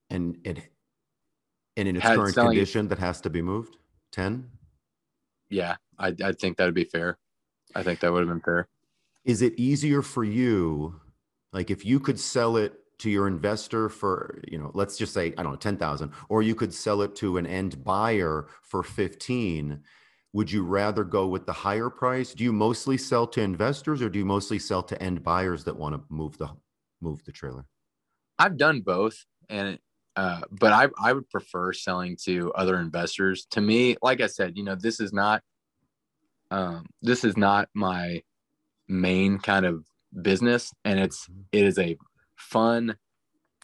And 0.09 0.37
it, 0.43 0.69
and 1.77 1.87
in 1.87 1.95
its 1.95 2.03
Had 2.03 2.17
current 2.17 2.35
selling- 2.35 2.51
condition, 2.51 2.89
that 2.89 2.99
has 2.99 3.21
to 3.21 3.29
be 3.29 3.41
moved. 3.41 3.77
Ten. 4.11 4.51
Yeah. 5.53 5.75
I, 5.99 6.15
I 6.23 6.31
think 6.33 6.57
that'd 6.57 6.73
be 6.73 6.83
fair. 6.85 7.17
I 7.75 7.83
think 7.83 7.99
that 7.99 8.11
would 8.11 8.19
have 8.19 8.29
been 8.29 8.41
fair. 8.41 8.67
is 9.25 9.41
it 9.41 9.53
easier 9.57 10.01
for 10.01 10.23
you 10.23 10.99
like 11.53 11.69
if 11.71 11.85
you 11.85 11.99
could 11.99 12.19
sell 12.19 12.57
it 12.57 12.73
to 12.99 13.09
your 13.09 13.27
investor 13.27 13.89
for 13.89 14.39
you 14.47 14.57
know 14.57 14.69
let's 14.73 14.97
just 14.97 15.13
say 15.13 15.27
i 15.37 15.43
don't 15.43 15.51
know 15.53 15.55
10000 15.55 16.11
or 16.29 16.41
you 16.43 16.55
could 16.55 16.73
sell 16.73 17.01
it 17.01 17.15
to 17.15 17.37
an 17.37 17.45
end 17.47 17.83
buyer 17.83 18.47
for 18.61 18.83
15 18.83 19.81
would 20.33 20.51
you 20.51 20.63
rather 20.63 21.03
go 21.03 21.27
with 21.27 21.45
the 21.45 21.53
higher 21.53 21.89
price 21.89 22.33
do 22.33 22.43
you 22.43 22.51
mostly 22.53 22.97
sell 22.97 23.25
to 23.27 23.41
investors 23.41 24.01
or 24.01 24.09
do 24.09 24.19
you 24.19 24.25
mostly 24.25 24.59
sell 24.59 24.83
to 24.83 25.01
end 25.01 25.23
buyers 25.23 25.63
that 25.63 25.75
want 25.75 25.95
to 25.95 26.01
move 26.09 26.37
the 26.37 26.49
move 27.01 27.23
the 27.25 27.31
trailer 27.31 27.65
I've 28.39 28.57
done 28.57 28.81
both, 28.81 29.25
and 29.49 29.79
uh, 30.15 30.41
but 30.51 30.71
I 30.71 30.89
I 31.01 31.13
would 31.13 31.29
prefer 31.29 31.73
selling 31.73 32.17
to 32.25 32.51
other 32.53 32.79
investors. 32.79 33.47
To 33.51 33.61
me, 33.61 33.97
like 34.01 34.21
I 34.21 34.27
said, 34.27 34.57
you 34.57 34.63
know, 34.63 34.75
this 34.75 34.99
is 34.99 35.11
not 35.11 35.41
um, 36.51 36.85
this 37.01 37.23
is 37.23 37.35
not 37.35 37.69
my 37.73 38.21
main 38.87 39.39
kind 39.39 39.65
of 39.65 39.85
business, 40.21 40.71
and 40.85 40.99
it's 40.99 41.27
it 41.51 41.65
is 41.65 41.79
a 41.79 41.97
fun 42.35 42.95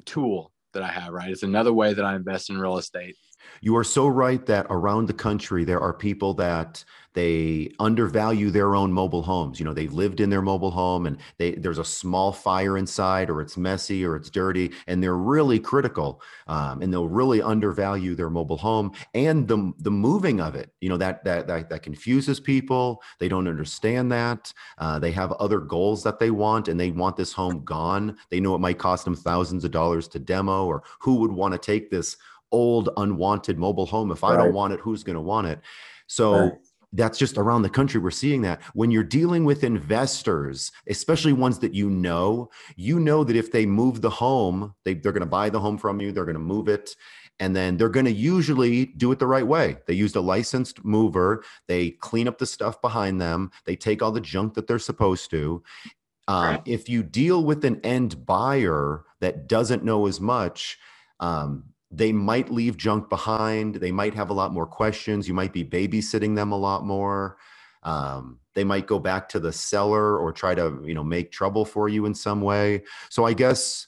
tool 0.06 0.52
that 0.74 0.82
I 0.82 0.88
have. 0.88 1.14
Right, 1.14 1.30
it's 1.30 1.44
another 1.44 1.74
way 1.74 1.94
that 1.94 2.06
I 2.06 2.16
invest 2.16 2.50
in 2.50 2.58
real 2.58 2.78
estate. 2.78 3.16
You 3.62 3.76
are 3.78 3.84
so 3.84 4.08
right 4.08 4.46
that 4.46 4.68
around 4.70 5.08
the 5.08 5.14
country 5.14 5.64
there 5.64 5.80
are 5.80 5.94
people 5.94 6.34
that 6.36 6.84
they 7.14 7.72
undervalue 7.80 8.52
their 8.52 8.76
own 8.76 8.94
mobile 8.94 9.24
homes. 9.24 9.60
You 9.60 9.66
know, 9.66 9.74
they've 9.74 9.92
lived 9.92 10.20
in 10.20 10.30
their 10.30 10.42
mobile 10.42 10.72
home 10.72 11.06
and 11.08 11.18
they 11.38 11.52
there's 11.52 11.80
a 11.80 11.84
small 11.84 12.32
fire 12.32 12.78
inside, 12.78 13.30
or 13.30 13.42
it's 13.42 13.58
messy, 13.58 14.06
or 14.06 14.16
it's 14.16 14.30
dirty, 14.30 14.72
and 14.88 15.02
they're 15.02 15.18
really 15.18 15.60
critical, 15.60 16.22
um, 16.48 16.82
and 16.82 16.94
they'll 16.94 17.08
really 17.08 17.42
undervalue 17.42 18.16
their 18.16 18.30
mobile 18.30 18.58
home 18.58 18.92
and 19.14 19.48
the 19.48 19.74
the 19.80 19.92
moving 19.92 20.40
of 20.40 20.56
it. 20.56 20.72
You 20.82 20.90
know 20.90 20.98
that 20.98 21.24
that 21.24 21.48
that, 21.48 21.70
that 21.70 21.84
confuses 21.84 22.40
people. 22.40 23.02
They 23.20 23.28
don't 23.28 23.48
understand 23.48 24.12
that. 24.12 24.54
Uh, 24.78 25.00
they 25.00 25.12
have 25.12 25.32
other 25.34 25.60
goals 25.60 26.04
that 26.04 26.20
they 26.20 26.32
want, 26.32 26.68
and 26.68 26.80
they 26.80 26.92
want 26.92 27.18
this 27.18 27.34
home 27.34 27.64
gone. 27.66 28.18
They 28.30 28.40
know 28.40 28.56
it 28.56 28.60
might 28.60 28.78
cost 28.78 29.04
them 29.06 29.16
thousands 29.16 29.66
of 29.66 29.72
dollars 29.72 30.08
to 30.10 30.20
demo, 30.20 30.66
or 30.66 30.84
who 31.00 31.16
would 31.16 31.32
want 31.32 31.54
to 31.54 31.58
take 31.58 31.90
this 31.90 32.18
old 32.52 32.90
unwanted 32.98 33.58
mobile 33.58 33.86
home. 33.86 34.12
If 34.12 34.24
i 34.24 34.36
don't 34.36 34.54
want 34.54 34.74
it 34.74 34.80
who's 34.80 35.04
going 35.04 35.16
to 35.16 35.22
want 35.22 35.48
it? 35.48 35.60
So 36.08 36.32
Right. 36.32 36.54
that's 36.94 37.20
just 37.20 37.38
around 37.38 37.62
the 37.62 37.70
country 37.70 38.00
we're 38.00 38.10
seeing 38.12 38.42
that. 38.42 38.62
When 38.74 38.90
you're 38.90 39.04
dealing 39.04 39.46
with 39.46 39.64
investors 39.64 40.72
especially 40.88 41.34
ones 41.34 41.60
that 41.60 41.74
you 41.74 41.90
know 41.90 42.50
you 42.76 43.00
know 43.00 43.24
that 43.24 43.36
if 43.36 43.52
they 43.52 43.66
move 43.66 44.02
the 44.02 44.10
home 44.10 44.74
they, 44.86 44.96
they're 44.96 45.12
going 45.12 45.22
to 45.22 45.28
buy 45.28 45.50
the 45.50 45.60
home 45.60 45.78
from 45.78 46.02
you 46.02 46.12
they're 46.12 46.26
going 46.26 46.34
to 46.34 46.40
move 46.40 46.68
it 46.68 46.96
and 47.42 47.56
then 47.56 47.78
they're 47.78 47.90
going 47.90 48.06
to 48.06 48.12
usually 48.12 48.88
do 48.88 49.12
it 49.14 49.20
the 49.20 49.26
right 49.28 49.48
way. 49.48 49.78
They 49.88 49.94
used 49.94 50.16
a 50.16 50.22
licensed 50.22 50.84
mover 50.84 51.44
they 51.68 51.92
clean 51.92 52.28
up 52.28 52.38
the 52.40 52.46
stuff 52.46 52.82
behind 52.82 53.22
them 53.22 53.52
they 53.66 53.76
take 53.76 54.02
all 54.02 54.12
the 54.12 54.20
junk 54.22 54.56
that 54.56 54.66
they're 54.68 54.80
supposed 54.80 55.30
to. 55.32 55.64
Um, 56.28 56.46
Right. 56.46 56.62
if 56.66 56.90
you 56.90 57.02
deal 57.04 57.44
with 57.44 57.66
an 57.66 57.80
end 57.84 58.26
buyer 58.26 59.04
that 59.20 59.48
doesn't 59.48 59.84
know 59.84 60.06
as 60.08 60.20
much 60.22 60.78
um, 61.20 61.66
they 61.92 62.12
might 62.12 62.52
leave 62.52 62.78
junk 62.78 63.10
behind. 63.10 63.76
They 63.76 63.92
might 63.92 64.14
have 64.14 64.30
a 64.30 64.34
lot 64.34 64.54
more 64.54 64.68
questions. 64.68 65.28
You 65.28 65.34
might 65.34 65.54
be 65.54 65.66
babysitting 65.66 66.36
them 66.36 66.52
a 66.52 66.58
lot 66.58 66.86
more. 66.86 67.38
Um, 67.84 68.40
they 68.56 68.64
might 68.64 68.88
go 68.88 69.00
back 69.00 69.30
to 69.30 69.40
the 69.40 69.52
seller 69.52 70.18
or 70.18 70.32
try 70.32 70.54
to, 70.54 70.82
you 70.84 70.94
know, 70.94 71.04
make 71.04 71.32
trouble 71.32 71.66
for 71.66 71.90
you 71.90 72.06
in 72.06 72.14
some 72.14 72.42
way. 72.42 72.84
So 73.10 73.26
I 73.26 73.34
guess 73.34 73.88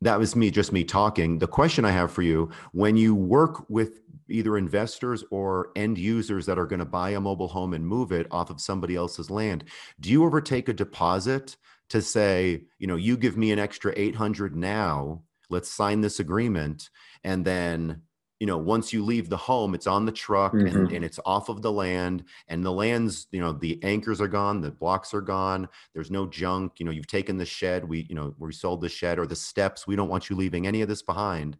that 0.00 0.18
was 0.18 0.36
me, 0.36 0.50
just 0.50 0.72
me 0.72 0.84
talking. 0.84 1.38
The 1.38 1.46
question 1.46 1.84
I 1.84 1.90
have 1.92 2.12
for 2.12 2.22
you 2.22 2.50
when 2.72 2.96
you 2.96 3.14
work 3.14 3.68
with 3.70 4.00
either 4.28 4.58
investors 4.58 5.24
or 5.30 5.70
end 5.76 5.96
users 5.96 6.44
that 6.46 6.58
are 6.58 6.66
going 6.66 6.78
to 6.78 6.84
buy 6.84 7.10
a 7.10 7.20
mobile 7.20 7.48
home 7.48 7.72
and 7.72 7.86
move 7.86 8.12
it 8.12 8.26
off 8.30 8.50
of 8.50 8.60
somebody 8.60 8.94
else's 8.94 9.30
land, 9.30 9.64
do 10.00 10.10
you 10.10 10.26
ever 10.26 10.40
take 10.40 10.68
a 10.68 10.74
deposit 10.74 11.56
to 11.88 12.02
say, 12.02 12.64
you 12.78 12.86
know, 12.86 12.96
you 12.96 13.16
give 13.16 13.36
me 13.36 13.50
an 13.50 13.58
extra 13.58 13.92
800 13.96 14.54
now 14.54 15.22
let's 15.50 15.70
sign 15.70 16.00
this 16.00 16.20
agreement. 16.20 16.90
And 17.24 17.44
then 17.44 18.02
you 18.40 18.46
know 18.46 18.58
once 18.58 18.92
you 18.92 19.04
leave 19.04 19.28
the 19.30 19.36
home 19.36 19.74
it's 19.74 19.88
on 19.88 20.06
the 20.06 20.12
truck 20.12 20.62
and, 20.62 20.88
Mhm. 20.88 20.94
and 20.94 21.04
it's 21.04 21.18
off 21.26 21.48
of 21.48 21.62
the 21.62 21.72
land. 21.72 22.24
And 22.48 22.64
the 22.64 22.72
land's 22.72 23.26
you 23.32 23.40
know 23.40 23.52
the 23.52 23.82
anchors 23.82 24.20
are 24.20 24.28
gone 24.28 24.60
the 24.60 24.70
blocks 24.70 25.12
are 25.14 25.20
gone. 25.20 25.68
There's 25.94 26.10
no 26.10 26.26
junk. 26.26 26.74
You 26.78 26.86
know 26.86 26.92
you've 26.92 27.06
taken 27.08 27.36
the 27.38 27.46
shed. 27.46 27.84
We 27.88 28.06
you 28.08 28.14
know 28.14 28.34
we 28.38 28.52
sold 28.52 28.80
the 28.80 28.88
shed 28.88 29.18
or 29.18 29.26
the 29.26 29.36
steps. 29.36 29.86
We 29.86 29.96
don't 29.96 30.08
want 30.08 30.30
you 30.30 30.36
leaving 30.36 30.66
any 30.66 30.82
of 30.82 30.88
this 30.88 31.02
behind. 31.02 31.58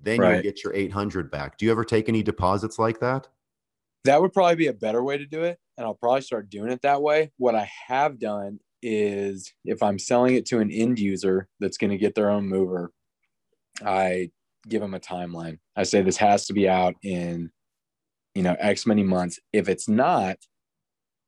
Then 0.00 0.20
you 0.24 0.42
get 0.42 0.64
your 0.64 0.74
800 0.74 1.30
back. 1.30 1.58
Do 1.58 1.64
you 1.66 1.72
ever 1.72 1.84
take 1.84 2.08
any 2.08 2.22
deposits 2.22 2.78
like 2.78 3.00
that? 3.00 3.28
That 4.04 4.20
would 4.20 4.32
probably 4.32 4.56
be 4.56 4.68
a 4.68 4.72
better 4.72 5.02
way 5.02 5.18
to 5.18 5.26
do 5.26 5.42
it. 5.42 5.58
And 5.76 5.86
i'll 5.86 5.94
probably 5.94 6.22
start 6.22 6.48
doing 6.50 6.70
it 6.70 6.82
that 6.82 7.02
way. 7.02 7.32
What 7.38 7.54
i 7.54 7.70
have 7.88 8.18
done 8.18 8.60
is 8.82 9.52
if 9.64 9.82
i'm 9.82 9.98
selling 9.98 10.34
it 10.36 10.46
to 10.46 10.60
an 10.60 10.70
end 10.70 10.98
user 10.98 11.48
that's 11.60 11.78
going 11.78 11.90
to 11.90 11.96
get 11.98 12.14
their 12.14 12.30
own 12.30 12.46
mover 12.48 12.92
i 13.84 14.30
give 14.68 14.80
them 14.80 14.94
a 14.94 15.00
timeline. 15.00 15.58
I 15.76 15.84
say 15.84 16.02
this 16.02 16.16
has 16.16 16.46
to 16.46 16.52
be 16.52 16.68
out 16.68 16.94
in 17.02 17.50
you 18.34 18.42
know 18.42 18.56
x 18.58 18.86
many 18.86 19.02
months. 19.02 19.38
If 19.52 19.68
it's 19.68 19.88
not 19.88 20.38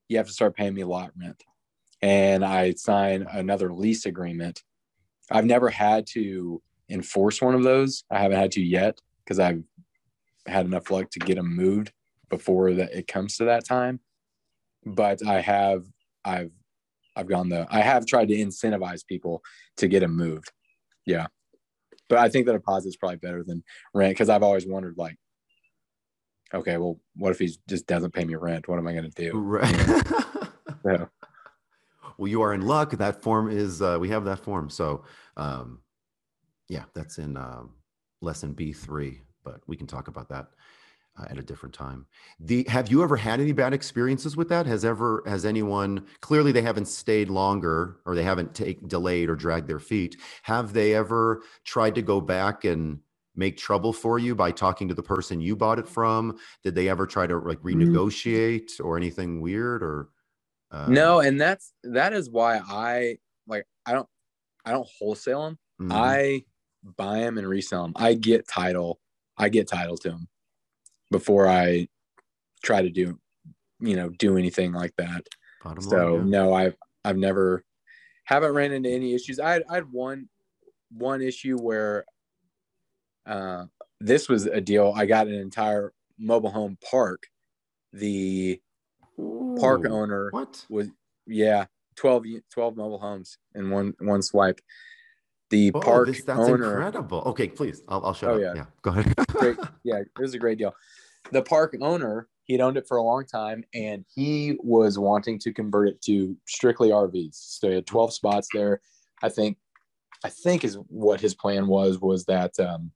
you 0.08 0.16
have 0.16 0.26
to 0.26 0.32
start 0.32 0.56
paying 0.56 0.74
me 0.74 0.84
lot 0.84 1.10
rent. 1.20 1.42
And 2.00 2.44
i 2.44 2.72
sign 2.72 3.26
another 3.30 3.72
lease 3.72 4.06
agreement. 4.06 4.62
I've 5.30 5.44
never 5.44 5.68
had 5.68 6.06
to 6.08 6.62
enforce 6.88 7.42
one 7.42 7.54
of 7.54 7.62
those. 7.62 8.04
I 8.10 8.18
haven't 8.18 8.38
had 8.38 8.52
to 8.52 8.62
yet 8.62 9.00
because 9.24 9.38
i've 9.38 9.62
had 10.46 10.64
enough 10.64 10.90
luck 10.90 11.10
to 11.10 11.18
get 11.18 11.34
them 11.36 11.54
moved 11.54 11.92
before 12.30 12.72
that 12.72 12.94
it 12.94 13.06
comes 13.06 13.36
to 13.36 13.44
that 13.44 13.66
time. 13.66 14.00
But 14.84 15.26
i 15.26 15.40
have 15.40 15.84
i've 16.24 16.52
i've 17.16 17.28
gone 17.28 17.48
the 17.48 17.66
i 17.70 17.80
have 17.80 18.06
tried 18.06 18.28
to 18.28 18.36
incentivize 18.36 19.06
people 19.06 19.42
to 19.76 19.88
get 19.88 20.00
them 20.00 20.16
moved. 20.16 20.50
Yeah 21.04 21.26
but 22.08 22.18
i 22.18 22.28
think 22.28 22.46
the 22.46 22.52
deposit 22.52 22.88
is 22.88 22.96
probably 22.96 23.16
better 23.16 23.42
than 23.44 23.62
rent 23.94 24.12
because 24.12 24.28
i've 24.28 24.42
always 24.42 24.66
wondered 24.66 24.96
like 24.96 25.16
okay 26.54 26.76
well 26.76 26.98
what 27.16 27.30
if 27.30 27.38
he 27.38 27.54
just 27.68 27.86
doesn't 27.86 28.12
pay 28.14 28.24
me 28.24 28.34
rent? 28.34 28.68
What 28.68 28.78
am 28.78 28.86
i 28.86 28.92
going 28.92 29.10
to 29.10 29.30
do? 29.30 29.36
Right. 29.36 29.74
Yeah. 30.84 31.06
well 32.18 32.28
you 32.28 32.42
are 32.42 32.54
in 32.54 32.62
luck. 32.62 32.92
That 32.92 33.22
form 33.22 33.50
is 33.50 33.82
uh, 33.82 33.98
we 34.00 34.08
have 34.10 34.24
that 34.24 34.40
form. 34.40 34.70
So 34.70 35.04
um 35.36 35.80
yeah 36.68 36.84
that's 36.94 37.18
in 37.18 37.36
um 37.36 37.70
lesson 38.20 38.54
b3 38.54 39.18
but 39.44 39.60
we 39.66 39.76
can 39.76 39.86
talk 39.86 40.08
about 40.08 40.28
that 40.28 40.48
uh, 41.18 41.26
at 41.30 41.38
a 41.38 41.42
different 41.42 41.74
time 41.74 42.06
the 42.40 42.64
have 42.68 42.90
you 42.90 43.02
ever 43.02 43.16
had 43.16 43.40
any 43.40 43.52
bad 43.52 43.74
experiences 43.74 44.36
with 44.36 44.48
that 44.48 44.66
has 44.66 44.84
ever 44.84 45.22
has 45.26 45.44
anyone 45.46 46.06
clearly 46.20 46.52
they 46.52 46.62
haven't 46.62 46.86
stayed 46.88 47.30
longer 47.30 47.98
or 48.06 48.14
they 48.14 48.24
haven't 48.24 48.54
take 48.54 48.86
delayed 48.88 49.30
or 49.30 49.36
dragged 49.36 49.68
their 49.68 49.80
feet 49.80 50.16
have 50.44 50.72
they 50.74 50.94
ever 50.94 51.42
tried 51.64 51.94
to 51.94 52.02
go 52.02 52.20
back 52.20 52.64
and 52.64 53.00
make 53.36 53.56
trouble 53.58 53.92
for 53.92 54.18
you 54.18 54.34
by 54.34 54.50
talking 54.52 54.88
to 54.88 54.94
the 54.94 55.02
person 55.02 55.40
you 55.40 55.56
bought 55.56 55.78
it 55.78 55.88
from 55.88 56.38
did 56.64 56.74
they 56.74 56.88
ever 56.88 57.06
try 57.06 57.26
to 57.26 57.38
like 57.38 57.60
Mm. 57.72 57.82
renegotiate 57.88 58.80
or 58.84 58.96
anything 58.96 59.40
weird 59.40 59.82
or 59.82 60.10
uh, 60.72 60.86
no 60.88 61.20
and 61.20 61.40
that's 61.40 61.72
that 61.84 62.12
is 62.12 62.30
why 62.30 62.58
i 62.68 63.18
like 63.46 63.66
i 63.86 63.92
don't 63.92 64.08
i 64.66 64.72
don't 64.72 64.88
wholesale 64.98 65.44
them 65.44 65.58
mhm. 65.80 65.92
I 65.92 66.44
buy 66.96 67.20
them 67.20 67.38
and 67.38 67.48
resell 67.48 67.82
them. 67.84 67.92
I 67.96 68.14
get 68.14 68.48
title. 68.48 69.00
I 69.36 69.48
get 69.48 69.68
title 69.68 69.96
to 69.98 70.10
them 70.10 70.28
before 71.10 71.48
I 71.48 71.88
try 72.62 72.82
to 72.82 72.90
do, 72.90 73.18
you 73.80 73.96
know, 73.96 74.08
do 74.10 74.36
anything 74.36 74.72
like 74.72 74.94
that. 74.98 75.26
Bottom 75.62 75.82
So 75.82 76.14
line, 76.16 76.26
yeah. 76.30 76.30
no, 76.40 76.54
I've 76.54 76.76
I've 77.04 77.16
never 77.16 77.64
haven't 78.24 78.52
ran 78.52 78.72
into 78.72 78.90
any 78.90 79.14
issues. 79.14 79.40
I 79.40 79.52
had, 79.52 79.62
I 79.70 79.76
had 79.76 79.90
one 79.92 80.28
one 80.90 81.22
issue 81.22 81.56
where 81.58 82.04
uh, 83.26 83.66
this 84.00 84.28
was 84.28 84.46
a 84.46 84.60
deal. 84.60 84.92
I 84.96 85.06
got 85.06 85.26
an 85.26 85.34
entire 85.34 85.92
mobile 86.18 86.50
home 86.50 86.78
park. 86.90 87.26
The 87.92 88.60
park 89.60 89.86
owner 89.86 90.28
What? 90.30 90.64
was 90.68 90.88
yeah 91.26 91.66
12, 91.96 92.24
12 92.52 92.76
mobile 92.76 92.98
homes 92.98 93.38
in 93.54 93.70
one 93.70 93.94
one 94.00 94.22
swipe. 94.22 94.60
The 95.50 95.72
Oh, 95.74 95.80
park 95.80 96.08
this, 96.08 96.24
that's 96.24 96.38
owner 96.38 96.64
incredible. 96.78 97.22
Okay, 97.26 97.48
please. 97.48 97.82
I'll, 97.88 98.04
I'll 98.04 98.14
shut 98.14 98.30
Oh, 98.30 98.36
yeah. 98.38 98.52
Yeah. 98.54 98.64
Go 98.82 98.90
ahead. 98.90 99.14
great. 99.28 99.56
Yeah, 99.84 99.96
it 99.98 100.08
was 100.18 100.34
a 100.34 100.38
great 100.38 100.58
deal. 100.58 100.74
The 101.32 101.42
park 101.42 101.74
owner, 101.80 102.28
he'd 102.44 102.60
owned 102.60 102.76
it 102.76 102.86
for 102.86 102.98
a 102.98 103.02
long 103.02 103.24
time 103.24 103.64
and 103.74 104.04
he 104.14 104.56
was 104.62 104.98
wanting 104.98 105.38
to 105.40 105.52
convert 105.52 105.88
it 105.88 106.02
to 106.02 106.36
strictly 106.46 106.90
RVs. 106.90 107.34
So 107.34 107.68
he 107.68 107.76
had 107.76 107.86
12 107.86 108.12
spots 108.12 108.48
there. 108.52 108.80
I 109.22 109.28
think, 109.30 109.56
I 110.24 110.28
think 110.28 110.64
is 110.64 110.76
what 110.88 111.20
his 111.20 111.34
plan 111.34 111.66
was, 111.66 111.98
was 111.98 112.24
that 112.26 112.58
um, 112.60 112.90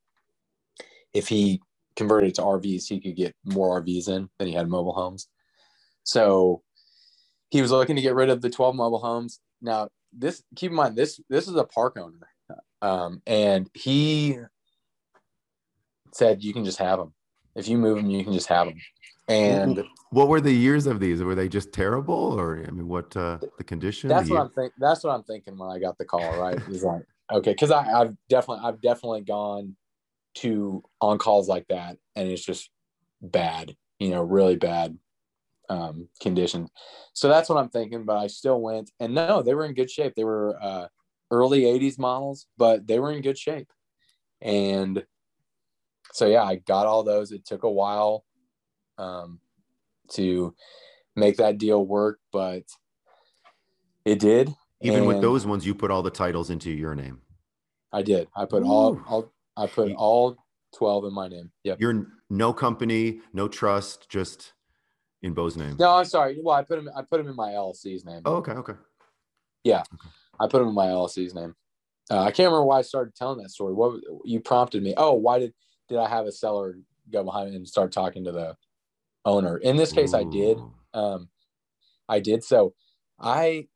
if 1.15 1.29
he 1.29 1.62
converted 1.97 2.31
it 2.31 2.35
to 2.37 2.43
RVs, 2.43 2.88
he 2.88 3.01
could 3.01 3.17
get 3.17 3.35
more 3.45 3.81
RVs 3.83 4.09
in 4.09 4.29
than 4.38 4.49
he 4.49 4.55
had 4.55 4.69
mobile 4.69 4.95
homes. 4.95 5.29
So 6.05 6.62
he 7.51 7.62
was 7.62 7.71
looking 7.71 7.97
to 7.97 8.03
get 8.03 8.15
rid 8.15 8.29
of 8.31 8.41
the 8.43 8.51
12 8.51 8.75
mobile 8.75 8.99
homes. 8.99 9.41
Now, 9.61 9.88
this, 10.12 10.43
keep 10.57 10.71
in 10.71 10.77
mind, 10.77 10.97
this, 10.97 11.21
this 11.29 11.49
is 11.49 11.57
a 11.57 11.65
park 11.65 11.97
owner. 11.99 12.29
Um, 12.83 13.23
and 13.27 13.71
he 13.73 14.38
said 16.12 16.42
you 16.42 16.53
can 16.53 16.64
just 16.64 16.79
have 16.79 16.99
them. 16.99 17.14
If 17.55 17.68
you 17.68 17.79
move 17.79 17.97
them, 17.97 18.11
you 18.11 18.25
can 18.25 18.33
just 18.33 18.49
have 18.49 18.66
them. 18.66 18.79
And 19.29 19.83
what 20.11 20.29
were 20.29 20.40
the 20.40 20.53
years 20.53 20.87
of 20.87 21.01
these? 21.01 21.23
Were 21.23 21.35
they 21.35 21.49
just 21.49 21.73
terrible, 21.73 22.38
or 22.38 22.64
I 22.66 22.71
mean, 22.71 22.88
what 22.88 23.16
uh, 23.16 23.38
the 23.57 23.64
condition? 23.64 24.09
that's 24.09 24.29
the 24.29 24.35
what 24.35 24.38
year? 24.38 24.45
I'm 24.47 24.51
think. 24.51 24.73
That's 24.79 25.05
what 25.05 25.14
I'm 25.14 25.23
thinking 25.23 25.57
when 25.57 25.71
I 25.71 25.79
got 25.79 25.97
the 25.97 26.05
call. 26.05 26.38
Right? 26.38 26.61
Is 26.68 26.83
like 26.83 27.03
okay, 27.31 27.53
because 27.53 27.71
I've 27.71 28.16
definitely 28.29 28.64
I've 28.64 28.81
definitely 28.83 29.23
gone 29.23 29.77
to 30.37 30.83
on 31.01 31.18
calls 31.18 31.49
like 31.49 31.66
that, 31.68 31.99
and 32.16 32.29
it's 32.29 32.45
just 32.45 32.68
bad. 33.21 33.77
You 34.01 34.11
know, 34.11 34.23
really 34.23 34.57
bad 34.57 34.99
um, 35.68 36.09
condition. 36.21 36.68
So 37.14 37.29
that's 37.29 37.49
what 37.49 37.59
I'm 37.59 37.68
thinking. 37.68 38.05
But 38.05 38.16
I 38.16 38.27
still 38.27 38.61
went, 38.61 38.90
and 38.99 39.14
no, 39.14 39.42
they 39.42 39.55
were 39.55 39.64
in 39.64 39.75
good 39.75 39.90
shape. 39.90 40.14
They 40.16 40.25
were 40.25 40.59
uh, 40.61 40.88
early 41.33 41.62
'80s 41.62 41.99
models, 41.99 42.47
but 42.57 42.87
they 42.87 43.01
were 43.01 43.11
in 43.11 43.23
good 43.23 43.38
shape. 43.38 43.73
And 44.40 45.05
so 46.12 46.27
yeah, 46.27 46.45
I 46.45 46.57
got 46.57 46.87
all 46.87 47.03
those. 47.03 47.33
It 47.33 47.45
took 47.45 47.64
a 47.64 47.71
while 47.71 48.25
um, 48.99 49.40
to 50.12 50.55
make 51.16 51.38
that 51.38 51.59
deal 51.59 51.85
work, 51.85 52.21
but 52.33 52.64
it 54.05 54.21
did. 54.21 54.55
Even 54.83 55.07
with 55.07 55.21
those 55.21 55.47
ones, 55.47 55.64
you 55.64 55.75
put 55.75 55.90
all 55.90 56.03
the 56.03 56.11
titles 56.11 56.51
into 56.51 56.71
your 56.71 56.95
name. 56.95 57.21
I 57.92 58.03
did. 58.03 58.29
I 58.35 58.47
put 58.47 58.62
all, 58.62 59.01
all 59.07 59.33
I 59.57 59.66
put 59.66 59.92
all 59.92 60.37
twelve 60.75 61.05
in 61.05 61.14
my 61.14 61.29
name. 61.29 61.51
Yeah. 61.62 61.77
You're 61.79 62.09
no 62.31 62.53
company, 62.53 63.21
no 63.33 63.47
trust, 63.49 64.09
just 64.09 64.55
in 65.23 65.35
Bo's 65.35 65.57
name. 65.57 65.77
No, 65.79 65.97
I'm 65.97 66.05
sorry. 66.05 66.38
Well, 66.42 66.57
I 66.57 66.62
put 66.62 66.79
him. 66.79 66.90
I 66.97 67.03
put 67.03 67.21
him 67.21 67.29
in 67.29 67.37
my 67.37 67.51
LLC's 67.51 68.05
name. 68.05 68.23
Oh, 68.25 68.37
okay, 68.37 68.53
okay. 68.53 68.75
I 70.40 70.47
put 70.49 70.62
him 70.62 70.68
in 70.68 70.75
my 70.75 70.87
LLC's 70.87 71.35
name. 71.35 71.55
Uh, 72.11 72.21
I 72.21 72.31
can't 72.31 72.49
remember 72.49 72.64
why 72.64 72.79
I 72.79 72.83
started 72.83 73.14
telling 73.14 73.42
that 73.42 73.51
story. 73.51 73.75
What 73.75 74.01
you 74.25 74.40
prompted 74.40 74.83
me? 74.83 74.95
Oh, 74.97 75.12
why 75.14 75.38
did 75.38 75.55
did 75.88 75.99
I 75.99 76.09
have 76.09 76.27
a 76.27 76.33
seller 76.33 76.77
go 77.12 77.23
behind 77.25 77.55
and 77.55 77.68
start 77.68 77.92
talking 77.92 78.25
to 78.25 78.33
the 78.33 78.57
owner? 79.25 79.59
In 79.59 79.77
this 79.77 79.92
case, 79.92 80.14
I 80.14 80.25
did. 80.25 80.59
Um, 80.95 81.29
I 82.09 82.21
did. 82.21 82.45
So 82.45 82.75
I 83.21 83.68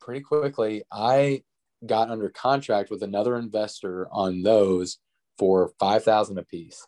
pretty 0.00 0.20
quickly 0.20 0.82
I 0.90 1.42
got 1.84 2.10
under 2.10 2.28
contract 2.30 2.90
with 2.90 3.02
another 3.02 3.36
investor 3.36 4.08
on 4.10 4.42
those 4.42 4.98
for 5.38 5.72
five 5.78 6.04
thousand 6.04 6.38
a 6.38 6.42
piece, 6.42 6.86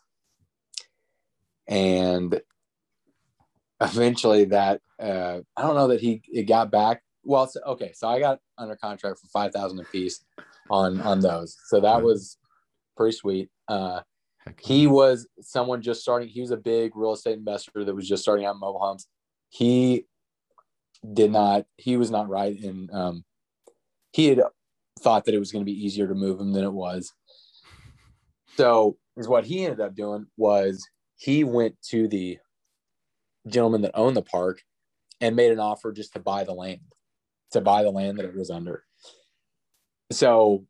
and 1.67 2.41
eventually 3.81 4.45
that 4.45 4.81
uh, 5.01 5.39
I 5.55 5.61
don't 5.61 5.75
know 5.75 5.87
that 5.87 6.01
he 6.01 6.21
it 6.27 6.43
got 6.43 6.71
back. 6.71 7.01
Well, 7.23 7.43
it's, 7.43 7.57
okay, 7.65 7.91
so 7.93 8.07
I 8.07 8.19
got 8.19 8.39
under 8.57 8.75
contract 8.75 9.19
for 9.19 9.27
five 9.27 9.51
thousand 9.51 9.79
a 9.79 9.83
piece 9.83 10.23
on 10.69 11.01
on 11.01 11.19
those. 11.19 11.57
So 11.67 11.79
that 11.81 12.01
was 12.01 12.37
pretty 12.95 13.15
sweet. 13.15 13.49
Uh, 13.67 14.01
he 14.59 14.87
was 14.87 15.27
someone 15.41 15.81
just 15.81 16.01
starting 16.01 16.27
he 16.27 16.41
was 16.41 16.51
a 16.51 16.57
big 16.57 16.95
real 16.95 17.13
estate 17.13 17.37
investor 17.37 17.83
that 17.83 17.95
was 17.95 18.07
just 18.07 18.23
starting 18.23 18.45
out 18.45 18.55
in 18.55 18.59
mobile 18.59 18.79
homes. 18.79 19.07
He 19.49 20.05
did 21.13 21.31
not 21.31 21.65
he 21.77 21.97
was 21.97 22.11
not 22.11 22.29
right 22.29 22.57
in 22.61 22.89
um 22.91 23.23
he 24.11 24.27
had 24.27 24.41
thought 24.99 25.25
that 25.25 25.33
it 25.33 25.39
was 25.39 25.51
going 25.51 25.63
to 25.63 25.71
be 25.71 25.85
easier 25.85 26.07
to 26.07 26.13
move 26.15 26.39
him 26.39 26.51
than 26.51 26.63
it 26.63 26.73
was. 26.73 27.13
So 28.57 28.97
is 29.15 29.27
what 29.27 29.45
he 29.45 29.63
ended 29.63 29.79
up 29.79 29.95
doing 29.95 30.25
was 30.35 30.85
he 31.15 31.43
went 31.43 31.81
to 31.89 32.07
the 32.07 32.39
gentleman 33.47 33.81
that 33.81 33.91
owned 33.93 34.17
the 34.17 34.21
park 34.21 34.61
and 35.21 35.35
made 35.35 35.51
an 35.51 35.59
offer 35.59 35.91
just 35.91 36.13
to 36.13 36.19
buy 36.19 36.43
the 36.43 36.53
land 36.53 36.81
to 37.51 37.61
buy 37.61 37.83
the 37.83 37.91
land 37.91 38.17
that 38.17 38.25
it 38.25 38.35
was 38.35 38.49
under. 38.49 38.83
So 40.11 40.65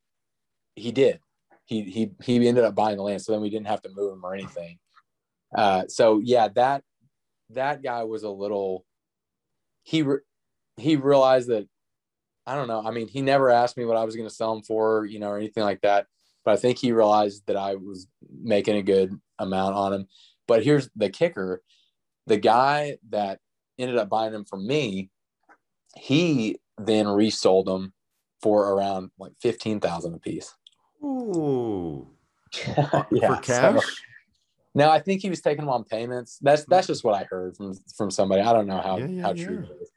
he 0.76 0.92
did. 0.92 1.20
He 1.66 1.84
he 1.84 2.12
he 2.24 2.48
ended 2.48 2.64
up 2.64 2.76
buying 2.76 2.98
the 2.98 3.04
land. 3.04 3.22
So 3.22 3.32
then 3.32 3.42
we 3.42 3.50
didn't 3.50 3.68
have 3.68 3.82
to 3.84 3.90
move 3.94 4.14
him 4.14 4.24
or 4.24 4.34
anything. 4.34 4.80
Uh 5.56 5.84
so 5.88 6.20
yeah 6.24 6.48
that 6.50 6.84
that 7.52 7.82
guy 7.82 8.04
was 8.04 8.24
a 8.24 8.30
little 8.30 8.86
he 9.84 10.04
re- 10.04 10.20
he 10.78 10.96
realized 10.96 11.50
that 11.50 11.68
i 12.46 12.56
don't 12.56 12.68
know. 12.68 12.84
I 12.86 12.92
mean 12.92 13.08
he 13.08 13.22
never 13.22 13.50
asked 13.50 13.78
me 13.78 13.86
what 13.86 13.98
i 13.98 14.04
was 14.04 14.16
going 14.16 14.28
to 14.28 14.34
sell 14.34 14.54
him 14.54 14.64
for 14.64 15.06
you 15.06 15.20
know 15.20 15.30
or 15.30 15.38
anything 15.38 15.64
like 15.64 15.82
that. 15.82 16.08
But 16.46 16.54
I 16.54 16.58
think 16.58 16.78
he 16.78 16.92
realized 16.92 17.44
that 17.48 17.58
I 17.58 17.76
was 17.76 18.08
making 18.42 18.78
a 18.78 18.84
good 18.84 19.20
amount 19.38 19.76
on 19.76 19.94
him. 19.94 20.08
But 20.48 20.64
here's 20.64 20.90
the 20.96 21.10
kicker: 21.10 21.62
the 22.28 22.38
guy 22.38 22.98
that 23.10 23.40
ended 23.78 23.98
up 23.98 24.10
buying 24.10 24.34
him 24.34 24.46
from 24.46 24.66
me, 24.66 25.10
he 25.96 26.58
then 26.80 27.08
resold 27.08 27.66
them 27.68 27.94
for 28.42 28.74
around 28.74 29.12
like 29.20 29.34
fifteen 29.42 29.80
thousand 29.80 30.14
a 30.16 30.20
piece. 30.20 30.54
Ooh. 31.04 32.08
yeah, 33.12 33.28
For 33.28 33.38
cash? 33.42 33.84
so- 33.84 33.84
now 34.76 34.92
I 34.92 35.00
think 35.00 35.22
he 35.22 35.30
was 35.30 35.42
taking 35.42 35.66
them 35.66 35.70
on 35.70 35.84
payments. 35.84 36.38
That's 36.42 36.64
that's 36.66 36.88
just 36.88 37.04
what 37.04 37.16
I 37.16 37.24
heard 37.30 37.58
from 37.58 37.74
from 37.98 38.12
somebody. 38.12 38.42
I 38.42 38.54
don't 38.54 38.68
know 38.68 38.80
how 38.80 38.98
Yeah, 38.98 39.08
yeah, 39.08 39.22
how 39.24 39.34
true 39.34 39.66
it 39.70 39.82
is. 39.82 39.90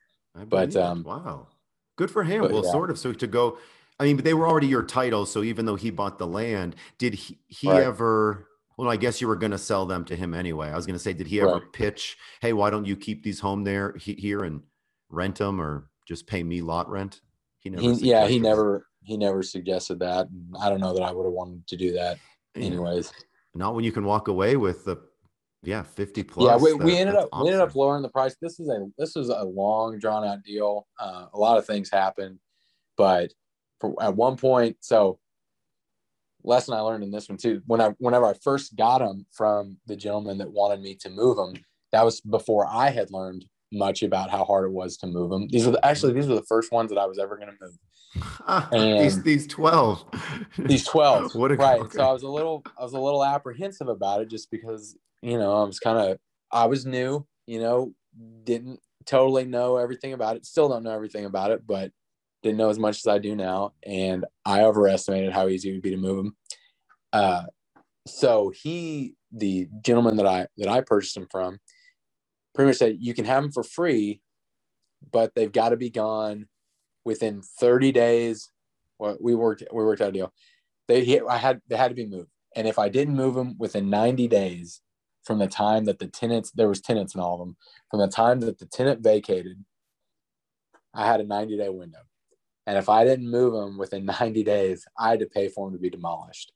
But, 0.49 0.75
um, 0.77 1.03
wow, 1.03 1.49
good 1.97 2.11
for 2.11 2.25
him. 2.25 2.41
but 2.43 2.53
Well, 2.53 2.63
sort 2.63 2.91
of. 2.91 2.99
So 2.99 3.13
to 3.13 3.27
go, 3.27 3.59
I 4.01 4.05
mean, 4.05 4.17
but 4.17 4.25
they 4.25 4.33
were 4.33 4.49
already 4.49 4.67
your 4.67 4.83
title. 4.83 5.27
So 5.27 5.43
even 5.43 5.67
though 5.67 5.77
he 5.77 5.91
bought 5.91 6.19
the 6.19 6.27
land, 6.27 6.75
did 6.97 7.13
he, 7.15 7.39
he 7.49 7.69
Right. 7.69 7.83
ever? 7.83 8.49
Well, 8.79 8.89
I 8.91 8.97
guess 8.97 9.21
you 9.21 9.29
were 9.29 9.37
going 9.37 9.51
to 9.53 9.59
sell 9.59 9.85
them 9.85 10.07
to 10.07 10.17
him 10.17 10.33
anyway. 10.33 10.71
I 10.71 10.75
was 10.77 10.87
going 10.87 10.95
to 10.95 11.03
say, 11.03 11.13
did 11.13 11.27
he 11.27 11.41
ever 11.43 11.59
Right. 11.59 11.73
pitch? 11.75 12.17
Hey, 12.41 12.55
why 12.55 12.71
don't 12.71 12.87
you 12.87 12.97
keep 12.97 13.23
these 13.23 13.39
home 13.41 13.63
there 13.63 13.95
he, 13.99 14.15
here 14.15 14.43
and 14.45 14.63
rent 15.11 15.37
them, 15.37 15.61
or 15.61 15.91
just 16.07 16.27
pay 16.27 16.43
me 16.43 16.61
lot 16.61 16.89
rent? 16.89 17.21
He 17.61 17.71
He, 17.71 17.93
yeah, 18.09 18.27
he 18.27 18.39
never 18.39 18.87
he 19.03 19.17
never 19.17 19.43
suggested 19.43 20.01
that. 20.01 20.29
And 20.29 20.55
I 20.61 20.69
don't 20.69 20.81
know 20.81 20.95
that 20.95 21.03
I 21.03 21.13
would 21.13 21.25
have 21.25 21.33
wanted 21.33 21.67
to 21.69 21.77
do 21.77 21.93
that 21.93 22.19
anyways. 22.55 23.13
Not 23.55 23.75
when 23.75 23.85
you 23.85 23.93
can 23.93 24.05
walk 24.05 24.29
away 24.29 24.57
with 24.57 24.85
the, 24.85 24.97
yeah, 25.63 25.83
fifty 25.83 26.23
plus. 26.23 26.49
yeah, 26.49 26.57
we, 26.57 26.73
we 26.73 26.97
ended 26.97 27.17
up 27.17 27.29
we 27.41 27.49
ended 27.49 27.61
up 27.61 27.75
lowering 27.75 28.03
the 28.03 28.09
price. 28.09 28.37
This 28.41 28.59
is 28.59 28.69
a 28.69 28.87
this 28.99 29.15
is 29.17 29.29
a 29.29 29.45
long 29.45 29.99
drawn 29.99 30.25
out 30.25 30.43
deal. 30.43 30.87
Uh, 30.99 31.27
a 31.33 31.39
lot 31.39 31.59
of 31.59 31.67
things 31.67 31.91
happened, 31.91 32.39
but 32.97 33.33
for, 33.81 33.95
at 34.03 34.17
one 34.17 34.37
point, 34.37 34.77
so 34.81 35.21
lesson 36.45 36.75
I 36.75 36.81
learned 36.81 37.05
in 37.05 37.11
this 37.11 37.29
one 37.29 37.39
too. 37.39 37.63
When 37.67 37.81
I 37.81 37.91
whenever 37.99 38.27
I 38.27 38.35
first 38.43 38.75
got 38.75 38.99
them 38.99 39.27
from 39.33 39.79
the 39.87 39.97
gentleman 39.97 40.39
that 40.39 40.51
wanted 40.51 40.81
me 40.81 40.97
to 40.97 41.11
move 41.11 41.37
them, 41.37 41.55
that 41.93 42.05
was 42.05 42.21
before 42.21 42.67
I 42.67 42.91
had 42.91 43.11
learned 43.11 43.47
much 43.73 44.03
about 44.03 44.31
how 44.31 44.45
hard 44.45 44.67
it 44.67 44.73
was 44.73 44.97
to 44.99 45.07
move 45.09 45.31
them. 45.31 45.49
These 45.49 45.67
are 45.67 45.73
the, 45.73 45.85
actually 45.87 46.13
these 46.15 46.29
were 46.29 46.37
the 46.37 46.43
first 46.45 46.73
ones 46.73 46.91
that 46.91 46.99
I 46.99 47.07
was 47.07 47.19
ever 47.19 47.37
going 47.37 47.51
to 47.51 47.57
move. 47.61 47.79
these 48.99 49.23
these 49.23 49.47
twelve. 49.47 50.05
These 50.59 50.85
twelve, 50.87 51.35
What 51.37 51.53
a- 51.53 51.57
right? 51.57 51.81
okay. 51.83 51.97
So 51.97 52.05
I 52.09 52.13
was 52.13 52.23
a 52.23 52.29
little 52.29 52.67
I 52.79 52.83
was 52.85 52.93
a 52.95 53.01
little 53.01 53.25
apprehensive 53.25 53.89
about 53.89 54.23
it 54.23 54.31
just 54.31 54.51
because 54.51 54.97
you 55.23 55.39
know 55.39 55.63
I 55.63 55.65
was 55.67 55.81
kind 55.81 55.99
of 55.99 56.19
I 56.53 56.67
was 56.67 56.87
new, 56.87 57.27
you 57.47 57.61
know, 57.61 57.95
didn't 58.45 58.81
totally 59.07 59.45
know 59.45 59.79
everything 59.79 60.13
about 60.13 60.37
it. 60.37 60.47
Still 60.47 60.69
don't 60.69 60.85
know 60.85 60.95
everything 60.95 61.25
about 61.25 61.51
it, 61.53 61.67
but 61.67 61.93
didn't 62.43 62.59
know 62.59 62.71
as 62.71 62.79
much 62.79 62.99
as 62.99 63.07
I 63.07 63.19
do 63.19 63.37
now, 63.37 63.73
and 63.87 64.27
I 64.45 64.63
overestimated 64.63 65.33
how 65.33 65.49
easy 65.49 65.71
it 65.71 65.75
would 65.75 65.83
be 65.83 65.91
to 65.91 65.97
move 65.97 66.17
them. 66.19 66.37
Uh, 67.13 67.45
so 68.07 68.51
he, 68.51 69.15
the 69.33 69.69
gentleman 69.85 70.17
that 70.17 70.27
I 70.27 70.47
that 70.59 70.69
I 70.69 70.81
purchased 70.83 71.15
them 71.15 71.29
from, 71.31 71.59
pretty 72.55 72.69
much 72.69 72.77
said 72.77 72.97
you 73.01 73.15
can 73.15 73.25
have 73.25 73.43
them 73.43 73.53
for 73.53 73.63
free, 73.63 74.21
but 75.11 75.35
they've 75.35 75.53
got 75.53 75.71
to 75.71 75.77
be 75.77 75.91
gone 75.91 76.47
within 77.05 77.43
30 77.43 77.93
days. 77.93 78.51
Well, 78.99 79.17
we 79.21 79.35
worked 79.35 79.65
we 79.73 79.85
worked 79.85 80.01
out 80.01 80.11
a 80.11 80.13
deal. 80.13 80.33
They 80.89 81.21
I 81.21 81.37
had 81.37 81.61
they 81.69 81.77
had 81.77 81.89
to 81.89 81.95
be 81.95 82.07
moved, 82.07 82.31
and 82.55 82.69
if 82.69 82.79
I 82.79 82.89
didn't 82.89 83.17
move 83.17 83.35
them 83.35 83.57
within 83.59 83.91
90 83.91 84.29
days 84.29 84.81
from 85.25 85.39
the 85.39 85.47
time 85.47 85.85
that 85.85 85.99
the 85.99 86.09
tenants 86.09 86.51
there 86.51 86.69
was 86.69 86.81
tenants 86.81 87.15
in 87.15 87.21
all 87.21 87.35
of 87.35 87.41
them 87.41 87.57
from 87.91 88.01
the 88.01 88.09
time 88.09 88.41
that 88.41 88.59
the 88.59 88.67
tenant 88.67 89.03
vacated, 89.03 89.65
I 90.95 91.07
had 91.07 91.21
a 91.21 91.25
90 91.25 91.57
day 91.57 91.69
window. 91.69 92.01
And 92.67 92.79
if 92.79 92.89
I 92.89 93.05
didn't 93.05 93.29
move 93.29 93.55
them 93.55 93.77
within 93.77 94.05
90 94.07 94.45
days, 94.45 94.87
I 94.99 95.11
had 95.11 95.21
to 95.21 95.27
pay 95.27 95.49
for 95.49 95.67
them 95.67 95.77
to 95.77 95.83
be 95.83 95.91
demolished. 95.91 96.53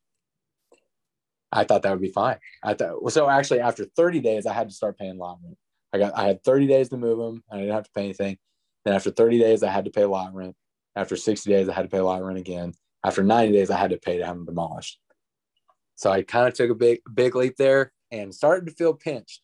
I 1.52 1.64
thought 1.64 1.82
that 1.82 1.92
would 1.92 2.02
be 2.02 2.10
fine. 2.10 2.38
I 2.62 2.74
thought 2.74 3.10
so. 3.10 3.28
Actually, 3.28 3.60
after 3.60 3.84
30 3.84 4.20
days, 4.20 4.46
I 4.46 4.52
had 4.52 4.68
to 4.68 4.74
start 4.74 4.98
paying 4.98 5.16
lot 5.16 5.38
rent. 5.42 5.56
I 5.92 5.98
got 5.98 6.16
I 6.16 6.26
had 6.26 6.42
30 6.44 6.66
days 6.66 6.88
to 6.90 6.96
move 6.96 7.18
them. 7.18 7.42
I 7.50 7.58
didn't 7.58 7.72
have 7.72 7.84
to 7.84 7.90
pay 7.94 8.04
anything. 8.04 8.38
Then 8.84 8.94
after 8.94 9.10
30 9.10 9.38
days, 9.38 9.62
I 9.62 9.70
had 9.70 9.84
to 9.86 9.90
pay 9.90 10.04
lot 10.04 10.34
rent. 10.34 10.54
After 10.94 11.16
60 11.16 11.50
days, 11.50 11.68
I 11.68 11.74
had 11.74 11.82
to 11.82 11.88
pay 11.88 12.00
lot 12.00 12.22
rent 12.22 12.38
again. 12.38 12.72
After 13.04 13.22
90 13.22 13.52
days, 13.52 13.70
I 13.70 13.76
had 13.76 13.90
to 13.90 13.98
pay 13.98 14.18
to 14.18 14.26
have 14.26 14.36
them 14.36 14.46
demolished. 14.46 14.98
So 15.96 16.10
I 16.10 16.22
kind 16.22 16.48
of 16.48 16.54
took 16.54 16.70
a 16.70 16.74
big 16.74 17.00
big 17.12 17.34
leap 17.34 17.56
there 17.56 17.92
and 18.10 18.34
started 18.34 18.66
to 18.66 18.72
feel 18.72 18.94
pinched 18.94 19.42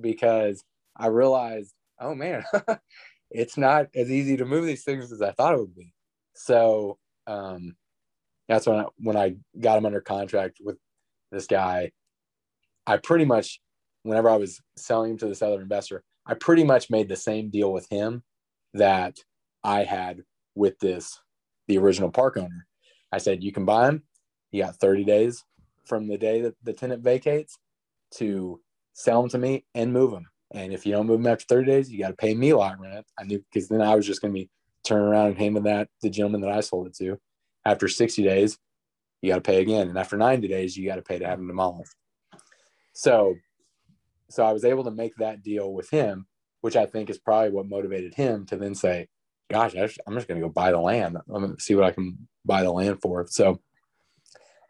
because 0.00 0.64
I 0.96 1.06
realized, 1.06 1.74
oh 2.00 2.14
man, 2.14 2.44
it's 3.30 3.56
not 3.56 3.86
as 3.94 4.10
easy 4.10 4.36
to 4.38 4.44
move 4.44 4.66
these 4.66 4.84
things 4.84 5.12
as 5.12 5.22
I 5.22 5.32
thought 5.32 5.54
it 5.54 5.60
would 5.60 5.74
be. 5.74 5.92
So 6.34 6.98
um, 7.26 7.76
that's 8.48 8.66
when 8.66 8.80
I, 8.80 8.84
when 8.98 9.16
I 9.16 9.36
got 9.58 9.78
him 9.78 9.86
under 9.86 10.00
contract 10.00 10.58
with 10.62 10.76
this 11.30 11.46
guy. 11.46 11.92
I 12.86 12.96
pretty 12.96 13.24
much, 13.24 13.60
whenever 14.02 14.28
I 14.28 14.36
was 14.36 14.60
selling 14.76 15.12
him 15.12 15.18
to 15.18 15.26
this 15.26 15.42
other 15.42 15.60
investor, 15.60 16.02
I 16.26 16.34
pretty 16.34 16.64
much 16.64 16.90
made 16.90 17.08
the 17.08 17.16
same 17.16 17.50
deal 17.50 17.72
with 17.72 17.88
him 17.90 18.22
that 18.74 19.18
I 19.64 19.84
had 19.84 20.22
with 20.54 20.78
this 20.78 21.20
the 21.68 21.78
original 21.78 22.10
park 22.10 22.36
owner. 22.36 22.66
I 23.12 23.18
said, 23.18 23.42
you 23.42 23.52
can 23.52 23.64
buy 23.64 23.88
him. 23.88 24.02
You 24.50 24.62
got 24.64 24.76
30 24.76 25.04
days 25.04 25.44
from 25.84 26.08
the 26.08 26.18
day 26.18 26.42
that 26.42 26.54
the 26.62 26.72
tenant 26.72 27.02
vacates 27.02 27.58
to 28.16 28.60
sell 28.92 29.20
them 29.20 29.30
to 29.30 29.38
me 29.38 29.64
and 29.74 29.92
move 29.92 30.10
them. 30.10 30.26
And 30.52 30.72
if 30.72 30.84
you 30.84 30.92
don't 30.92 31.06
move 31.06 31.22
them 31.22 31.32
after 31.32 31.44
30 31.48 31.66
days, 31.66 31.90
you 31.90 31.98
got 31.98 32.08
to 32.08 32.14
pay 32.14 32.34
me 32.34 32.50
a 32.50 32.56
lot 32.56 32.80
rent. 32.80 33.06
I 33.18 33.24
knew 33.24 33.42
because 33.52 33.68
then 33.68 33.82
I 33.82 33.94
was 33.94 34.06
just 34.06 34.20
going 34.20 34.34
to 34.34 34.40
be 34.40 34.50
turning 34.84 35.06
around 35.06 35.28
and 35.28 35.38
handing 35.38 35.62
that 35.64 35.88
the 36.02 36.10
gentleman 36.10 36.40
that 36.40 36.50
I 36.50 36.60
sold 36.60 36.88
it 36.88 36.96
to. 36.96 37.18
After 37.64 37.86
60 37.86 38.22
days, 38.24 38.58
you 39.22 39.30
got 39.30 39.36
to 39.36 39.42
pay 39.42 39.60
again. 39.60 39.88
And 39.88 39.98
after 39.98 40.16
90 40.16 40.48
days, 40.48 40.76
you 40.76 40.88
got 40.88 40.96
to 40.96 41.02
pay 41.02 41.18
to 41.18 41.26
have 41.26 41.38
them 41.38 41.46
demolished. 41.46 41.94
So, 42.92 43.36
so 44.30 44.44
I 44.44 44.52
was 44.52 44.64
able 44.64 44.84
to 44.84 44.90
make 44.90 45.14
that 45.16 45.42
deal 45.42 45.72
with 45.72 45.90
him, 45.90 46.26
which 46.60 46.76
I 46.76 46.86
think 46.86 47.10
is 47.10 47.18
probably 47.18 47.50
what 47.50 47.68
motivated 47.68 48.14
him 48.14 48.46
to 48.46 48.56
then 48.56 48.74
say, 48.74 49.08
gosh, 49.50 49.74
I 49.74 49.86
just- 49.86 50.00
I'm 50.06 50.14
just 50.14 50.28
going 50.28 50.40
to 50.40 50.46
go 50.46 50.52
buy 50.52 50.70
the 50.70 50.78
land. 50.78 51.16
I'm 51.16 51.42
going 51.42 51.56
to 51.56 51.62
see 51.62 51.74
what 51.74 51.84
I 51.84 51.90
can 51.90 52.28
buy 52.44 52.62
the 52.62 52.72
land 52.72 53.00
for. 53.02 53.26
So 53.28 53.60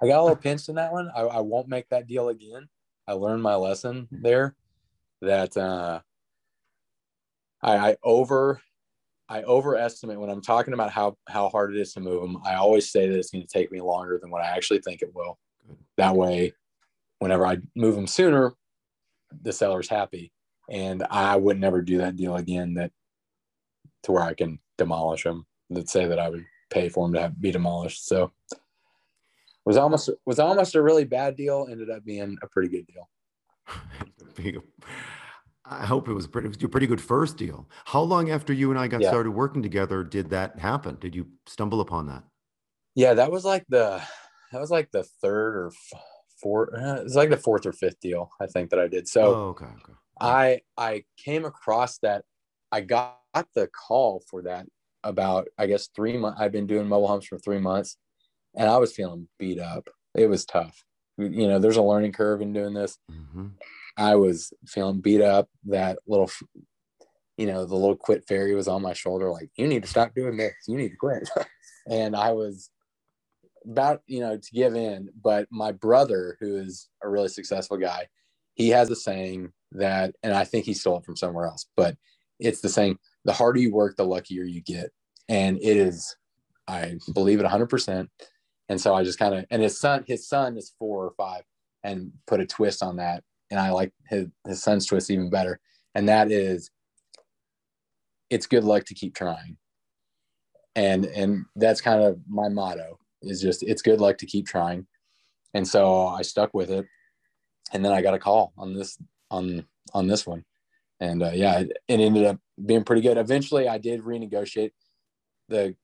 I 0.03 0.07
got 0.07 0.21
a 0.21 0.23
little 0.23 0.37
pinched 0.37 0.69
in 0.69 0.77
that 0.77 0.93
one. 0.93 1.11
I, 1.15 1.21
I 1.21 1.41
won't 1.41 1.69
make 1.69 1.89
that 1.91 2.07
deal 2.07 2.29
again. 2.29 2.69
I 3.07 3.13
learned 3.13 3.43
my 3.43 3.55
lesson 3.57 4.09
there 4.11 4.55
that 5.21 5.57
uh, 5.57 6.01
I, 7.63 7.91
I 7.91 7.97
over 8.03 8.61
I 9.29 9.43
overestimate 9.43 10.19
when 10.19 10.31
I'm 10.31 10.43
talking 10.43 10.75
about 10.75 10.91
how 10.91 11.17
how 11.29 11.49
hard 11.51 11.75
it 11.75 11.81
is 11.81 11.93
to 11.95 12.01
move 12.01 12.23
them. 12.23 12.39
I 12.45 12.55
always 12.55 12.91
say 12.91 13.09
that 13.09 13.17
it's 13.19 13.31
going 13.31 13.47
to 13.47 13.53
take 13.53 13.71
me 13.71 13.81
longer 13.81 14.19
than 14.21 14.31
what 14.31 14.43
I 14.43 14.49
actually 14.49 14.81
think 14.81 15.03
it 15.03 15.15
will. 15.15 15.39
That 15.99 16.17
way, 16.17 16.53
whenever 17.19 17.47
I 17.47 17.59
move 17.77 17.95
them 17.95 18.07
sooner, 18.07 18.55
the 19.43 19.53
seller's 19.53 19.89
happy, 19.89 20.33
and 20.69 21.05
I 21.11 21.37
would 21.37 21.59
never 21.59 21.83
do 21.83 21.99
that 21.99 22.17
deal 22.17 22.37
again. 22.37 22.75
That 22.75 22.93
to 24.05 24.13
where 24.13 24.23
I 24.23 24.35
can 24.35 24.59
demolish 24.79 25.25
them. 25.25 25.47
That 25.71 25.89
say 25.89 26.07
that 26.07 26.19
I 26.19 26.29
would 26.29 26.45
pay 26.71 26.89
for 26.89 27.07
them 27.07 27.15
to 27.15 27.21
have, 27.21 27.41
be 27.41 27.51
demolished. 27.53 28.07
So 28.07 28.33
was 29.65 29.77
almost 29.77 30.11
was 30.27 30.39
almost 30.39 30.75
a 30.75 30.83
really 30.83 31.05
bad 31.05 31.37
deal. 31.37 31.67
Ended 31.71 31.91
up 31.91 32.05
being 32.05 32.37
a 32.43 32.47
pretty 32.49 32.69
good 32.69 32.87
deal. 32.87 33.09
I 35.65 35.87
hope 35.87 36.09
it 36.09 36.15
was 36.15 36.27
pretty, 36.27 36.47
it 36.47 36.57
was 36.57 36.63
a 36.65 36.69
pretty 36.69 36.87
good 36.89 37.01
first 37.01 37.37
deal. 37.37 37.69
How 37.85 38.01
long 38.01 38.31
after 38.31 38.53
you 38.53 38.71
and 38.71 38.79
I 38.79 38.89
got 38.89 39.03
Yeah. 39.03 39.09
started 39.11 39.31
working 39.31 39.63
together 39.63 40.03
did 40.03 40.31
that 40.31 40.59
happen? 40.59 40.97
Did 41.01 41.15
you 41.15 41.29
stumble 41.47 41.81
upon 41.81 42.07
that? 42.07 42.25
Yeah, 42.97 43.15
that 43.15 43.31
was 43.31 43.45
like 43.45 43.65
the 43.69 44.03
that 44.51 44.61
was 44.61 44.71
like 44.71 44.91
the 44.91 45.05
third 45.05 45.55
or 45.57 45.67
f- 45.69 46.01
fourth. 46.43 46.71
Uh, 46.75 47.03
it's 47.03 47.15
like 47.15 47.31
the 47.31 47.37
fourth 47.37 47.67
or 47.67 47.73
fifth 47.73 48.01
deal 48.01 48.31
I 48.41 48.47
think 48.47 48.71
that 48.71 48.79
I 48.79 48.89
did. 48.89 49.09
So 49.09 49.23
oh, 49.35 49.49
okay, 49.51 49.67
okay. 49.67 49.93
I 50.21 50.61
I 50.77 51.05
came 51.17 51.45
across 51.45 51.99
that. 51.99 52.25
I 52.73 52.81
got 52.83 53.19
the 53.55 53.69
call 53.69 54.23
for 54.29 54.43
that 54.43 54.67
about 55.03 55.49
I 55.59 55.67
guess 55.67 55.89
three 55.95 56.17
months. 56.17 56.41
I've 56.41 56.53
been 56.53 56.67
doing 56.67 56.89
mobile 56.89 57.09
homes 57.09 57.27
for 57.27 57.39
three 57.39 57.59
months, 57.59 57.97
and 58.55 58.69
I 58.69 58.77
was 58.79 58.93
feeling 58.93 59.29
beat 59.39 59.59
up. 59.59 59.89
It 60.15 60.29
was 60.29 60.45
tough. 60.45 60.85
You 61.19 61.49
know, 61.49 61.59
there's 61.59 61.77
a 61.77 61.83
learning 61.83 62.13
curve 62.13 62.41
in 62.41 62.53
doing 62.53 62.75
this. 62.75 62.99
hmm 63.11 63.49
I 63.97 64.15
was 64.15 64.53
feeling 64.67 65.01
beat 65.01 65.21
up. 65.21 65.49
That 65.67 65.99
little, 66.07 66.31
you 67.37 67.47
know, 67.47 67.67
the 67.67 67.75
little 67.75 67.97
quit 67.97 68.25
fairy 68.27 68.55
was 68.55 68.69
on 68.69 68.81
my 68.81 68.95
shoulder, 68.95 69.31
like, 69.31 69.51
you 69.57 69.67
need 69.67 69.83
to 69.83 69.89
stop 69.89 70.15
doing 70.15 70.37
this. 70.37 70.55
You 70.67 70.77
need 70.77 70.91
to 70.91 70.97
quit. 70.97 71.29
and 71.91 72.17
I 72.17 72.33
was 72.33 72.71
about, 73.65 74.03
you 74.07 74.21
know, 74.21 74.37
to 74.37 74.51
give 74.53 74.75
in. 74.75 75.11
But 75.23 75.49
my 75.51 75.73
brother, 75.73 76.37
who 76.41 76.57
is 76.57 76.89
a 77.03 77.09
really 77.09 77.29
successful 77.29 77.77
guy, 77.77 78.09
he 78.55 78.69
has 78.71 78.91
a 78.91 78.97
saying 78.97 79.53
that, 79.73 80.15
and 80.23 80.35
I 80.35 80.45
think 80.45 80.65
he 80.65 80.75
stole 80.75 80.99
it 80.99 81.05
from 81.05 81.17
somewhere 81.17 81.47
else, 81.47 81.67
but 81.77 81.97
it's 82.39 82.61
the 82.61 82.69
saying, 82.69 82.99
the 83.25 83.33
harder 83.33 83.61
you 83.61 83.73
work, 83.73 83.97
the 83.97 84.05
luckier 84.05 84.45
you 84.45 84.63
get. 84.63 84.91
And 85.29 85.59
it 85.59 85.77
is, 85.77 86.17
I 86.67 86.97
believe 87.15 87.41
it 87.41 87.47
100%. 87.47 88.09
And 88.69 88.81
so 88.81 88.95
I 88.95 89.05
just 89.05 89.19
kind 89.19 89.35
of, 89.35 89.45
and 89.51 89.63
his 89.63 89.79
son, 89.79 90.05
his 90.07 90.29
son 90.29 90.57
is 90.57 90.75
four 90.79 91.05
or 91.05 91.13
five 91.17 91.43
and 91.85 92.13
put 92.27 92.41
a 92.41 92.47
twist 92.47 92.83
on 92.83 92.97
that 92.97 93.23
and 93.51 93.59
I 93.59 93.71
like 93.71 93.93
his, 94.09 94.27
his 94.47 94.63
son's 94.63 94.87
twist 94.87 95.11
even 95.11 95.29
better. 95.29 95.61
And 95.95 96.09
that 96.09 96.31
is 96.31 96.71
it's 98.31 98.47
good 98.47 98.65
luck 98.65 98.85
to 98.85 98.95
keep 98.95 99.15
trying. 99.15 99.57
And 100.77 101.05
and 101.05 101.45
that's 101.57 101.81
kind 101.81 102.03
of 102.03 102.21
my 102.29 102.49
motto 102.49 103.00
is 103.23 103.41
just 103.41 103.63
it's 103.63 103.83
good 103.83 104.01
luck 104.01 104.19
to 104.19 104.27
keep 104.27 104.47
trying. 104.47 104.87
and 105.55 105.67
so 105.67 106.07
I 106.07 106.23
stuck 106.23 106.55
with 106.55 106.71
it. 106.71 106.87
And 107.73 107.85
then 107.85 107.93
I 107.93 108.03
got 108.03 108.15
a 108.15 108.19
call 108.19 108.53
on 108.59 108.75
this 108.75 108.99
on 109.31 109.65
on 109.95 110.09
this 110.09 110.27
one, 110.27 110.45
and 110.99 111.23
uh, 111.23 111.31
yeah, 111.33 111.61
it, 111.61 111.73
it 111.87 112.01
ended 112.01 112.25
up 112.25 112.39
being 112.65 112.83
pretty 112.83 113.03
good. 113.03 113.17
Eventually, 113.17 113.69
I 113.69 113.79
did 113.79 114.03
renegotiate 114.03 114.73
the. 115.49 115.77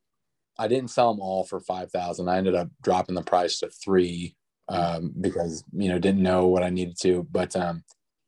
I 0.58 0.68
didn't 0.68 0.90
sell 0.90 1.12
them 1.12 1.20
all 1.20 1.44
for 1.44 1.60
five 1.60 1.92
thousand. 1.92 2.28
I 2.28 2.38
ended 2.38 2.56
up 2.56 2.70
dropping 2.82 3.14
the 3.14 3.22
price 3.22 3.60
to 3.60 3.68
three 3.68 4.34
um, 4.68 5.12
because 5.20 5.62
you 5.72 5.88
know 5.88 5.98
didn't 6.00 6.22
know 6.22 6.48
what 6.48 6.64
I 6.64 6.70
needed 6.70 6.96
to. 7.02 7.26
But 7.30 7.54
um, 7.54 7.84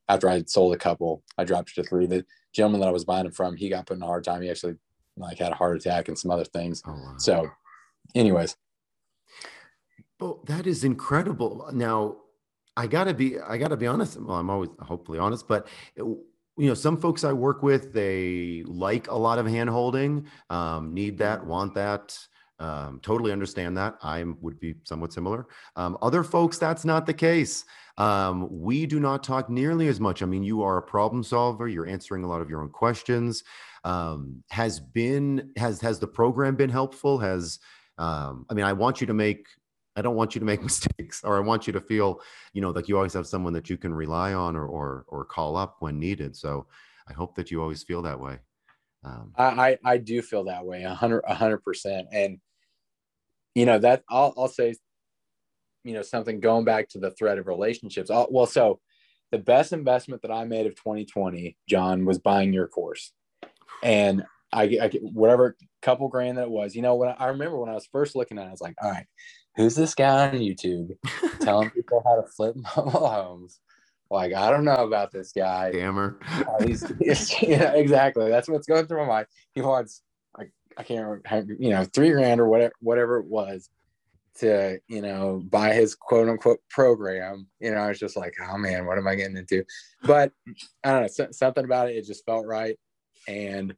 after 0.09 0.29
I 0.29 0.45
sold 0.47 0.75
a 0.75 0.79
couple, 0.79 1.25
I 1.37 1.43
dropped 1.43 1.73
it 1.73 1.83
to 1.83 1.89
three. 1.89 2.07
The 2.07 2.25
gentleman 2.55 2.81
that 2.83 2.89
I 2.89 2.93
was 2.93 3.05
buying 3.05 3.25
them 3.25 3.33
from, 3.33 3.57
he 3.57 3.69
got 3.69 3.87
put 3.87 3.97
in 3.97 4.03
a 4.05 4.07
hard 4.07 4.23
time. 4.23 4.43
He 4.43 4.51
actually 4.51 4.77
like 5.17 5.39
had 5.39 5.51
a 5.51 5.57
heart 5.57 5.77
attack 5.77 6.07
and 6.07 6.17
some 6.17 6.31
other 6.31 6.45
things. 6.45 6.81
Oh, 6.87 6.93
wow. 6.93 7.15
So, 7.19 7.51
anyways. 8.15 8.57
Well, 10.21 10.41
that 10.47 10.67
is 10.67 10.85
incredible. 10.85 11.69
Now, 11.73 12.17
I 12.77 12.87
gotta 12.87 13.15
be, 13.15 13.39
I 13.39 13.59
gotta 13.59 13.77
be 13.77 13.87
honest. 13.87 14.21
Well, 14.21 14.37
I'm 14.37 14.51
always 14.51 14.71
hopefully 14.81 15.19
honest, 15.19 15.47
but 15.49 15.69
it, 15.97 16.03
you 16.03 16.67
know, 16.67 16.75
some 16.75 16.97
folks 16.97 17.23
I 17.23 17.33
work 17.33 17.63
with, 17.63 17.93
they 17.93 18.65
like 18.67 19.09
a 19.09 19.15
lot 19.15 19.39
of 19.39 19.47
hand 19.47 19.71
holding, 19.71 20.27
um, 20.51 20.93
need 20.93 21.19
that, 21.19 21.45
want 21.47 21.75
that. 21.75 22.19
Um, 22.61 22.99
totally 23.01 23.31
understand 23.31 23.77
that. 23.77 23.97
I 24.03 24.25
would 24.41 24.59
be 24.59 24.75
somewhat 24.83 25.13
similar. 25.13 25.47
Um, 25.77 25.97
other 26.03 26.25
folks, 26.25 26.59
that's 26.59 26.85
not 26.85 27.07
the 27.07 27.15
case. 27.15 27.65
Um, 27.99 28.49
we 28.51 28.87
do 28.87 28.99
not 28.99 29.23
talk 29.23 29.49
nearly 29.49 29.87
as 29.87 30.01
much. 30.01 30.23
I 30.23 30.27
mean, 30.27 30.43
you 30.43 30.63
are 30.63 30.79
a 30.79 30.83
problem 30.83 31.23
solver. 31.23 31.69
You're 31.69 31.87
answering 31.87 32.25
a 32.25 32.29
lot 32.29 32.41
of 32.41 32.51
your 32.51 32.61
own 32.61 32.71
questions. 32.71 33.45
Um, 33.85 34.43
has 34.51 34.81
been 34.81 35.53
has 35.57 35.81
has 35.81 36.01
the 36.01 36.09
program 36.09 36.57
been 36.57 36.71
helpful? 36.71 37.19
Has 37.19 37.61
um, 37.97 38.47
I 38.51 38.55
mean, 38.55 38.65
I 38.65 38.73
want 38.73 39.01
you 39.01 39.07
to 39.07 39.15
make. 39.15 39.47
I 39.99 40.03
don't 40.03 40.15
want 40.15 40.35
you 40.35 40.39
to 40.39 40.45
make 40.45 40.63
mistakes, 40.73 41.23
or 41.25 41.37
I 41.37 41.41
want 41.41 41.67
you 41.67 41.73
to 41.73 41.81
feel, 41.81 42.21
you 42.53 42.63
know, 42.63 42.71
like 42.71 42.89
you 42.89 42.97
always 42.97 43.15
have 43.15 43.27
someone 43.27 43.53
that 43.55 43.69
you 43.69 43.77
can 43.77 43.93
rely 43.93 44.33
on 44.33 44.55
or 44.55 44.65
or 44.67 45.05
or 45.09 45.25
call 45.25 45.57
up 45.57 45.77
when 45.81 45.99
needed. 45.99 46.37
So 46.37 46.67
I 47.09 47.13
hope 47.13 47.35
that 47.35 47.51
you 47.51 47.61
always 47.61 47.83
feel 47.83 48.03
that 48.03 48.21
way. 48.21 48.39
Um, 49.05 49.33
I, 49.37 49.79
I, 49.85 49.99
do 49.99 50.21
feel 50.23 50.45
that 50.45 50.67
way 50.67 50.83
a 50.83 50.93
hundred 50.93 51.23
a 51.27 51.35
hundred 51.35 51.59
percent. 51.59 52.09
And 52.13 52.39
you 53.55 53.67
know 53.67 53.79
that 53.79 54.03
I'll 54.09 54.35
I'll 54.37 54.49
say, 54.49 54.75
you 55.85 55.95
know, 55.95 56.03
something 56.03 56.41
going 56.41 56.65
back 56.65 56.89
to 56.91 56.99
the 56.99 57.11
thread 57.13 57.39
of 57.39 57.47
relationships. 57.47 58.11
I'll, 58.11 58.29
well, 58.31 58.47
so 58.47 58.81
the 59.31 59.39
best 59.39 59.73
investment 59.73 60.23
that 60.23 60.33
I 60.33 60.45
made 60.45 60.67
of 60.67 60.75
2020, 60.75 61.57
John, 61.69 62.05
was 62.05 62.19
buying 62.19 62.53
your 62.53 62.69
course, 62.69 63.13
and 63.83 64.25
I, 64.53 64.63
I 64.81 64.91
whatever 65.01 65.57
couple 65.83 66.09
grand 66.09 66.39
that 66.39 66.45
it 66.45 66.51
was. 66.51 66.75
You 66.75 66.83
know, 66.83 66.97
when 66.97 67.11
I, 67.11 67.13
I 67.19 67.27
remember 67.29 67.59
when 67.59 67.71
I 67.71 67.75
was 67.75 67.89
first 67.91 68.17
looking 68.17 68.39
at 68.39 68.45
it, 68.45 68.49
I 68.49 68.51
was 68.51 68.61
like, 68.61 68.77
all 68.83 68.91
right, 68.91 69.07
who's 69.59 69.75
this 69.75 69.95
guy 69.95 70.29
on 70.29 70.35
YouTube 70.35 70.97
telling 71.41 71.69
people 71.75 72.03
how 72.07 72.17
to 72.17 72.27
flip 72.29 72.57
mobile 72.77 73.09
homes? 73.09 73.61
Like, 74.11 74.33
I 74.33 74.51
don't 74.51 74.65
know 74.65 74.77
about 74.77 75.13
this 75.13 75.33
guy. 75.33 75.73
Scammer. 75.75 76.17
Uh, 76.31 76.65
he's, 76.67 76.91
he's, 76.99 77.43
yeah, 77.43 77.75
exactly. 77.75 78.31
That's 78.31 78.49
what's 78.49 78.67
going 78.67 78.87
through 78.87 79.03
my 79.03 79.07
mind. 79.07 79.27
He 79.55 79.61
wants 79.61 80.03
like, 80.39 80.51
I 80.79 80.83
can't 80.85 81.05
remember, 81.05 81.55
you 81.59 81.71
know, 81.71 81.85
three 81.85 82.13
grand 82.13 82.41
or 82.41 82.49
whatever, 82.49 82.73
whatever 82.81 83.19
it 83.19 83.27
was 83.27 83.69
to, 84.37 84.79
you 84.89 85.03
know, 85.03 85.43
buy 85.51 85.75
his 85.75 85.95
quote 85.95 86.29
unquote 86.29 86.61
program. 86.71 87.49
You 87.61 87.73
know, 87.73 87.79
I 87.79 87.89
was 87.89 87.99
just 87.99 88.17
like, 88.17 88.35
oh 88.49 88.57
man, 88.57 88.87
what 88.87 88.97
am 88.97 89.09
I 89.09 89.17
getting 89.17 89.37
into? 89.37 89.65
But 90.05 90.33
I 90.85 90.93
don't 90.93 91.03
know, 91.19 91.27
something 91.33 91.65
about 91.65 91.91
it, 91.91 91.97
it 91.97 92.07
just 92.07 92.25
felt 92.25 92.47
right. 92.47 92.79
And 93.27 93.75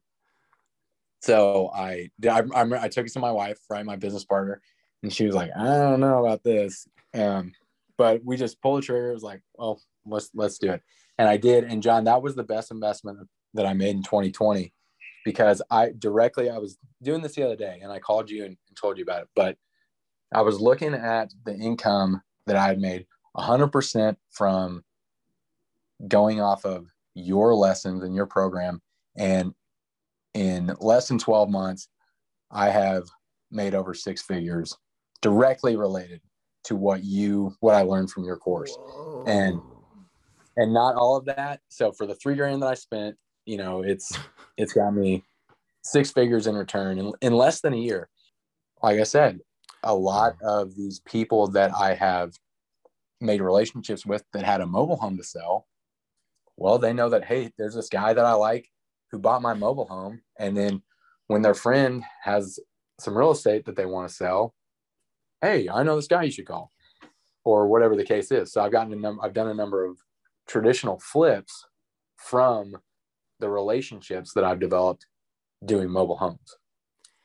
so 1.21 1.71
I, 1.75 2.09
I, 2.29 2.43
I, 2.53 2.83
I 2.83 2.87
took 2.87 3.07
it 3.07 3.13
to 3.13 3.19
my 3.19 3.31
wife, 3.31 3.57
right, 3.69 3.85
my 3.85 3.95
business 3.97 4.23
partner, 4.23 4.61
and 5.03 5.11
she 5.11 5.25
was 5.25 5.35
like, 5.35 5.51
I 5.55 5.63
don't 5.63 5.99
know 5.99 6.25
about 6.25 6.43
this. 6.43 6.87
Um, 7.13 7.53
but 7.97 8.23
we 8.23 8.37
just 8.37 8.61
pulled 8.61 8.81
the 8.81 8.85
trigger. 8.85 9.11
It 9.11 9.15
was 9.15 9.23
like, 9.23 9.41
well, 9.55 9.81
let's 10.05 10.29
let's 10.33 10.57
do 10.57 10.71
it. 10.71 10.81
And 11.17 11.27
I 11.27 11.37
did. 11.37 11.65
And 11.65 11.83
John, 11.83 12.05
that 12.05 12.21
was 12.21 12.35
the 12.35 12.43
best 12.43 12.71
investment 12.71 13.27
that 13.53 13.65
I 13.65 13.73
made 13.73 13.95
in 13.95 14.03
2020 14.03 14.73
because 15.25 15.61
I 15.69 15.91
directly 15.97 16.49
I 16.49 16.57
was 16.57 16.77
doing 17.01 17.21
this 17.21 17.35
the 17.35 17.43
other 17.43 17.55
day 17.55 17.79
and 17.81 17.91
I 17.91 17.99
called 17.99 18.29
you 18.29 18.45
and, 18.45 18.57
and 18.67 18.77
told 18.79 18.97
you 18.97 19.03
about 19.03 19.23
it, 19.23 19.29
but 19.35 19.57
I 20.33 20.41
was 20.41 20.59
looking 20.59 20.93
at 20.93 21.31
the 21.45 21.53
income 21.53 22.21
that 22.47 22.55
I 22.55 22.67
had 22.67 22.79
made 22.79 23.05
100% 23.37 24.15
from 24.31 24.83
going 26.07 26.41
off 26.41 26.65
of 26.65 26.87
your 27.13 27.53
lessons 27.53 28.03
and 28.03 28.15
your 28.15 28.25
program 28.25 28.81
and 29.17 29.53
in 30.33 30.73
less 30.79 31.07
than 31.07 31.19
12 31.19 31.49
months 31.49 31.89
I 32.49 32.69
have 32.69 33.03
made 33.51 33.75
over 33.75 33.93
six 33.93 34.21
figures 34.21 34.77
directly 35.21 35.75
related 35.75 36.21
to 36.65 36.75
what 36.75 37.03
you 37.03 37.55
what 37.59 37.75
I 37.75 37.81
learned 37.81 38.11
from 38.11 38.23
your 38.23 38.37
course. 38.37 38.75
Whoa. 38.77 39.23
And 39.27 39.61
and 40.57 40.73
not 40.73 40.95
all 40.95 41.15
of 41.15 41.25
that. 41.25 41.61
So 41.69 41.91
for 41.91 42.05
the 42.05 42.15
three 42.15 42.35
grand 42.35 42.61
that 42.61 42.67
I 42.67 42.73
spent, 42.75 43.15
you 43.45 43.57
know, 43.57 43.81
it's 43.81 44.17
it's 44.57 44.73
got 44.73 44.91
me 44.91 45.23
six 45.83 46.11
figures 46.11 46.47
in 46.47 46.55
return 46.55 46.99
in, 46.99 47.13
in 47.21 47.33
less 47.33 47.61
than 47.61 47.73
a 47.73 47.77
year. 47.77 48.09
Like 48.83 48.99
I 48.99 49.03
said, 49.03 49.39
a 49.83 49.93
lot 49.93 50.37
mm. 50.39 50.47
of 50.47 50.75
these 50.75 50.99
people 50.99 51.47
that 51.47 51.71
I 51.73 51.95
have 51.95 52.33
made 53.19 53.41
relationships 53.41 54.05
with 54.05 54.23
that 54.33 54.43
had 54.43 54.61
a 54.61 54.67
mobile 54.67 54.97
home 54.97 55.17
to 55.17 55.23
sell, 55.23 55.67
well, 56.57 56.77
they 56.77 56.93
know 56.93 57.09
that, 57.09 57.25
hey, 57.25 57.51
there's 57.57 57.75
this 57.75 57.89
guy 57.89 58.13
that 58.13 58.25
I 58.25 58.33
like 58.33 58.67
who 59.11 59.19
bought 59.19 59.41
my 59.41 59.53
mobile 59.53 59.87
home. 59.87 60.21
And 60.39 60.55
then 60.55 60.81
when 61.27 61.41
their 61.41 61.53
friend 61.53 62.03
has 62.23 62.59
some 62.99 63.17
real 63.17 63.31
estate 63.31 63.65
that 63.65 63.75
they 63.75 63.85
want 63.85 64.09
to 64.09 64.15
sell, 64.15 64.53
hey, 65.41 65.69
I 65.69 65.83
know 65.83 65.95
this 65.95 66.07
guy 66.07 66.23
you 66.23 66.31
should 66.31 66.47
call, 66.47 66.71
or 67.43 67.67
whatever 67.67 67.95
the 67.95 68.03
case 68.03 68.31
is. 68.31 68.51
So 68.51 68.61
I've 68.61 68.71
gotten 68.71 68.93
a 68.93 68.97
number, 68.97 69.23
I've 69.23 69.33
done 69.33 69.47
a 69.47 69.53
number 69.53 69.85
of 69.85 69.97
traditional 70.47 70.99
flips 70.99 71.65
from 72.17 72.75
the 73.39 73.49
relationships 73.49 74.33
that 74.33 74.43
I've 74.43 74.59
developed 74.59 75.05
doing 75.65 75.89
mobile 75.89 76.17
homes. 76.17 76.57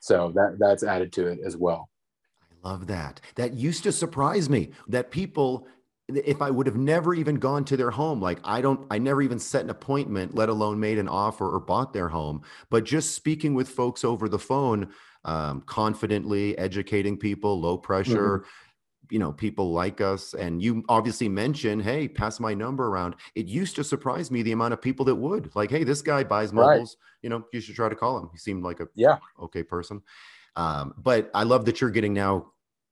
So 0.01 0.33
that 0.35 0.57
that's 0.59 0.83
added 0.83 1.13
to 1.15 1.27
it 1.27 1.41
as 1.45 1.57
well. 1.57 1.91
I 2.43 2.69
love 2.69 2.87
that. 2.87 3.21
That 3.35 3.55
used 3.55 3.83
to 3.85 3.93
surprise 3.93 4.49
me 4.49 4.71
that 4.89 5.11
people 5.11 5.67
if 6.09 6.41
I 6.41 6.51
would 6.51 6.67
have 6.67 6.77
never 6.77 7.15
even 7.15 7.37
gone 7.37 7.65
to 7.65 7.77
their 7.77 7.91
home, 7.91 8.21
like 8.21 8.39
I 8.45 8.61
don't, 8.61 8.87
I 8.91 8.99
never 8.99 9.23
even 9.23 9.41
set 9.41 9.65
an 9.65 9.71
appointment, 9.71 10.37
let 10.37 10.49
alone 10.49 10.79
made 10.79 10.99
an 10.99 11.09
offer 11.09 11.53
or 11.53 11.59
bought 11.59 11.93
their 11.93 12.09
home. 12.09 12.43
But 12.71 12.85
just 12.85 13.15
speaking 13.15 13.55
with 13.55 13.69
folks 13.69 14.05
over 14.05 14.29
the 14.29 14.39
phone, 14.39 14.93
um, 15.27 15.61
confidently 15.63 16.57
educating 16.57 17.19
people, 17.19 17.61
low 17.61 17.77
pressure, 17.77 18.39
mm-hmm. 18.39 19.15
you 19.15 19.19
know 19.19 19.33
people 19.33 19.73
like 19.73 20.01
us. 20.01 20.33
And 20.33 20.63
you 20.63 20.85
obviously 20.89 21.29
mentioned 21.29 21.83
hey 21.83 22.09
pass 22.09 22.41
my 22.41 22.55
number 22.55 22.87
around. 22.87 23.17
It 23.35 23.47
used 23.47 23.77
to 23.77 23.85
surprise 23.85 24.31
me 24.31 24.43
the 24.43 24.53
amount 24.53 24.73
of 24.73 24.81
people 24.81 25.05
that 25.07 25.17
would. 25.17 25.55
Like 25.55 25.71
hey 25.71 25.85
this 25.85 26.01
guy 26.01 26.25
buys 26.25 26.53
mobiles. 26.53 26.97
Right. 26.99 27.23
you 27.23 27.29
know 27.29 27.45
you 27.53 27.61
should 27.61 27.75
try 27.75 27.91
to 27.91 27.97
call 27.97 28.19
him. 28.19 28.31
He 28.33 28.39
seemed 28.39 28.63
like 28.63 28.81
a 28.81 28.89
yeah. 28.95 29.19
okay 29.43 29.63
person. 29.63 30.01
Um, 30.55 30.95
but 30.97 31.31
i 31.35 31.43
love 31.43 31.67
that 31.67 31.83
you're 31.83 31.91
getting 31.91 32.15
now 32.15 32.47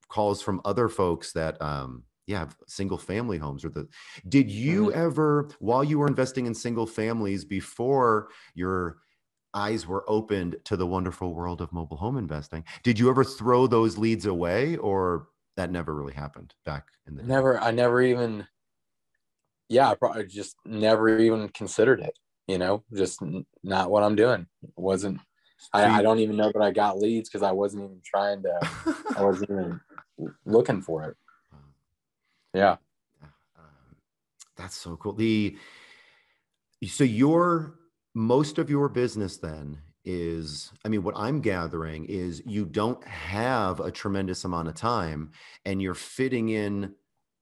calls 0.07 0.39
from 0.39 0.61
other 0.65 0.87
folks 0.87 1.33
that 1.33 1.59
um, 1.61 2.03
yeah 2.27 2.47
single 2.67 2.97
family 2.97 3.37
homes 3.37 3.65
or 3.65 3.69
the 3.69 3.87
did 4.29 4.49
you 4.49 4.87
mm-hmm. 4.87 4.99
ever 4.99 5.49
while 5.59 5.83
you 5.83 5.99
were 5.99 6.07
investing 6.07 6.45
in 6.45 6.53
single 6.53 6.87
families 6.87 7.43
before 7.43 8.29
your 8.53 8.97
eyes 9.55 9.87
were 9.87 10.03
opened 10.07 10.57
to 10.65 10.75
the 10.75 10.85
wonderful 10.85 11.33
world 11.33 11.61
of 11.61 11.71
mobile 11.71 11.97
home 11.97 12.17
investing. 12.17 12.63
Did 12.83 12.99
you 12.99 13.09
ever 13.09 13.23
throw 13.23 13.65
those 13.65 13.97
leads 13.97 14.25
away 14.25 14.75
or 14.77 15.29
that 15.55 15.71
never 15.71 15.95
really 15.95 16.13
happened 16.13 16.53
back 16.65 16.87
in 17.07 17.15
the 17.15 17.23
never 17.23 17.57
i 17.59 17.71
never 17.71 18.01
even 18.01 18.45
yeah 19.69 19.89
i 19.89 19.95
probably 19.95 20.25
just 20.25 20.57
never 20.65 21.17
even 21.17 21.47
considered 21.49 22.01
it 22.01 22.17
you 22.47 22.57
know 22.57 22.83
just 22.93 23.21
not 23.63 23.89
what 23.89 24.03
i'm 24.03 24.15
doing. 24.15 24.45
It 24.63 24.71
wasn't 24.75 25.19
I, 25.73 25.85
I 25.85 26.01
don't 26.01 26.19
even 26.19 26.35
know 26.35 26.51
that 26.51 26.61
i 26.61 26.71
got 26.71 26.99
leads 26.99 27.29
because 27.29 27.41
i 27.41 27.51
wasn't 27.51 27.85
even 27.85 28.01
trying 28.03 28.43
to 28.43 28.59
i 29.17 29.23
wasn't 29.23 29.51
even 29.51 29.81
looking 30.45 30.81
for 30.81 31.03
it. 31.05 31.17
Yeah 32.53 32.77
um, 33.57 33.95
that's 34.57 34.75
so 34.75 34.95
cool. 34.97 35.13
The 35.13 35.57
so 36.85 37.03
your 37.03 37.79
most 38.15 38.57
of 38.57 38.69
your 38.69 38.89
business 38.89 39.37
then 39.37 39.77
is 40.05 40.71
i 40.83 40.87
mean 40.87 41.03
what 41.03 41.15
i'm 41.17 41.41
gathering 41.41 42.05
is 42.05 42.41
you 42.45 42.65
don't 42.65 43.03
have 43.07 43.79
a 43.79 43.91
tremendous 43.91 44.43
amount 44.45 44.67
of 44.67 44.75
time 44.75 45.31
and 45.65 45.81
you're 45.81 45.93
fitting 45.93 46.49
in 46.49 46.93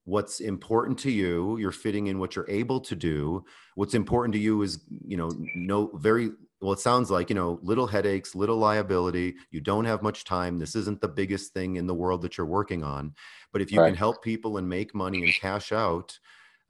what's 0.05 0.39
important 0.39 0.99
to 0.99 1.11
you. 1.11 1.57
You're 1.57 1.71
fitting 1.71 2.07
in 2.07 2.19
what 2.19 2.35
you're 2.35 2.49
able 2.49 2.79
to 2.81 2.95
do. 2.95 3.45
What's 3.75 3.93
important 3.93 4.33
to 4.33 4.39
you 4.39 4.61
is 4.61 4.79
you 5.05 5.17
know 5.17 5.31
no 5.55 5.91
very 5.95 6.31
well 6.61 6.73
it 6.73 6.79
sounds 6.79 7.09
like 7.09 7.29
you 7.29 7.35
know 7.35 7.59
little 7.61 7.87
headaches 7.87 8.35
little 8.35 8.57
liability. 8.57 9.35
You 9.51 9.61
don't 9.61 9.85
have 9.85 10.01
much 10.01 10.25
time. 10.25 10.59
This 10.59 10.75
isn't 10.75 11.01
the 11.01 11.07
biggest 11.07 11.53
thing 11.53 11.77
in 11.77 11.87
the 11.87 11.93
world 11.93 12.21
that 12.23 12.37
you're 12.37 12.47
working 12.47 12.83
on. 12.83 13.13
But 13.51 13.61
if 13.61 13.71
you 13.71 13.79
right. 13.79 13.87
can 13.87 13.95
help 13.95 14.23
people 14.23 14.57
and 14.57 14.67
make 14.67 14.93
money 14.93 15.23
and 15.23 15.33
cash 15.35 15.71
out 15.71 16.17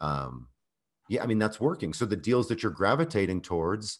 um 0.01 0.47
yeah 1.13 1.23
i 1.23 1.25
mean 1.25 1.39
that's 1.39 1.59
working 1.59 1.93
so 1.93 2.05
the 2.05 2.15
deals 2.15 2.47
that 2.47 2.63
you're 2.63 2.71
gravitating 2.71 3.41
towards 3.41 3.99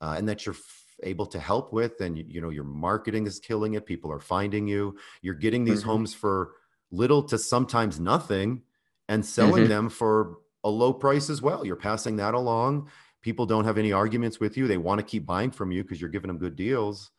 uh, 0.00 0.14
and 0.16 0.28
that 0.28 0.44
you're 0.44 0.56
able 1.02 1.26
to 1.26 1.38
help 1.38 1.72
with 1.72 2.00
and 2.00 2.16
you, 2.18 2.24
you 2.28 2.40
know 2.40 2.50
your 2.50 2.64
marketing 2.64 3.26
is 3.26 3.38
killing 3.38 3.74
it 3.74 3.86
people 3.86 4.10
are 4.10 4.20
finding 4.20 4.66
you 4.66 4.96
you're 5.22 5.34
getting 5.34 5.64
these 5.64 5.80
mm-hmm. 5.80 5.90
homes 5.90 6.14
for 6.14 6.52
little 6.90 7.22
to 7.22 7.36
sometimes 7.38 7.98
nothing 8.00 8.62
and 9.08 9.24
selling 9.24 9.64
Mhm. 9.64 9.68
them 9.68 9.88
for 9.88 10.38
a 10.62 10.70
low 10.70 10.92
price 10.92 11.28
as 11.28 11.42
well. 11.42 11.64
You're 11.64 11.76
passing 11.76 12.16
that 12.16 12.34
along. 12.34 12.88
People 13.20 13.46
don't 13.46 13.64
have 13.64 13.78
any 13.78 13.92
arguments 13.92 14.40
with 14.40 14.56
you. 14.56 14.66
They 14.66 14.78
want 14.78 14.98
to 14.98 15.04
keep 15.04 15.26
buying 15.26 15.50
from 15.50 15.70
you 15.70 15.82
because 15.82 16.00
you're 16.00 16.10
giving 16.10 16.28
them 16.28 16.38
good 16.38 16.56
deals. 16.56 17.10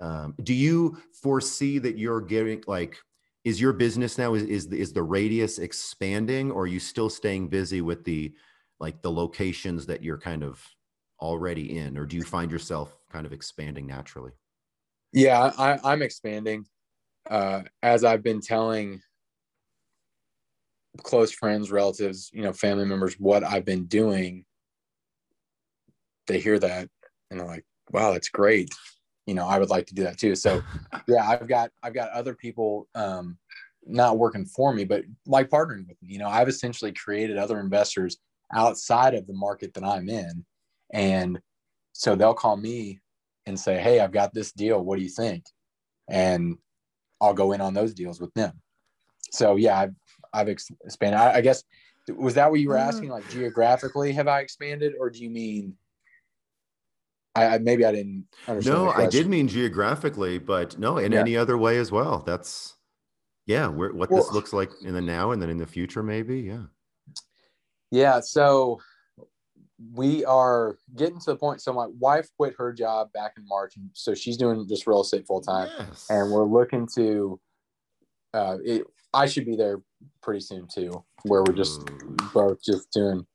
Um, 0.00 0.34
do 0.42 0.52
you 0.52 0.98
foresee 1.22 1.78
that 1.78 1.96
you're 1.96 2.20
getting 2.20 2.64
like, 2.66 2.98
is 3.44 3.60
your 3.60 3.72
business 3.72 4.18
now 4.18 4.34
is 4.34 4.42
is 4.44 4.68
the, 4.68 4.78
is 4.78 4.92
the 4.92 5.02
radius 5.02 5.58
expanding, 5.58 6.50
or 6.50 6.62
are 6.62 6.66
you 6.66 6.80
still 6.80 7.10
staying 7.10 7.48
busy 7.48 7.80
with 7.80 8.04
the 8.04 8.32
like 8.82 9.00
the 9.00 9.10
locations 9.10 9.86
that 9.86 10.02
you're 10.02 10.18
kind 10.18 10.42
of 10.42 10.60
already 11.20 11.78
in, 11.78 11.96
or 11.96 12.04
do 12.04 12.16
you 12.16 12.24
find 12.24 12.50
yourself 12.50 12.98
kind 13.12 13.24
of 13.24 13.32
expanding 13.32 13.86
naturally? 13.86 14.32
Yeah, 15.12 15.52
I, 15.56 15.78
I'm 15.84 16.02
expanding. 16.02 16.66
Uh, 17.30 17.62
as 17.84 18.02
I've 18.02 18.24
been 18.24 18.40
telling 18.40 19.00
close 20.98 21.30
friends, 21.30 21.70
relatives, 21.70 22.28
you 22.34 22.42
know, 22.42 22.52
family 22.52 22.84
members 22.84 23.14
what 23.20 23.44
I've 23.44 23.64
been 23.64 23.84
doing, 23.84 24.44
they 26.26 26.40
hear 26.40 26.58
that 26.58 26.88
and 27.30 27.38
they're 27.38 27.46
like, 27.46 27.64
"Wow, 27.92 28.12
that's 28.12 28.30
great." 28.30 28.68
You 29.26 29.34
know, 29.34 29.46
I 29.46 29.60
would 29.60 29.70
like 29.70 29.86
to 29.86 29.94
do 29.94 30.02
that 30.02 30.18
too. 30.18 30.34
So, 30.34 30.60
yeah, 31.06 31.24
I've 31.24 31.46
got 31.46 31.70
I've 31.84 31.94
got 31.94 32.10
other 32.10 32.34
people 32.34 32.88
um, 32.96 33.38
not 33.86 34.18
working 34.18 34.44
for 34.44 34.74
me, 34.74 34.84
but 34.84 35.04
like 35.24 35.50
partnering 35.50 35.86
with 35.86 36.02
me. 36.02 36.08
You 36.08 36.18
know, 36.18 36.28
I've 36.28 36.48
essentially 36.48 36.92
created 36.92 37.38
other 37.38 37.60
investors 37.60 38.18
outside 38.54 39.14
of 39.14 39.26
the 39.26 39.32
market 39.32 39.74
that 39.74 39.84
I'm 39.84 40.08
in, 40.08 40.44
and 40.92 41.40
so 41.92 42.14
they'll 42.14 42.34
call 42.34 42.56
me 42.56 43.00
and 43.46 43.58
say, 43.58 43.80
"Hey, 43.80 44.00
I've 44.00 44.12
got 44.12 44.34
this 44.34 44.52
deal. 44.52 44.82
What 44.82 44.98
do 44.98 45.02
you 45.02 45.10
think?" 45.10 45.44
And 46.08 46.58
I'll 47.20 47.34
go 47.34 47.52
in 47.52 47.60
on 47.60 47.74
those 47.74 47.94
deals 47.94 48.20
with 48.20 48.32
them. 48.34 48.60
So 49.30 49.56
yeah, 49.56 49.78
I've 49.78 49.94
I've 50.32 50.48
expanded. 50.48 51.20
I, 51.20 51.34
I 51.34 51.40
guess 51.40 51.64
was 52.08 52.34
that 52.34 52.50
what 52.50 52.60
you 52.60 52.68
were 52.68 52.76
hmm. 52.76 52.88
asking? 52.88 53.08
Like 53.10 53.28
geographically, 53.30 54.12
have 54.12 54.28
I 54.28 54.40
expanded, 54.40 54.94
or 54.98 55.10
do 55.10 55.20
you 55.20 55.30
mean? 55.30 55.76
I, 57.34 57.46
I 57.46 57.58
maybe 57.58 57.84
I 57.84 57.92
didn't 57.92 58.26
understand. 58.46 58.76
No, 58.76 58.90
I 58.90 59.06
did 59.06 59.26
mean 59.26 59.48
geographically, 59.48 60.38
but 60.38 60.78
no, 60.78 60.98
in 60.98 61.12
Yeah. 61.12 61.20
any 61.20 61.36
other 61.36 61.56
way 61.56 61.78
as 61.78 61.90
well. 61.90 62.18
That's 62.18 62.76
yeah, 63.46 63.68
where, 63.68 63.92
what 63.92 64.10
this 64.10 64.30
looks 64.32 64.52
like 64.52 64.70
in 64.82 64.94
the 64.94 65.00
now 65.00 65.30
and 65.30 65.40
then 65.40 65.50
in 65.50 65.58
the 65.58 65.66
future, 65.66 66.02
maybe. 66.02 66.40
Yeah. 66.40 66.64
Yeah, 67.92 68.18
so 68.20 68.80
we 69.94 70.24
are 70.24 70.76
getting 70.96 71.20
to 71.20 71.26
the 71.32 71.36
point. 71.36 71.60
So 71.60 71.72
my 71.72 71.86
wife 71.98 72.28
quit 72.36 72.54
her 72.58 72.72
job 72.72 73.12
back 73.12 73.34
in 73.36 73.46
March, 73.46 73.76
and 73.76 73.90
so 73.92 74.14
she's 74.14 74.36
doing 74.36 74.66
just 74.68 74.86
real 74.86 75.02
estate 75.02 75.26
full 75.26 75.40
time. 75.40 75.68
Yes. 75.78 76.06
and 76.10 76.30
we're 76.32 76.44
looking 76.44 76.88
to 76.96 77.38
uh 78.34 78.56
it, 78.64 78.82
i 79.12 79.26
should 79.26 79.44
be 79.44 79.56
there 79.56 79.82
pretty 80.22 80.40
soon 80.40 80.66
too 80.66 81.04
where 81.24 81.42
we're 81.42 81.52
just 81.54 81.82
both 82.32 82.62
just 82.64 82.90
doing 82.90 83.26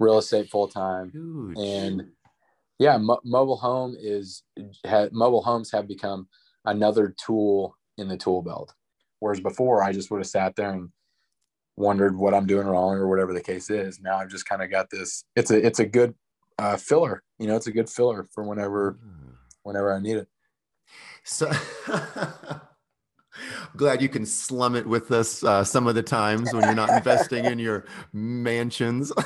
real 0.00 0.16
estate 0.16 0.48
full 0.48 0.66
time 0.66 1.10
and 1.58 2.06
yeah 2.78 2.96
mo- 2.96 3.20
mobile 3.24 3.58
home 3.58 3.94
is 4.00 4.42
ha, 4.86 5.08
mobile 5.12 5.42
homes 5.42 5.70
have 5.70 5.86
become 5.86 6.26
another 6.64 7.14
tool 7.22 7.76
in 7.98 8.08
the 8.08 8.16
tool 8.16 8.40
belt 8.40 8.72
whereas 9.20 9.40
before 9.40 9.82
i 9.82 9.92
just 9.92 10.10
would 10.10 10.20
have 10.20 10.26
sat 10.26 10.56
there 10.56 10.70
and 10.70 10.88
wondered 11.78 12.16
what 12.16 12.34
i'm 12.34 12.46
doing 12.46 12.66
wrong 12.66 12.94
or 12.94 13.06
whatever 13.08 13.32
the 13.32 13.40
case 13.40 13.70
is 13.70 14.00
now 14.00 14.16
i've 14.18 14.28
just 14.28 14.46
kind 14.48 14.62
of 14.62 14.70
got 14.70 14.90
this 14.90 15.24
it's 15.36 15.50
a 15.50 15.66
it's 15.66 15.78
a 15.78 15.86
good 15.86 16.14
uh, 16.58 16.76
filler 16.76 17.22
you 17.38 17.46
know 17.46 17.54
it's 17.56 17.68
a 17.68 17.72
good 17.72 17.88
filler 17.88 18.28
for 18.34 18.42
whenever 18.44 18.98
Ah. 19.00 19.36
whenever 19.62 19.92
i 19.94 20.00
need 20.00 20.16
it 20.16 20.28
So 21.24 21.50
glad 23.76 24.02
you 24.02 24.08
can 24.08 24.26
slum 24.26 24.74
it 24.74 24.86
with 24.86 25.10
us 25.12 25.44
uh, 25.44 25.62
some 25.62 25.86
of 25.86 25.94
the 25.94 26.02
times 26.02 26.52
when 26.52 26.64
you're 26.64 26.74
not 26.74 26.90
investing 27.00 27.44
in 27.44 27.58
your 27.58 27.84
mansions. 28.12 29.12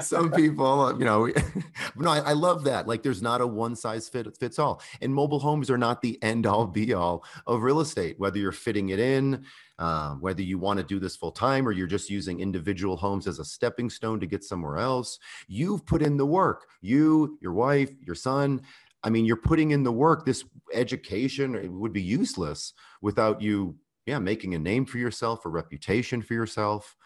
some 0.00 0.30
people, 0.30 0.96
you 0.98 1.04
know, 1.04 1.26
no, 1.96 2.10
I, 2.10 2.18
I 2.18 2.32
love 2.32 2.64
that. 2.64 2.86
Like, 2.86 3.02
there's 3.02 3.22
not 3.22 3.40
a 3.40 3.46
one 3.46 3.76
size 3.76 4.08
fit 4.08 4.36
fits 4.36 4.58
all, 4.58 4.82
and 5.00 5.14
mobile 5.14 5.40
homes 5.40 5.70
are 5.70 5.78
not 5.78 6.02
the 6.02 6.22
end 6.22 6.46
all 6.46 6.66
be 6.66 6.92
all 6.94 7.24
of 7.46 7.62
real 7.62 7.80
estate. 7.80 8.16
Whether 8.18 8.38
you're 8.38 8.52
fitting 8.52 8.90
it 8.90 8.98
in, 8.98 9.44
um, 9.78 10.20
whether 10.20 10.42
you 10.42 10.58
want 10.58 10.78
to 10.78 10.84
do 10.84 10.98
this 10.98 11.16
full 11.16 11.32
time, 11.32 11.66
or 11.66 11.72
you're 11.72 11.86
just 11.86 12.10
using 12.10 12.40
individual 12.40 12.96
homes 12.96 13.26
as 13.26 13.38
a 13.38 13.44
stepping 13.44 13.90
stone 13.90 14.20
to 14.20 14.26
get 14.26 14.44
somewhere 14.44 14.78
else, 14.78 15.18
you've 15.48 15.86
put 15.86 16.02
in 16.02 16.16
the 16.16 16.26
work. 16.26 16.66
You, 16.80 17.38
your 17.40 17.52
wife, 17.52 17.90
your 18.06 18.14
son. 18.14 18.62
I 19.02 19.10
mean, 19.10 19.24
you're 19.24 19.36
putting 19.36 19.70
in 19.70 19.82
the 19.82 19.92
work. 19.92 20.26
This 20.26 20.44
education 20.74 21.78
would 21.80 21.92
be 21.92 22.02
useless 22.02 22.74
without 23.00 23.40
you, 23.40 23.76
yeah, 24.06 24.18
making 24.18 24.54
a 24.54 24.58
name 24.58 24.84
for 24.84 24.98
yourself, 24.98 25.46
a 25.46 25.48
reputation 25.48 26.20
for 26.20 26.34
yourself. 26.34 26.96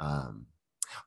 Um, 0.00 0.46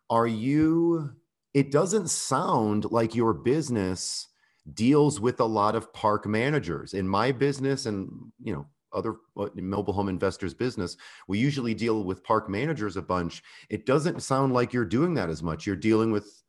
are 0.10 0.28
you? 0.28 1.12
It 1.54 1.72
doesn't 1.72 2.10
sound 2.10 2.86
like 2.92 3.16
your 3.16 3.34
business 3.34 4.28
deals 4.74 5.20
with 5.20 5.40
a 5.40 5.46
lot 5.46 5.76
of 5.76 5.94
park 5.94 6.26
managers. 6.28 6.94
In 6.94 7.08
my 7.08 7.32
business, 7.32 7.86
and 7.88 8.10
you 8.44 8.54
know, 8.54 8.68
other 8.94 9.16
uh, 9.38 9.50
mobile 9.56 9.94
home 9.94 10.10
investors' 10.10 10.54
business, 10.54 10.98
we 11.28 11.40
usually 11.40 11.74
deal 11.74 12.04
with 12.04 12.24
park 12.24 12.50
managers 12.50 12.98
a 12.98 13.02
bunch. 13.02 13.44
It 13.70 13.86
doesn't 13.86 14.22
sound 14.24 14.54
like 14.54 14.74
you're 14.74 14.86
doing 14.86 15.14
that 15.16 15.30
as 15.30 15.44
much. 15.44 15.66
You're 15.68 15.76
dealing 15.76 16.12
with 16.12 16.44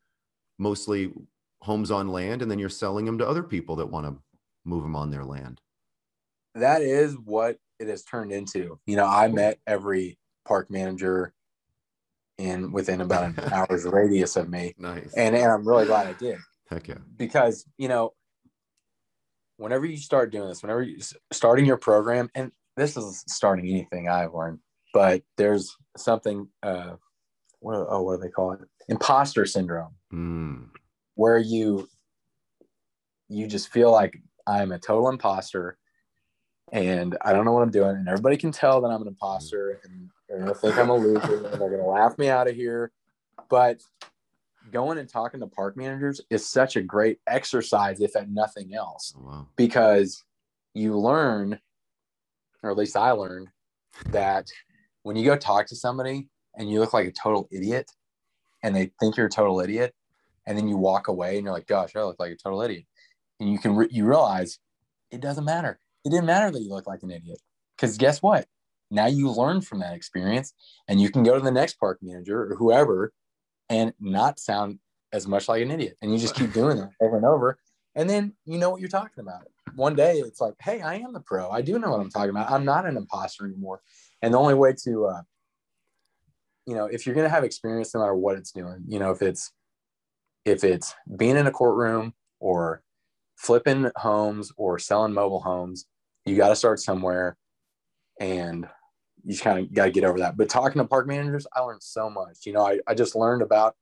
mostly 0.59 1.13
homes 1.61 1.91
on 1.91 2.09
land 2.09 2.41
and 2.41 2.51
then 2.51 2.59
you're 2.59 2.69
selling 2.69 3.05
them 3.05 3.17
to 3.19 3.27
other 3.27 3.43
people 3.43 3.75
that 3.77 3.87
want 3.87 4.05
to 4.05 4.17
move 4.65 4.83
them 4.83 4.95
on 4.95 5.11
their 5.11 5.25
land. 5.25 5.61
that 6.55 6.81
is 6.81 7.15
what 7.17 7.57
it 7.79 7.87
has 7.87 8.03
turned 8.03 8.31
into. 8.31 8.79
You 8.85 8.95
know, 8.97 9.05
I 9.07 9.27
met 9.27 9.59
every 9.67 10.17
park 10.45 10.69
manager 10.71 11.33
in 12.37 12.71
within 12.71 13.01
about 13.01 13.23
an 13.25 13.39
hour's 13.53 13.85
radius 13.85 14.35
of 14.35 14.49
me, 14.49 14.73
Nice. 14.77 15.13
and, 15.15 15.35
and 15.35 15.51
I'm 15.51 15.67
really 15.67 15.85
glad 15.85 16.07
I 16.07 16.13
did 16.13 16.37
Heck 16.69 16.87
yeah. 16.87 16.97
because 17.17 17.65
you 17.77 17.87
know, 17.87 18.13
whenever 19.57 19.85
you 19.85 19.97
start 19.97 20.31
doing 20.31 20.47
this, 20.49 20.61
whenever 20.61 20.81
you 20.81 20.97
starting 21.31 21.65
your 21.65 21.77
program, 21.77 22.29
and 22.35 22.51
this 22.77 22.97
is 22.97 23.23
starting 23.27 23.67
anything 23.67 24.09
I've 24.09 24.33
learned, 24.33 24.59
but 24.93 25.21
there's 25.37 25.75
something. 25.97 26.47
Uh, 26.63 26.95
what 27.59 27.75
oh, 27.89 28.01
what 28.01 28.17
do 28.17 28.23
they 28.23 28.29
call 28.31 28.51
it? 28.53 28.59
Imposter 28.89 29.45
syndrome, 29.45 29.93
Mm. 30.13 30.69
where 31.15 31.37
you 31.37 31.87
you 33.29 33.47
just 33.47 33.69
feel 33.69 33.91
like 33.91 34.17
I'm 34.47 34.71
a 34.73 34.79
total 34.79 35.09
imposter 35.09 35.77
and 36.71 37.17
I 37.21 37.31
don't 37.31 37.45
know 37.45 37.53
what 37.53 37.63
I'm 37.63 37.71
doing. 37.71 37.95
And 37.95 38.07
everybody 38.07 38.35
can 38.37 38.51
tell 38.51 38.81
that 38.81 38.89
I'm 38.89 39.01
an 39.01 39.07
imposter 39.07 39.79
and 39.85 40.09
they're 40.29 40.45
to 40.45 40.53
think 40.55 40.77
I'm 40.77 40.89
a 40.89 40.95
loser 40.95 41.35
and 41.35 41.45
they're 41.45 41.69
going 41.69 41.77
to 41.81 41.85
laugh 41.85 42.17
me 42.17 42.29
out 42.29 42.47
of 42.47 42.55
here. 42.55 42.91
But 43.49 43.81
going 44.71 44.97
and 44.97 45.07
talking 45.09 45.39
to 45.41 45.47
park 45.47 45.75
managers 45.77 46.21
is 46.29 46.47
such 46.47 46.75
a 46.75 46.81
great 46.81 47.19
exercise, 47.27 47.99
if 48.01 48.15
at 48.15 48.29
nothing 48.29 48.73
else, 48.73 49.13
Oh, 49.17 49.21
wow. 49.25 49.47
because 49.55 50.23
you 50.73 50.97
learn, 50.97 51.59
or 52.63 52.71
at 52.71 52.77
least 52.77 52.95
I 52.95 53.11
learned, 53.11 53.49
that 54.09 54.47
when 55.03 55.15
you 55.15 55.25
go 55.25 55.35
talk 55.35 55.67
to 55.67 55.75
somebody 55.75 56.29
and 56.57 56.69
you 56.69 56.79
look 56.79 56.93
like 56.93 57.07
a 57.07 57.11
total 57.11 57.47
idiot 57.51 57.91
and 58.63 58.75
they 58.75 58.91
think 58.99 59.17
you're 59.17 59.27
a 59.27 59.29
total 59.29 59.59
idiot, 59.59 59.93
and 60.45 60.57
then 60.57 60.67
you 60.67 60.75
walk 60.77 61.07
away 61.09 61.35
and 61.37 61.45
you're 61.45 61.53
like, 61.53 61.67
gosh, 61.67 61.95
I 61.95 62.03
look 62.03 62.19
like 62.19 62.31
a 62.31 62.35
total 62.35 62.61
idiot. 62.61 62.85
And 63.39 63.51
you 63.51 63.57
can, 63.59 63.75
re- 63.75 63.87
you 63.91 64.05
realize 64.05 64.59
it 65.11 65.21
doesn't 65.21 65.45
matter. 65.45 65.79
It 66.05 66.09
didn't 66.09 66.25
matter 66.25 66.51
that 66.51 66.61
you 66.61 66.69
look 66.69 66.87
like 66.87 67.01
an 67.03 67.11
idiot. 67.11 67.39
Because 67.77 67.97
guess 67.97 68.21
what? 68.21 68.45
Now 68.93 69.07
you 69.07 69.31
learn 69.31 69.61
from 69.61 69.79
that 69.79 69.95
experience 69.95 70.53
and 70.87 71.01
you 71.01 71.09
can 71.09 71.23
go 71.23 71.35
to 71.35 71.43
the 71.43 71.51
next 71.51 71.79
park 71.79 71.97
manager 72.01 72.51
or 72.51 72.55
whoever 72.55 73.11
and 73.69 73.93
not 73.99 74.39
sound 74.39 74.79
as 75.11 75.27
much 75.27 75.49
like 75.49 75.63
an 75.63 75.71
idiot. 75.71 75.97
And 76.01 76.13
you 76.13 76.19
just 76.19 76.35
keep 76.35 76.53
doing 76.53 76.77
that 76.77 76.91
over 77.01 77.17
and 77.17 77.25
over. 77.25 77.57
And 77.95 78.09
then 78.09 78.33
you 78.45 78.59
know 78.59 78.69
what 78.69 78.81
you're 78.81 78.89
talking 78.89 79.21
about. 79.21 79.47
One 79.75 79.95
day 79.95 80.19
it's 80.19 80.39
like, 80.39 80.53
hey, 80.61 80.81
I 80.81 80.95
am 80.95 81.11
the 81.11 81.21
pro. 81.21 81.49
I 81.49 81.61
do 81.61 81.79
know 81.79 81.89
what 81.89 82.01
I'm 82.01 82.09
talking 82.09 82.29
about. 82.29 82.51
I'm 82.51 82.65
not 82.65 82.85
an 82.85 82.95
imposter 82.95 83.45
anymore. 83.45 83.81
And 84.21 84.33
the 84.33 84.39
only 84.39 84.53
way 84.53 84.73
to, 84.83 85.05
uh, 85.07 85.21
you 86.67 86.75
know, 86.75 86.85
if 86.85 87.05
you're 87.05 87.15
going 87.15 87.25
to 87.25 87.33
have 87.33 87.43
experience, 87.43 87.93
no 87.93 88.01
matter 88.01 88.15
what 88.15 88.37
it's 88.37 88.51
doing, 88.51 88.83
you 88.87 88.99
know, 88.99 89.11
if 89.11 89.21
it's, 89.21 89.51
if 90.45 90.63
it's 90.63 90.93
being 91.17 91.35
in 91.35 91.47
a 91.47 91.51
courtroom 91.51 92.13
or 92.39 92.83
flipping 93.37 93.89
homes 93.95 94.51
or 94.55 94.77
selling 94.77 95.13
mobile 95.13 95.41
homes, 95.41 95.85
you 96.25 96.37
got 96.37 96.49
to 96.49 96.55
start 96.55 96.79
somewhere 96.79 97.37
and 98.19 98.67
you 99.23 99.31
just 99.31 99.43
kind 99.43 99.59
of 99.59 99.73
got 99.73 99.85
to 99.85 99.91
get 99.91 100.03
over 100.03 100.19
that. 100.19 100.37
But 100.37 100.49
talking 100.49 100.81
to 100.81 100.87
park 100.87 101.07
managers, 101.07 101.47
I 101.53 101.61
learned 101.61 101.83
so 101.83 102.09
much. 102.09 102.45
You 102.45 102.53
know, 102.53 102.65
I, 102.65 102.79
I 102.87 102.93
just 102.93 103.15
learned 103.15 103.41
about 103.41 103.75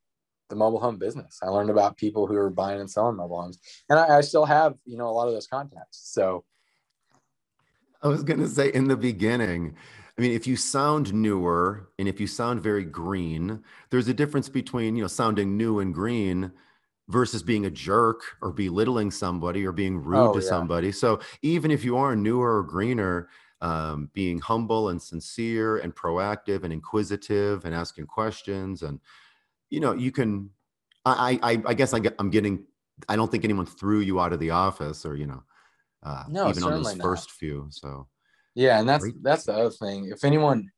the 0.49 0.55
mobile 0.55 0.79
home 0.79 0.97
business. 0.97 1.39
I 1.41 1.47
learned 1.47 1.69
about 1.69 1.97
people 1.97 2.27
who 2.27 2.35
are 2.35 2.49
buying 2.49 2.79
and 2.79 2.89
selling 2.89 3.15
mobile 3.15 3.41
homes. 3.41 3.57
And 3.89 3.97
I, 3.97 4.17
I 4.17 4.21
still 4.21 4.45
have, 4.45 4.75
you 4.85 4.97
know, 4.97 5.07
a 5.07 5.11
lot 5.11 5.27
of 5.27 5.33
those 5.33 5.47
contacts. 5.47 6.01
So 6.03 6.43
I 8.03 8.07
was 8.07 8.23
going 8.23 8.39
to 8.39 8.47
say 8.47 8.71
in 8.71 8.87
the 8.87 8.97
beginning, 8.97 9.75
I 10.17 10.21
mean, 10.21 10.31
if 10.31 10.45
you 10.45 10.55
sound 10.55 11.13
newer 11.13 11.89
and 11.97 12.07
if 12.07 12.19
you 12.19 12.27
sound 12.27 12.61
very 12.61 12.83
green, 12.83 13.63
there's 13.89 14.07
a 14.07 14.13
difference 14.13 14.49
between, 14.49 14.95
you 14.95 15.03
know, 15.03 15.07
sounding 15.07 15.57
new 15.57 15.79
and 15.79 15.93
green 15.93 16.51
versus 17.07 17.43
being 17.43 17.65
a 17.65 17.71
jerk 17.71 18.21
or 18.41 18.51
belittling 18.51 19.09
somebody 19.09 19.65
or 19.65 19.71
being 19.71 20.03
rude 20.03 20.29
Oh, 20.29 20.33
to 20.33 20.41
yeah. 20.41 20.49
somebody. 20.49 20.91
So 20.91 21.19
even 21.41 21.71
if 21.71 21.83
you 21.83 21.97
are 21.97 22.15
newer 22.15 22.57
or 22.57 22.63
greener, 22.63 23.29
um, 23.61 24.09
being 24.13 24.39
humble 24.39 24.89
and 24.89 25.01
sincere 25.01 25.77
and 25.77 25.95
proactive 25.95 26.63
and 26.63 26.73
inquisitive 26.73 27.65
and 27.65 27.75
asking 27.75 28.07
questions 28.07 28.81
and 28.81 28.99
you 29.69 29.79
know 29.79 29.93
you 29.93 30.11
can 30.11 30.49
i 31.05 31.39
i, 31.43 31.61
I 31.65 31.73
guess 31.73 31.93
I 31.93 31.99
get, 31.99 32.15
i'm 32.19 32.29
getting 32.29 32.65
i 33.07 33.15
don't 33.15 33.31
think 33.31 33.43
anyone 33.43 33.65
threw 33.65 33.99
you 33.99 34.19
out 34.19 34.33
of 34.33 34.39
the 34.39 34.51
office 34.51 35.05
or 35.05 35.15
you 35.15 35.27
know 35.27 35.43
uh, 36.03 36.23
No, 36.27 36.49
even 36.49 36.63
on 36.63 36.71
those 36.71 36.95
not. 36.95 37.03
first 37.03 37.31
few 37.31 37.67
so 37.69 38.07
Yeah, 38.55 38.79
and 38.79 38.89
that's 38.89 39.03
Great. 39.03 39.23
that's 39.23 39.43
the 39.45 39.53
other 39.53 39.69
thing. 39.69 40.09
If 40.11 40.23
anyone, 40.23 40.71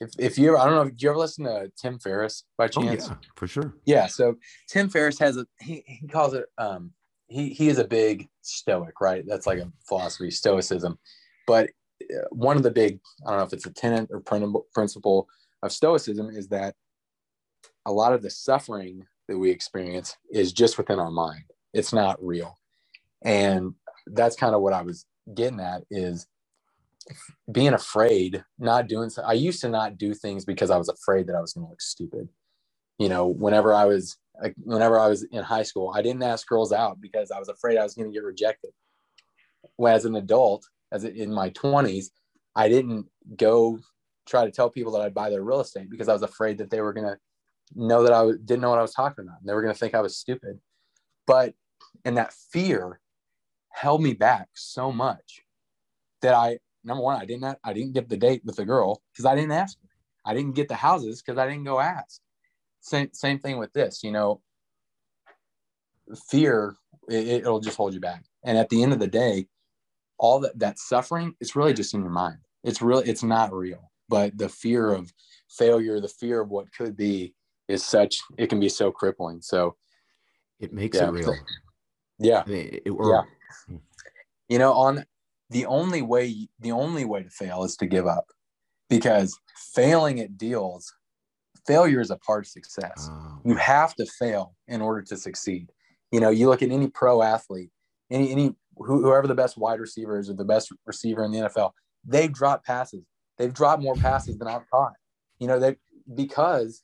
if 0.00 0.10
if 0.18 0.38
you 0.38 0.48
ever, 0.48 0.58
I 0.58 0.64
don't 0.64 0.74
know, 0.74 0.84
did 0.90 1.02
you 1.02 1.10
ever 1.10 1.18
listen 1.18 1.44
to 1.44 1.70
Tim 1.76 1.98
Ferriss 1.98 2.44
by 2.56 2.68
oh 2.68 2.82
chance? 2.82 3.08
yeah 3.08 3.16
for 3.36 3.46
sure 3.46 3.74
Yeah. 3.84 4.06
So 4.08 4.36
Tim 4.68 4.88
Ferriss 4.88 5.18
has 5.18 5.36
a 5.36 5.46
he, 5.60 5.84
he 5.86 6.08
calls 6.08 6.34
it 6.34 6.46
um 6.58 6.92
he 7.28 7.50
he 7.50 7.68
is 7.68 7.78
a 7.78 7.84
big 7.84 8.28
stoic, 8.42 9.00
right? 9.00 9.24
That's 9.26 9.46
like 9.46 9.58
a 9.58 9.70
philosophy, 9.86 10.30
stoicism. 10.30 10.98
But 11.46 11.70
Uh, 12.02 12.24
one 12.30 12.56
of 12.56 12.62
the 12.62 12.70
big 12.70 13.00
I 13.26 13.30
don't 13.30 13.38
know 13.38 13.44
if 13.44 13.52
it's 13.52 13.66
a 13.66 13.72
tenet 13.72 14.10
or 14.10 14.20
principle 14.20 15.28
of 15.62 15.72
stoicism 15.72 16.30
is 16.30 16.48
that 16.48 16.74
a 17.86 17.92
lot 17.92 18.12
of 18.12 18.22
the 18.22 18.30
suffering 18.30 19.06
that 19.28 19.38
we 19.38 19.50
experience 19.50 20.16
is 20.30 20.52
just 20.52 20.76
within 20.76 20.98
our 20.98 21.10
mind. 21.10 21.44
It's 21.72 21.92
not 21.92 22.22
real, 22.22 22.56
and 23.24 23.74
that's 24.06 24.36
kind 24.36 24.54
of 24.54 24.60
what 24.60 24.72
I 24.72 24.82
was 24.82 25.06
getting 25.34 25.60
at 25.60 25.84
is 25.90 26.26
being 27.50 27.72
afraid, 27.74 28.44
not 28.58 28.88
doing. 28.88 29.10
so- 29.10 29.22
I 29.22 29.32
used 29.32 29.60
to 29.62 29.68
not 29.68 29.98
do 29.98 30.14
things 30.14 30.44
because 30.44 30.70
I 30.70 30.76
was 30.76 30.88
afraid 30.88 31.26
that 31.26 31.36
I 31.36 31.40
was 31.40 31.52
going 31.52 31.66
to 31.66 31.70
look 31.70 31.80
stupid 31.80 32.28
you 32.98 33.08
know 33.08 33.26
whenever 33.26 33.72
i 33.74 33.84
was 33.84 34.16
like 34.42 34.54
whenever 34.62 34.98
i 34.98 35.08
was 35.08 35.24
in 35.24 35.42
high 35.42 35.62
school 35.62 35.92
i 35.94 36.02
didn't 36.02 36.22
ask 36.22 36.46
girls 36.46 36.72
out 36.72 37.00
because 37.00 37.30
i 37.30 37.38
was 37.38 37.48
afraid 37.48 37.76
i 37.76 37.82
was 37.82 37.94
going 37.94 38.08
to 38.08 38.14
get 38.14 38.24
rejected 38.24 38.70
when 39.76 39.94
as 39.94 40.04
an 40.04 40.16
adult 40.16 40.66
as 40.94 41.04
in 41.04 41.32
my 41.32 41.50
20s 41.50 42.06
i 42.56 42.68
didn't 42.68 43.06
go 43.36 43.78
try 44.26 44.44
to 44.44 44.50
tell 44.50 44.70
people 44.70 44.92
that 44.92 45.02
i'd 45.02 45.12
buy 45.12 45.28
their 45.28 45.42
real 45.42 45.60
estate 45.60 45.90
because 45.90 46.08
i 46.08 46.12
was 46.12 46.22
afraid 46.22 46.56
that 46.56 46.70
they 46.70 46.80
were 46.80 46.94
going 46.94 47.06
to 47.06 47.18
know 47.74 48.02
that 48.02 48.12
I 48.12 48.30
didn't 48.44 48.60
know 48.60 48.70
what 48.70 48.78
i 48.78 48.82
was 48.82 48.94
talking 48.94 49.24
about. 49.24 49.40
And 49.40 49.48
they 49.48 49.54
were 49.54 49.62
going 49.62 49.74
to 49.74 49.78
think 49.78 49.94
i 49.94 50.00
was 50.00 50.16
stupid. 50.16 50.60
But 51.26 51.54
and 52.04 52.16
that 52.16 52.32
fear 52.52 53.00
held 53.70 54.02
me 54.02 54.14
back 54.14 54.48
so 54.54 54.92
much 54.92 55.42
that 56.22 56.34
i 56.34 56.58
number 56.84 57.02
one 57.02 57.20
i 57.20 57.24
didn't 57.24 57.58
i 57.64 57.72
didn't 57.72 57.92
get 57.92 58.08
the 58.08 58.16
date 58.16 58.42
with 58.44 58.56
the 58.56 58.64
girl 58.64 59.02
because 59.12 59.24
i 59.24 59.34
didn't 59.34 59.52
ask 59.52 59.78
her. 59.82 59.88
I 60.26 60.32
didn't 60.32 60.54
get 60.54 60.68
the 60.68 60.74
houses 60.74 61.22
because 61.22 61.38
i 61.38 61.46
didn't 61.48 61.64
go 61.64 61.80
ask. 61.80 62.20
Same 62.80 63.08
same 63.12 63.38
thing 63.38 63.58
with 63.58 63.72
this 63.72 64.02
you 64.02 64.12
know. 64.12 64.40
Fear 66.28 66.76
it, 67.08 67.26
it'll 67.26 67.60
just 67.60 67.76
hold 67.76 67.94
you 67.94 68.00
back. 68.00 68.24
And 68.44 68.58
at 68.58 68.68
the 68.68 68.82
end 68.82 68.92
of 68.92 68.98
the 68.98 69.06
day 69.06 69.46
all 70.18 70.40
that 70.40 70.58
that 70.58 70.78
suffering 70.78 71.34
it's 71.40 71.56
really 71.56 71.74
just 71.74 71.94
in 71.94 72.00
your 72.00 72.10
mind. 72.10 72.38
It's 72.62 72.80
really 72.82 73.08
it's 73.08 73.22
not 73.22 73.52
real. 73.52 73.90
But 74.08 74.36
the 74.38 74.48
fear 74.48 74.92
of 74.92 75.12
failure 75.50 76.00
the 76.00 76.08
fear 76.08 76.40
of 76.40 76.50
what 76.50 76.72
could 76.72 76.96
be 76.96 77.34
is 77.68 77.84
such 77.84 78.16
it 78.38 78.48
can 78.48 78.60
be 78.60 78.68
so 78.68 78.90
crippling. 78.92 79.40
So 79.42 79.76
it 80.60 80.72
makes 80.72 80.96
Yeah. 80.98 81.08
it 81.08 81.12
real. 81.12 81.34
Yeah. 82.18 82.42
I 82.46 82.50
mean, 82.50 82.80
it- 82.84 82.90
or- 82.90 83.26
you 84.48 84.58
know 84.58 84.72
on 84.72 85.04
the 85.50 85.66
only 85.66 86.02
way 86.02 86.48
the 86.60 86.72
only 86.72 87.04
way 87.04 87.22
to 87.22 87.30
fail 87.30 87.64
is 87.64 87.76
to 87.78 87.86
give 87.86 88.06
up 88.06 88.26
because 88.88 89.38
failing 89.74 90.20
at 90.20 90.36
deals 90.36 90.92
failure 91.66 92.00
is 92.00 92.10
a 92.10 92.18
part 92.18 92.44
of 92.44 92.48
success. 92.48 93.08
Oh, 93.10 93.38
you 93.44 93.54
have 93.56 93.94
to 93.96 94.04
fail 94.04 94.54
in 94.68 94.82
order 94.82 95.00
to 95.02 95.16
succeed. 95.16 95.72
You 96.12 96.20
know, 96.20 96.28
you 96.28 96.48
look 96.48 96.62
at 96.62 96.70
any 96.70 96.88
pro 96.88 97.22
athlete, 97.22 97.70
any 98.10 98.30
any 98.30 98.54
whoever 98.76 99.26
the 99.26 99.34
best 99.34 99.56
wide 99.56 99.80
receiver 99.80 100.18
is 100.18 100.30
or 100.30 100.34
the 100.34 100.44
best 100.44 100.72
receiver 100.86 101.24
in 101.24 101.32
the 101.32 101.38
NFL, 101.38 101.72
they've 102.04 102.32
dropped 102.32 102.66
passes. 102.66 103.04
They've 103.38 103.52
dropped 103.52 103.82
more 103.82 103.94
passes 103.94 104.38
than 104.38 104.48
I've 104.48 104.68
caught. 104.70 104.92
You 105.38 105.48
know, 105.48 105.58
they 105.58 105.76
because 106.12 106.82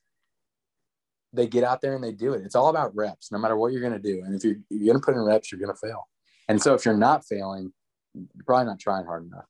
they 1.32 1.46
get 1.46 1.64
out 1.64 1.80
there 1.80 1.94
and 1.94 2.02
they 2.02 2.12
do 2.12 2.32
it. 2.32 2.42
It's 2.44 2.54
all 2.54 2.68
about 2.68 2.94
reps, 2.94 3.30
no 3.30 3.38
matter 3.38 3.56
what 3.56 3.72
you're 3.72 3.80
going 3.80 3.92
to 3.92 3.98
do. 3.98 4.22
And 4.24 4.34
if 4.34 4.42
you're, 4.42 4.56
you're 4.68 4.92
going 4.92 5.00
to 5.00 5.04
put 5.04 5.14
in 5.14 5.20
reps, 5.20 5.52
you're 5.52 5.60
going 5.60 5.72
to 5.72 5.78
fail. 5.78 6.08
And 6.48 6.60
so 6.60 6.74
if 6.74 6.84
you're 6.84 6.96
not 6.96 7.24
failing, 7.24 7.72
you're 8.14 8.44
probably 8.44 8.66
not 8.66 8.80
trying 8.80 9.06
hard 9.06 9.26
enough. 9.26 9.44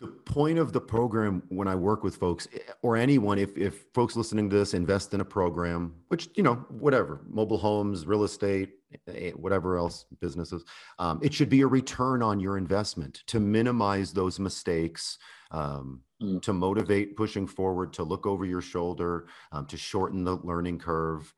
The 0.00 0.06
point 0.06 0.58
of 0.58 0.72
the 0.72 0.80
program 0.80 1.42
when 1.48 1.68
I 1.68 1.74
work 1.74 2.02
with 2.02 2.16
folks 2.16 2.48
eh, 2.54 2.58
or 2.82 2.96
anyone, 2.96 3.38
if, 3.38 3.56
if 3.56 3.84
folks 3.92 4.16
listening 4.16 4.48
to 4.50 4.56
this 4.56 4.74
invest 4.74 5.12
in 5.14 5.20
a 5.20 5.24
program, 5.24 5.94
which, 6.08 6.28
you 6.34 6.42
know, 6.42 6.54
whatever, 6.70 7.20
mobile 7.28 7.58
homes, 7.58 8.06
real 8.06 8.24
estate, 8.24 8.70
eh, 9.08 9.32
whatever 9.32 9.76
else 9.76 10.06
businesses, 10.20 10.64
um, 10.98 11.20
it 11.22 11.34
should 11.34 11.50
be 11.50 11.60
a 11.60 11.66
return 11.66 12.22
on 12.22 12.40
your 12.40 12.56
investment 12.56 13.22
to 13.26 13.38
minimize 13.40 14.12
those 14.12 14.38
mistakes, 14.38 15.18
um, 15.50 16.02
Mm. 16.22 16.42
to 16.42 16.52
motivate 16.52 17.16
pushing 17.16 17.46
forward, 17.46 17.94
to 17.94 18.02
look 18.04 18.26
over 18.26 18.44
your 18.44 18.60
shoulder, 18.60 19.26
um, 19.52 19.64
to 19.64 19.78
shorten 19.78 20.22
the 20.22 20.36
learning 20.36 20.78
curve. 20.78 21.32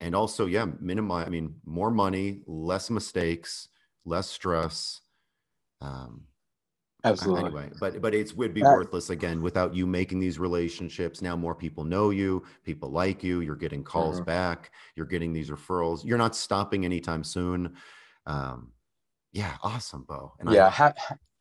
And 0.00 0.14
also, 0.14 0.46
yeah, 0.46 0.66
minimize, 0.80 1.26
I 1.26 1.30
mean, 1.30 1.56
more 1.64 1.90
money, 1.90 2.42
less 2.46 2.88
mistakes, 2.88 3.68
less 4.04 4.28
stress. 4.30 5.00
Um, 5.80 6.28
Absolutely. 7.04 7.44
anyway 7.44 7.70
but 7.78 8.00
but 8.00 8.12
it's 8.12 8.34
would 8.34 8.52
be 8.52 8.62
worthless 8.62 9.10
again 9.10 9.40
without 9.40 9.72
you 9.74 9.86
making 9.86 10.18
these 10.18 10.38
relationships. 10.38 11.22
Now 11.22 11.36
more 11.36 11.54
people 11.54 11.84
know 11.84 12.10
you 12.10 12.42
people 12.64 12.90
like 12.90 13.22
you 13.22 13.40
you're 13.40 13.54
getting 13.56 13.84
calls 13.84 14.20
Mhm. 14.20 14.26
back 14.26 14.72
you're 14.96 15.06
getting 15.06 15.32
these 15.32 15.48
referrals. 15.48 16.04
You're 16.04 16.18
not 16.18 16.34
stopping 16.34 16.84
anytime 16.84 17.22
soon. 17.22 17.76
Um 18.26 18.72
yeah 19.32 19.56
awesome 19.62 20.04
bo 20.08 20.32
and 20.40 20.50
yeah 20.50 20.66
I, 20.66 20.70
ha- 20.70 20.94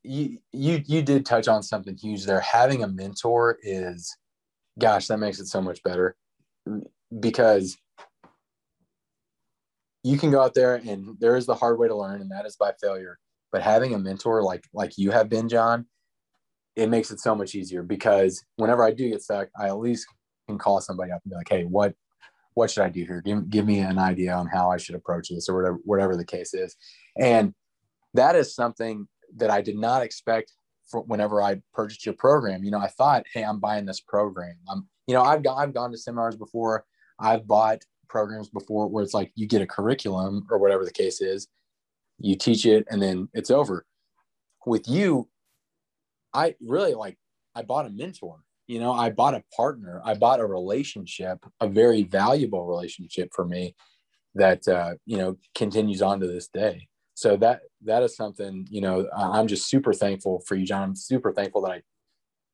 you 0.04 0.38
you 0.52 0.84
you 0.86 1.02
did 1.02 1.26
touch 1.26 1.48
on 1.48 1.64
something 1.64 1.98
huge 1.98 2.26
there. 2.26 2.40
Having 2.40 2.84
a 2.84 2.88
mentor 2.88 3.58
is 3.64 4.16
gosh 4.78 5.08
that 5.08 5.18
makes 5.18 5.40
it 5.40 5.48
so 5.48 5.60
much 5.60 5.82
better 5.82 6.16
because 7.20 7.76
you 10.04 10.18
can 10.18 10.30
go 10.32 10.40
out 10.42 10.54
there 10.54 10.76
and 10.76 11.20
there 11.20 11.36
is 11.36 11.46
the 11.48 11.56
hard 11.56 11.80
way 11.80 11.88
to 11.88 11.96
learn 11.96 12.22
and 12.22 12.30
that 12.32 12.46
is 12.46 12.56
by 12.56 12.72
failure 12.80 13.18
but 13.52 13.62
having 13.62 13.94
a 13.94 14.00
mentor 14.00 14.44
like 14.44 14.64
like 14.74 14.98
you 14.98 15.12
have 15.12 15.30
been 15.30 15.50
john 15.50 15.86
it 16.76 16.90
makes 16.90 17.12
it 17.12 17.20
so 17.20 17.34
much 17.34 17.56
easier 17.56 17.84
because 17.84 18.44
whenever 18.58 18.84
i 18.84 18.92
do 18.92 19.10
get 19.10 19.22
stuck 19.22 19.50
i 19.60 19.68
at 19.68 19.78
least 19.78 20.08
can 20.48 20.58
call 20.58 20.80
somebody 20.80 21.12
up 21.12 21.22
and 21.24 21.32
be 21.32 21.36
like 21.36 21.50
hey 21.50 21.64
what 21.64 21.94
what 22.54 22.72
should 22.72 22.84
i 22.84 22.90
do 22.90 23.04
here 23.06 23.22
give, 23.22 23.50
give 23.50 23.66
me 23.66 23.80
an 23.80 24.00
idea 24.00 24.34
on 24.34 24.48
how 24.48 24.72
i 24.72 24.78
should 24.78 24.96
approach 24.96 25.30
this 25.30 25.50
or 25.50 25.56
whatever 25.56 25.78
whatever 25.84 26.18
the 26.18 26.26
case 26.26 26.54
is 26.54 26.76
and 27.18 27.54
that 28.14 28.36
is 28.36 28.54
something 28.54 29.08
that 29.36 29.50
I 29.50 29.62
did 29.62 29.78
not 29.78 30.02
expect 30.02 30.54
for 30.90 31.02
whenever 31.04 31.42
I 31.42 31.62
purchased 31.74 32.06
your 32.06 32.16
program. 32.16 32.64
You 32.64 32.72
know, 32.72 32.80
I 32.80 32.88
thought, 32.88 33.26
hey, 33.34 33.44
I'm 33.44 33.60
buying 33.60 33.86
this 33.86 34.00
program. 34.00 34.56
I'm, 34.70 34.88
you 35.08 35.14
know, 35.14 35.24
I've 35.24 35.46
I've 35.48 35.74
gone 35.74 35.92
to 35.92 35.98
seminars 35.98 36.36
before. 36.36 36.86
I've 37.20 37.48
bought 37.48 37.80
programs 38.10 38.50
before 38.50 38.88
where 38.88 39.04
it's 39.04 39.14
like 39.14 39.32
you 39.36 39.48
get 39.48 39.62
a 39.62 39.68
curriculum 39.68 40.48
or 40.50 40.58
whatever 40.58 40.86
the 40.86 40.92
case 40.92 41.22
is, 41.22 41.48
you 42.20 42.36
teach 42.36 42.66
it, 42.66 42.86
and 42.90 43.02
then 43.02 43.30
it's 43.34 43.52
over. 43.52 43.86
With 44.66 44.88
you, 44.88 45.30
I 46.34 46.56
really 46.62 46.94
like. 46.94 47.18
I 47.56 47.64
bought 47.64 47.86
a 47.86 47.90
mentor. 47.90 48.40
You 48.68 48.80
know, 48.80 48.92
I 48.92 49.10
bought 49.10 49.34
a 49.34 49.44
partner. 49.56 50.02
I 50.04 50.14
bought 50.14 50.42
a 50.42 50.46
relationship, 50.46 51.46
a 51.62 51.68
very 51.68 52.04
valuable 52.04 52.66
relationship 52.68 53.30
for 53.34 53.46
me 53.46 53.76
that 54.36 54.68
uh, 54.68 54.96
you 55.06 55.18
know 55.18 55.38
continues 55.56 56.02
on 56.02 56.20
to 56.20 56.28
this 56.28 56.48
day 56.48 56.88
so 57.18 57.36
that 57.36 57.62
that 57.84 58.04
is 58.04 58.16
something 58.16 58.68
you 58.70 58.80
know 58.80 59.10
i'm 59.18 59.48
just 59.48 59.68
super 59.68 59.92
thankful 59.92 60.40
for 60.46 60.56
you 60.56 60.66
john 60.66 60.84
i'm 60.84 60.96
super 60.96 61.34
thankful 61.34 61.62
that 61.62 61.72
i 61.72 61.82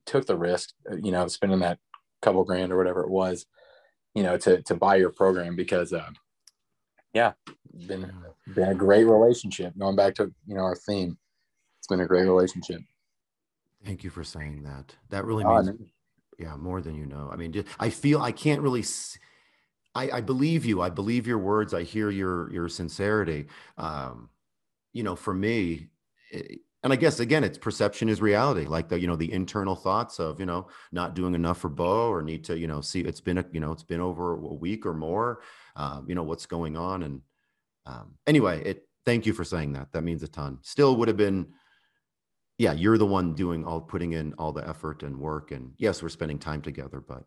took 0.05 0.25
the 0.25 0.37
risk 0.37 0.69
uh, 0.89 0.95
you 0.95 1.11
know 1.11 1.27
spending 1.27 1.59
that 1.59 1.77
couple 2.21 2.43
grand 2.45 2.71
or 2.71 2.77
whatever 2.77 3.01
it 3.01 3.09
was 3.09 3.45
you 4.15 4.23
know 4.23 4.37
to 4.37 4.61
to 4.61 4.73
buy 4.73 4.95
your 4.95 5.09
program 5.09 5.57
because 5.57 5.91
uh 5.91 6.09
yeah. 7.13 7.33
Been 7.87 8.11
been 8.53 8.69
a 8.69 8.75
great 8.75 9.05
relationship. 9.05 9.77
Going 9.77 9.95
back 9.95 10.15
to 10.15 10.33
you 10.45 10.55
know 10.55 10.61
our 10.63 10.75
theme 10.75 11.17
it's 11.79 11.87
been 11.87 12.01
a 12.01 12.07
great 12.07 12.25
relationship. 12.25 12.81
Thank 13.83 14.03
you 14.03 14.09
for 14.09 14.23
saying 14.23 14.63
that. 14.63 14.95
That 15.09 15.25
really 15.25 15.43
Oh, 15.43 15.61
means 15.61 15.69
yeah 16.39 16.55
more 16.57 16.81
than 16.81 16.95
you 16.95 17.05
know. 17.05 17.29
I 17.31 17.35
mean 17.37 17.51
just, 17.53 17.67
i 17.79 17.89
feel 17.89 18.21
i 18.21 18.31
can't 18.31 18.61
really 18.61 18.81
s- 18.81 19.17
I, 19.95 20.11
I 20.11 20.21
believe 20.21 20.65
you. 20.65 20.81
I 20.81 20.89
believe 20.89 21.27
your 21.27 21.39
words. 21.39 21.73
I 21.73 21.83
hear 21.83 22.09
your 22.11 22.51
your 22.53 22.69
sincerity. 22.69 23.47
Um 23.77 24.29
you 24.93 25.03
know 25.03 25.15
for 25.15 25.33
me 25.33 25.89
it, 26.31 26.61
and 26.83 26.93
i 26.93 26.95
guess 26.95 27.19
again 27.19 27.43
it's 27.43 27.57
perception 27.57 28.09
is 28.09 28.21
reality 28.21 28.65
like 28.65 28.89
the 28.89 28.99
you 28.99 29.07
know 29.07 29.15
the 29.15 29.31
internal 29.31 29.75
thoughts 29.75 30.19
of 30.19 30.39
you 30.39 30.45
know 30.45 30.67
not 30.91 31.15
doing 31.15 31.33
enough 31.33 31.59
for 31.59 31.69
bo 31.69 32.09
or 32.09 32.21
need 32.21 32.43
to 32.43 32.57
you 32.57 32.67
know 32.67 32.81
see 32.81 33.01
it's 33.01 33.21
been 33.21 33.37
a 33.37 33.45
you 33.51 33.59
know 33.59 33.71
it's 33.71 33.83
been 33.83 34.01
over 34.01 34.33
a 34.33 34.53
week 34.53 34.85
or 34.85 34.93
more 34.93 35.41
um, 35.75 36.05
you 36.07 36.15
know 36.15 36.23
what's 36.23 36.45
going 36.45 36.77
on 36.77 37.03
and 37.03 37.21
um, 37.85 38.13
anyway 38.27 38.61
it 38.63 38.87
thank 39.05 39.25
you 39.25 39.33
for 39.33 39.43
saying 39.43 39.73
that 39.73 39.91
that 39.91 40.03
means 40.03 40.23
a 40.23 40.27
ton 40.27 40.57
still 40.61 40.95
would 40.95 41.07
have 41.07 41.17
been 41.17 41.47
yeah, 42.57 42.73
you're 42.73 42.97
the 42.97 43.05
one 43.05 43.33
doing 43.33 43.65
all 43.65 43.81
putting 43.81 44.13
in 44.13 44.33
all 44.37 44.51
the 44.51 44.67
effort 44.67 45.03
and 45.03 45.17
work. 45.17 45.51
And 45.51 45.73
yes, 45.77 46.01
we're 46.01 46.09
spending 46.09 46.37
time 46.37 46.61
together, 46.61 47.03
but 47.05 47.23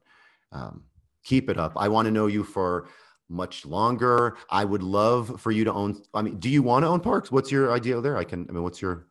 um, 0.53 0.85
keep 1.25 1.51
it 1.51 1.59
up. 1.59 1.73
I 1.77 1.89
want 1.89 2.07
to 2.07 2.13
know 2.13 2.27
you 2.27 2.45
for 2.45 2.89
much 3.29 3.67
longer. 3.67 4.37
I 4.51 4.65
would 4.65 4.83
love 4.83 5.41
for 5.41 5.51
you 5.51 5.65
to 5.65 5.73
own. 5.73 6.01
I 6.15 6.23
mean, 6.23 6.39
do 6.39 6.49
you 6.49 6.63
want 6.63 6.85
to 6.85 6.89
own 6.89 7.01
parks? 7.01 7.33
What's 7.33 7.51
your 7.51 7.73
idea 7.73 8.01
there? 8.01 8.17
I 8.17 8.25
can. 8.25 8.47
I 8.49 8.53
mean, 8.53 8.63
what's 8.63 8.81
your? 8.81 9.07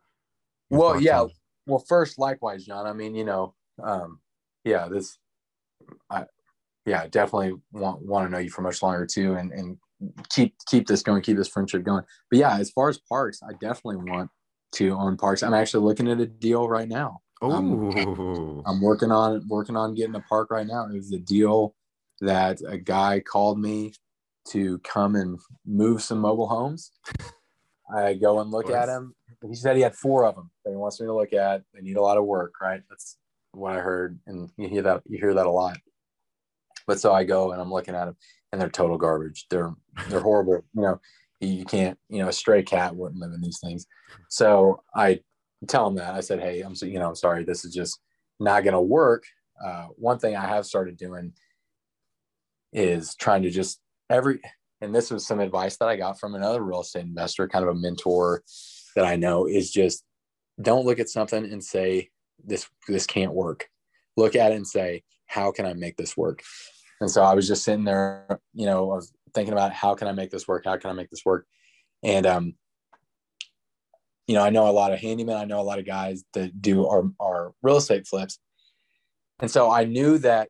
Well 0.70 1.00
yeah 1.00 1.22
on- 1.22 1.30
well, 1.66 1.84
first, 1.86 2.18
likewise, 2.18 2.64
John. 2.64 2.86
I 2.86 2.92
mean, 2.92 3.14
you 3.14 3.24
know, 3.24 3.54
um, 3.82 4.20
yeah, 4.64 4.88
this, 4.88 5.18
I, 6.08 6.24
yeah, 6.86 7.06
definitely 7.08 7.54
want 7.72 8.02
want 8.02 8.26
to 8.26 8.30
know 8.30 8.38
you 8.38 8.50
for 8.50 8.62
much 8.62 8.82
longer 8.82 9.06
too, 9.06 9.34
and 9.34 9.52
and 9.52 9.76
keep 10.30 10.54
keep 10.68 10.86
this 10.86 11.02
going, 11.02 11.22
keep 11.22 11.36
this 11.36 11.48
friendship 11.48 11.82
going. 11.82 12.04
But 12.30 12.38
yeah, 12.38 12.56
as 12.58 12.70
far 12.70 12.88
as 12.88 12.98
parks, 12.98 13.40
I 13.42 13.52
definitely 13.60 14.10
want 14.10 14.30
to 14.72 14.90
own 14.90 15.16
parks. 15.16 15.42
I'm 15.42 15.54
actually 15.54 15.84
looking 15.84 16.08
at 16.08 16.20
a 16.20 16.26
deal 16.26 16.68
right 16.68 16.88
now. 16.88 17.18
Oh, 17.42 17.50
I'm, 17.50 18.62
I'm 18.66 18.80
working 18.80 19.10
on 19.10 19.46
working 19.48 19.76
on 19.76 19.94
getting 19.94 20.14
a 20.14 20.20
park 20.20 20.50
right 20.50 20.66
now. 20.66 20.86
It 20.86 20.94
was 20.94 21.12
a 21.12 21.18
deal 21.18 21.74
that 22.20 22.60
a 22.66 22.78
guy 22.78 23.20
called 23.20 23.60
me 23.60 23.92
to 24.50 24.78
come 24.78 25.16
and 25.16 25.38
move 25.66 26.02
some 26.02 26.18
mobile 26.18 26.46
homes. 26.46 26.92
I 27.94 28.14
go 28.14 28.40
and 28.40 28.50
look 28.50 28.70
at 28.70 28.88
him. 28.88 29.14
He 29.48 29.54
said 29.54 29.76
he 29.76 29.82
had 29.82 29.94
four 29.94 30.24
of 30.24 30.34
them 30.34 30.50
that 30.64 30.70
he 30.70 30.76
wants 30.76 31.00
me 31.00 31.06
to 31.06 31.14
look 31.14 31.32
at. 31.32 31.62
They 31.74 31.80
need 31.80 31.96
a 31.96 32.02
lot 32.02 32.18
of 32.18 32.24
work, 32.24 32.54
right? 32.60 32.82
That's 32.88 33.16
what 33.52 33.72
I 33.74 33.80
heard, 33.80 34.18
and 34.26 34.50
you 34.56 34.68
hear 34.68 34.82
that 34.82 35.02
you 35.06 35.18
hear 35.18 35.34
that 35.34 35.46
a 35.46 35.50
lot. 35.50 35.78
But 36.86 37.00
so 37.00 37.12
I 37.12 37.24
go 37.24 37.52
and 37.52 37.60
I'm 37.60 37.72
looking 37.72 37.94
at 37.94 38.06
them, 38.06 38.16
and 38.52 38.60
they're 38.60 38.68
total 38.68 38.98
garbage. 38.98 39.46
They're 39.50 39.74
they're 40.08 40.20
horrible. 40.20 40.64
You 40.74 40.82
know, 40.82 41.00
you 41.40 41.64
can't. 41.64 41.98
You 42.08 42.22
know, 42.22 42.28
a 42.28 42.32
stray 42.32 42.62
cat 42.62 42.94
wouldn't 42.94 43.20
live 43.20 43.32
in 43.32 43.40
these 43.40 43.60
things. 43.60 43.86
So 44.28 44.82
I 44.94 45.20
tell 45.66 45.86
him 45.86 45.96
that 45.96 46.14
I 46.14 46.20
said, 46.20 46.40
hey, 46.40 46.60
I'm 46.60 46.74
so 46.74 46.86
you 46.86 46.98
know, 46.98 47.08
I'm 47.08 47.14
sorry, 47.14 47.44
this 47.44 47.64
is 47.64 47.74
just 47.74 47.98
not 48.38 48.64
going 48.64 48.74
to 48.74 48.80
work. 48.80 49.24
Uh, 49.64 49.86
one 49.96 50.18
thing 50.18 50.36
I 50.36 50.46
have 50.46 50.66
started 50.66 50.96
doing 50.96 51.32
is 52.72 53.14
trying 53.14 53.42
to 53.42 53.50
just 53.50 53.80
every 54.10 54.40
and 54.80 54.94
this 54.94 55.10
was 55.10 55.26
some 55.26 55.40
advice 55.40 55.78
that 55.78 55.88
I 55.88 55.96
got 55.96 56.20
from 56.20 56.34
another 56.34 56.62
real 56.62 56.82
estate 56.82 57.04
investor, 57.04 57.48
kind 57.48 57.64
of 57.64 57.70
a 57.70 57.78
mentor 57.78 58.42
that 58.96 59.04
I 59.04 59.14
know 59.14 59.46
is 59.46 59.70
just 59.70 60.04
don't 60.60 60.84
look 60.84 60.98
at 60.98 61.08
something 61.08 61.44
and 61.44 61.62
say 61.62 62.10
this 62.44 62.68
this 62.88 63.06
can't 63.06 63.32
work. 63.32 63.68
Look 64.16 64.34
at 64.34 64.50
it 64.50 64.56
and 64.56 64.66
say, 64.66 65.04
how 65.26 65.52
can 65.52 65.66
I 65.66 65.74
make 65.74 65.96
this 65.96 66.16
work? 66.16 66.42
And 67.00 67.10
so 67.10 67.22
I 67.22 67.34
was 67.34 67.46
just 67.46 67.62
sitting 67.62 67.84
there, 67.84 68.40
you 68.54 68.66
know, 68.66 68.90
I 68.90 68.96
was 68.96 69.12
thinking 69.34 69.52
about 69.52 69.72
how 69.72 69.94
can 69.94 70.08
I 70.08 70.12
make 70.12 70.30
this 70.30 70.48
work? 70.48 70.64
How 70.64 70.78
can 70.78 70.90
I 70.90 70.94
make 70.94 71.10
this 71.10 71.24
work? 71.24 71.46
And 72.02 72.26
um, 72.26 72.54
you 74.26 74.34
know, 74.34 74.42
I 74.42 74.50
know 74.50 74.68
a 74.68 74.72
lot 74.72 74.92
of 74.92 74.98
handymen, 74.98 75.36
I 75.36 75.44
know 75.44 75.60
a 75.60 75.62
lot 75.62 75.78
of 75.78 75.86
guys 75.86 76.24
that 76.32 76.60
do 76.60 76.86
our, 76.86 77.04
our 77.20 77.52
real 77.62 77.76
estate 77.76 78.06
flips. 78.06 78.38
And 79.38 79.50
so 79.50 79.70
I 79.70 79.84
knew 79.84 80.18
that 80.18 80.48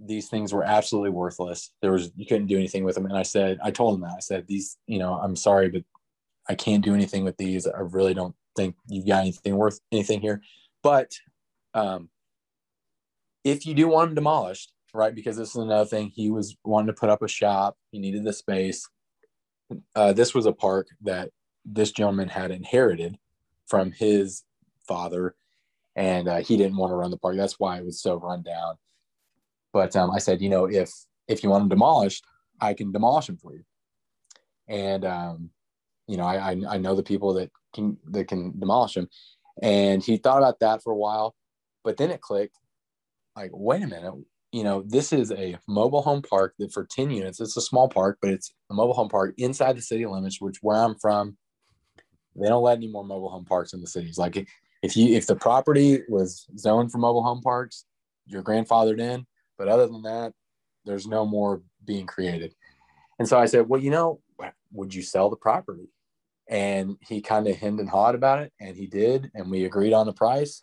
these 0.00 0.28
things 0.28 0.52
were 0.52 0.62
absolutely 0.62 1.10
worthless. 1.10 1.72
There 1.82 1.90
was 1.92 2.12
you 2.16 2.24
couldn't 2.24 2.46
do 2.46 2.56
anything 2.56 2.84
with 2.84 2.94
them. 2.94 3.06
And 3.06 3.18
I 3.18 3.24
said, 3.24 3.58
I 3.62 3.72
told 3.72 3.96
him 3.96 4.02
that. 4.02 4.14
I 4.16 4.20
said, 4.20 4.46
these, 4.46 4.78
you 4.86 5.00
know, 5.00 5.14
I'm 5.14 5.34
sorry, 5.34 5.68
but 5.68 5.82
I 6.48 6.54
can't 6.54 6.84
do 6.84 6.94
anything 6.94 7.24
with 7.24 7.36
these. 7.36 7.66
I 7.66 7.80
really 7.80 8.14
don't 8.14 8.34
think 8.56 8.74
you've 8.88 9.06
got 9.06 9.20
anything 9.20 9.56
worth 9.56 9.80
anything 9.92 10.20
here. 10.20 10.40
But 10.82 11.12
um, 11.74 12.08
if 13.44 13.66
you 13.66 13.74
do 13.74 13.88
want 13.88 14.10
them 14.10 14.14
demolished, 14.14 14.72
right? 14.94 15.14
Because 15.14 15.36
this 15.36 15.50
is 15.50 15.56
another 15.56 15.84
thing. 15.84 16.08
He 16.14 16.30
was 16.30 16.56
wanting 16.64 16.88
to 16.88 16.92
put 16.92 17.10
up 17.10 17.22
a 17.22 17.28
shop. 17.28 17.76
He 17.90 17.98
needed 17.98 18.24
the 18.24 18.32
space. 18.32 18.88
Uh, 19.94 20.12
this 20.12 20.34
was 20.34 20.46
a 20.46 20.52
park 20.52 20.88
that 21.02 21.30
this 21.64 21.92
gentleman 21.92 22.28
had 22.28 22.50
inherited 22.50 23.18
from 23.66 23.92
his 23.92 24.42
father, 24.86 25.34
and 25.94 26.26
uh, 26.28 26.38
he 26.38 26.56
didn't 26.56 26.78
want 26.78 26.90
to 26.90 26.96
run 26.96 27.10
the 27.10 27.18
park. 27.18 27.36
That's 27.36 27.60
why 27.60 27.78
it 27.78 27.84
was 27.84 28.00
so 28.00 28.16
run 28.16 28.42
down. 28.42 28.76
But 29.72 29.94
um, 29.94 30.10
I 30.10 30.18
said, 30.18 30.40
you 30.40 30.48
know, 30.48 30.64
if 30.64 30.90
if 31.26 31.42
you 31.42 31.50
want 31.50 31.62
them 31.62 31.68
demolished, 31.68 32.24
I 32.60 32.72
can 32.72 32.92
demolish 32.92 33.26
them 33.26 33.36
for 33.36 33.52
you. 33.52 33.64
And 34.66 35.04
um, 35.04 35.50
you 36.08 36.16
know, 36.16 36.24
I, 36.24 36.52
I, 36.52 36.62
I 36.70 36.78
know 36.78 36.96
the 36.96 37.02
people 37.02 37.34
that 37.34 37.50
can 37.74 37.98
that 38.10 38.26
can 38.26 38.58
demolish 38.58 38.94
them. 38.94 39.08
And 39.62 40.02
he 40.02 40.16
thought 40.16 40.38
about 40.38 40.60
that 40.60 40.82
for 40.82 40.92
a 40.92 40.96
while, 40.96 41.34
but 41.84 41.96
then 41.96 42.10
it 42.10 42.20
clicked. 42.20 42.56
Like, 43.36 43.50
wait 43.52 43.82
a 43.82 43.86
minute, 43.86 44.14
you 44.52 44.64
know, 44.64 44.82
this 44.86 45.12
is 45.12 45.30
a 45.30 45.58
mobile 45.68 46.02
home 46.02 46.22
park 46.22 46.54
that 46.58 46.72
for 46.72 46.86
10 46.90 47.10
units, 47.10 47.40
it's 47.40 47.56
a 47.56 47.60
small 47.60 47.88
park, 47.88 48.18
but 48.20 48.30
it's 48.30 48.52
a 48.70 48.74
mobile 48.74 48.94
home 48.94 49.08
park 49.08 49.34
inside 49.38 49.76
the 49.76 49.82
city 49.82 50.06
limits, 50.06 50.40
which 50.40 50.58
where 50.62 50.76
I'm 50.76 50.96
from, 50.96 51.36
they 52.34 52.48
don't 52.48 52.62
let 52.62 52.78
any 52.78 52.88
more 52.88 53.04
mobile 53.04 53.30
home 53.30 53.44
parks 53.44 53.72
in 53.74 53.80
the 53.80 53.86
cities. 53.86 54.16
Like 54.16 54.48
if 54.82 54.96
you 54.96 55.14
if 55.14 55.26
the 55.26 55.36
property 55.36 56.00
was 56.08 56.46
zoned 56.56 56.92
for 56.92 56.98
mobile 56.98 57.22
home 57.22 57.42
parks, 57.42 57.84
you're 58.26 58.42
grandfathered 58.42 59.00
in. 59.00 59.26
But 59.58 59.68
other 59.68 59.86
than 59.86 60.02
that, 60.02 60.32
there's 60.84 61.06
no 61.06 61.26
more 61.26 61.62
being 61.84 62.06
created. 62.06 62.54
And 63.18 63.28
so 63.28 63.38
I 63.38 63.46
said, 63.46 63.68
well, 63.68 63.80
you 63.80 63.90
know, 63.90 64.20
would 64.72 64.94
you 64.94 65.02
sell 65.02 65.28
the 65.30 65.36
property? 65.36 65.88
And 66.48 66.96
he 67.00 67.20
kind 67.20 67.46
of 67.46 67.56
hemmed 67.56 67.80
and 67.80 67.90
hawed 67.90 68.14
about 68.14 68.40
it, 68.40 68.52
and 68.58 68.74
he 68.74 68.86
did, 68.86 69.30
and 69.34 69.50
we 69.50 69.64
agreed 69.64 69.92
on 69.92 70.06
the 70.06 70.14
price. 70.14 70.62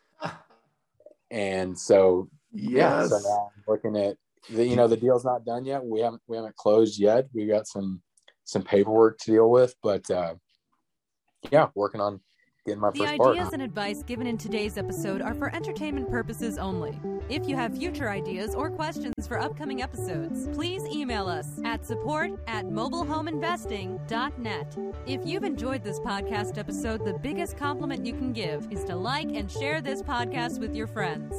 And 1.29 1.77
so, 1.77 2.29
yes. 2.51 2.71
yeah, 2.71 3.07
so 3.07 3.19
now 3.19 3.51
I'm 3.55 3.63
looking 3.67 3.97
at 3.97 4.17
the, 4.49 4.65
you 4.65 4.75
know, 4.75 4.87
the 4.87 4.97
deal's 4.97 5.25
not 5.25 5.45
done 5.45 5.65
yet. 5.65 5.83
We 5.83 6.01
haven't 6.01 6.21
we 6.27 6.37
haven't 6.37 6.55
closed 6.55 6.99
yet. 6.99 7.27
We 7.33 7.45
got 7.45 7.67
some 7.67 8.01
some 8.43 8.63
paperwork 8.63 9.17
to 9.19 9.31
deal 9.31 9.49
with, 9.49 9.75
but 9.81 10.09
uh, 10.09 10.35
yeah, 11.51 11.67
working 11.75 12.01
on 12.01 12.21
my 12.73 12.89
the 12.89 12.97
first 12.99 13.21
ideas 13.21 13.53
and 13.53 13.61
advice 13.61 14.01
given 14.01 14.25
in 14.25 14.39
today's 14.39 14.75
episode 14.77 15.21
are 15.21 15.35
for 15.35 15.55
entertainment 15.55 16.09
purposes 16.09 16.57
only. 16.57 16.99
If 17.29 17.47
you 17.47 17.55
have 17.55 17.77
future 17.77 18.09
ideas 18.09 18.55
or 18.55 18.71
questions 18.71 19.13
for 19.27 19.39
upcoming 19.39 19.83
episodes, 19.83 20.47
please 20.51 20.83
email 20.87 21.27
us 21.27 21.59
at 21.63 21.85
support 21.85 22.31
at 22.47 22.65
mobilehomeinvesting.net. 22.65 24.77
If 25.05 25.21
you've 25.25 25.43
enjoyed 25.43 25.83
this 25.83 25.99
podcast 25.99 26.57
episode, 26.57 27.05
the 27.05 27.13
biggest 27.13 27.55
compliment 27.55 28.03
you 28.03 28.13
can 28.13 28.33
give 28.33 28.67
is 28.71 28.83
to 28.85 28.95
like 28.95 29.29
and 29.29 29.51
share 29.51 29.79
this 29.79 30.01
podcast 30.01 30.59
with 30.59 30.75
your 30.75 30.87
friends. 30.87 31.35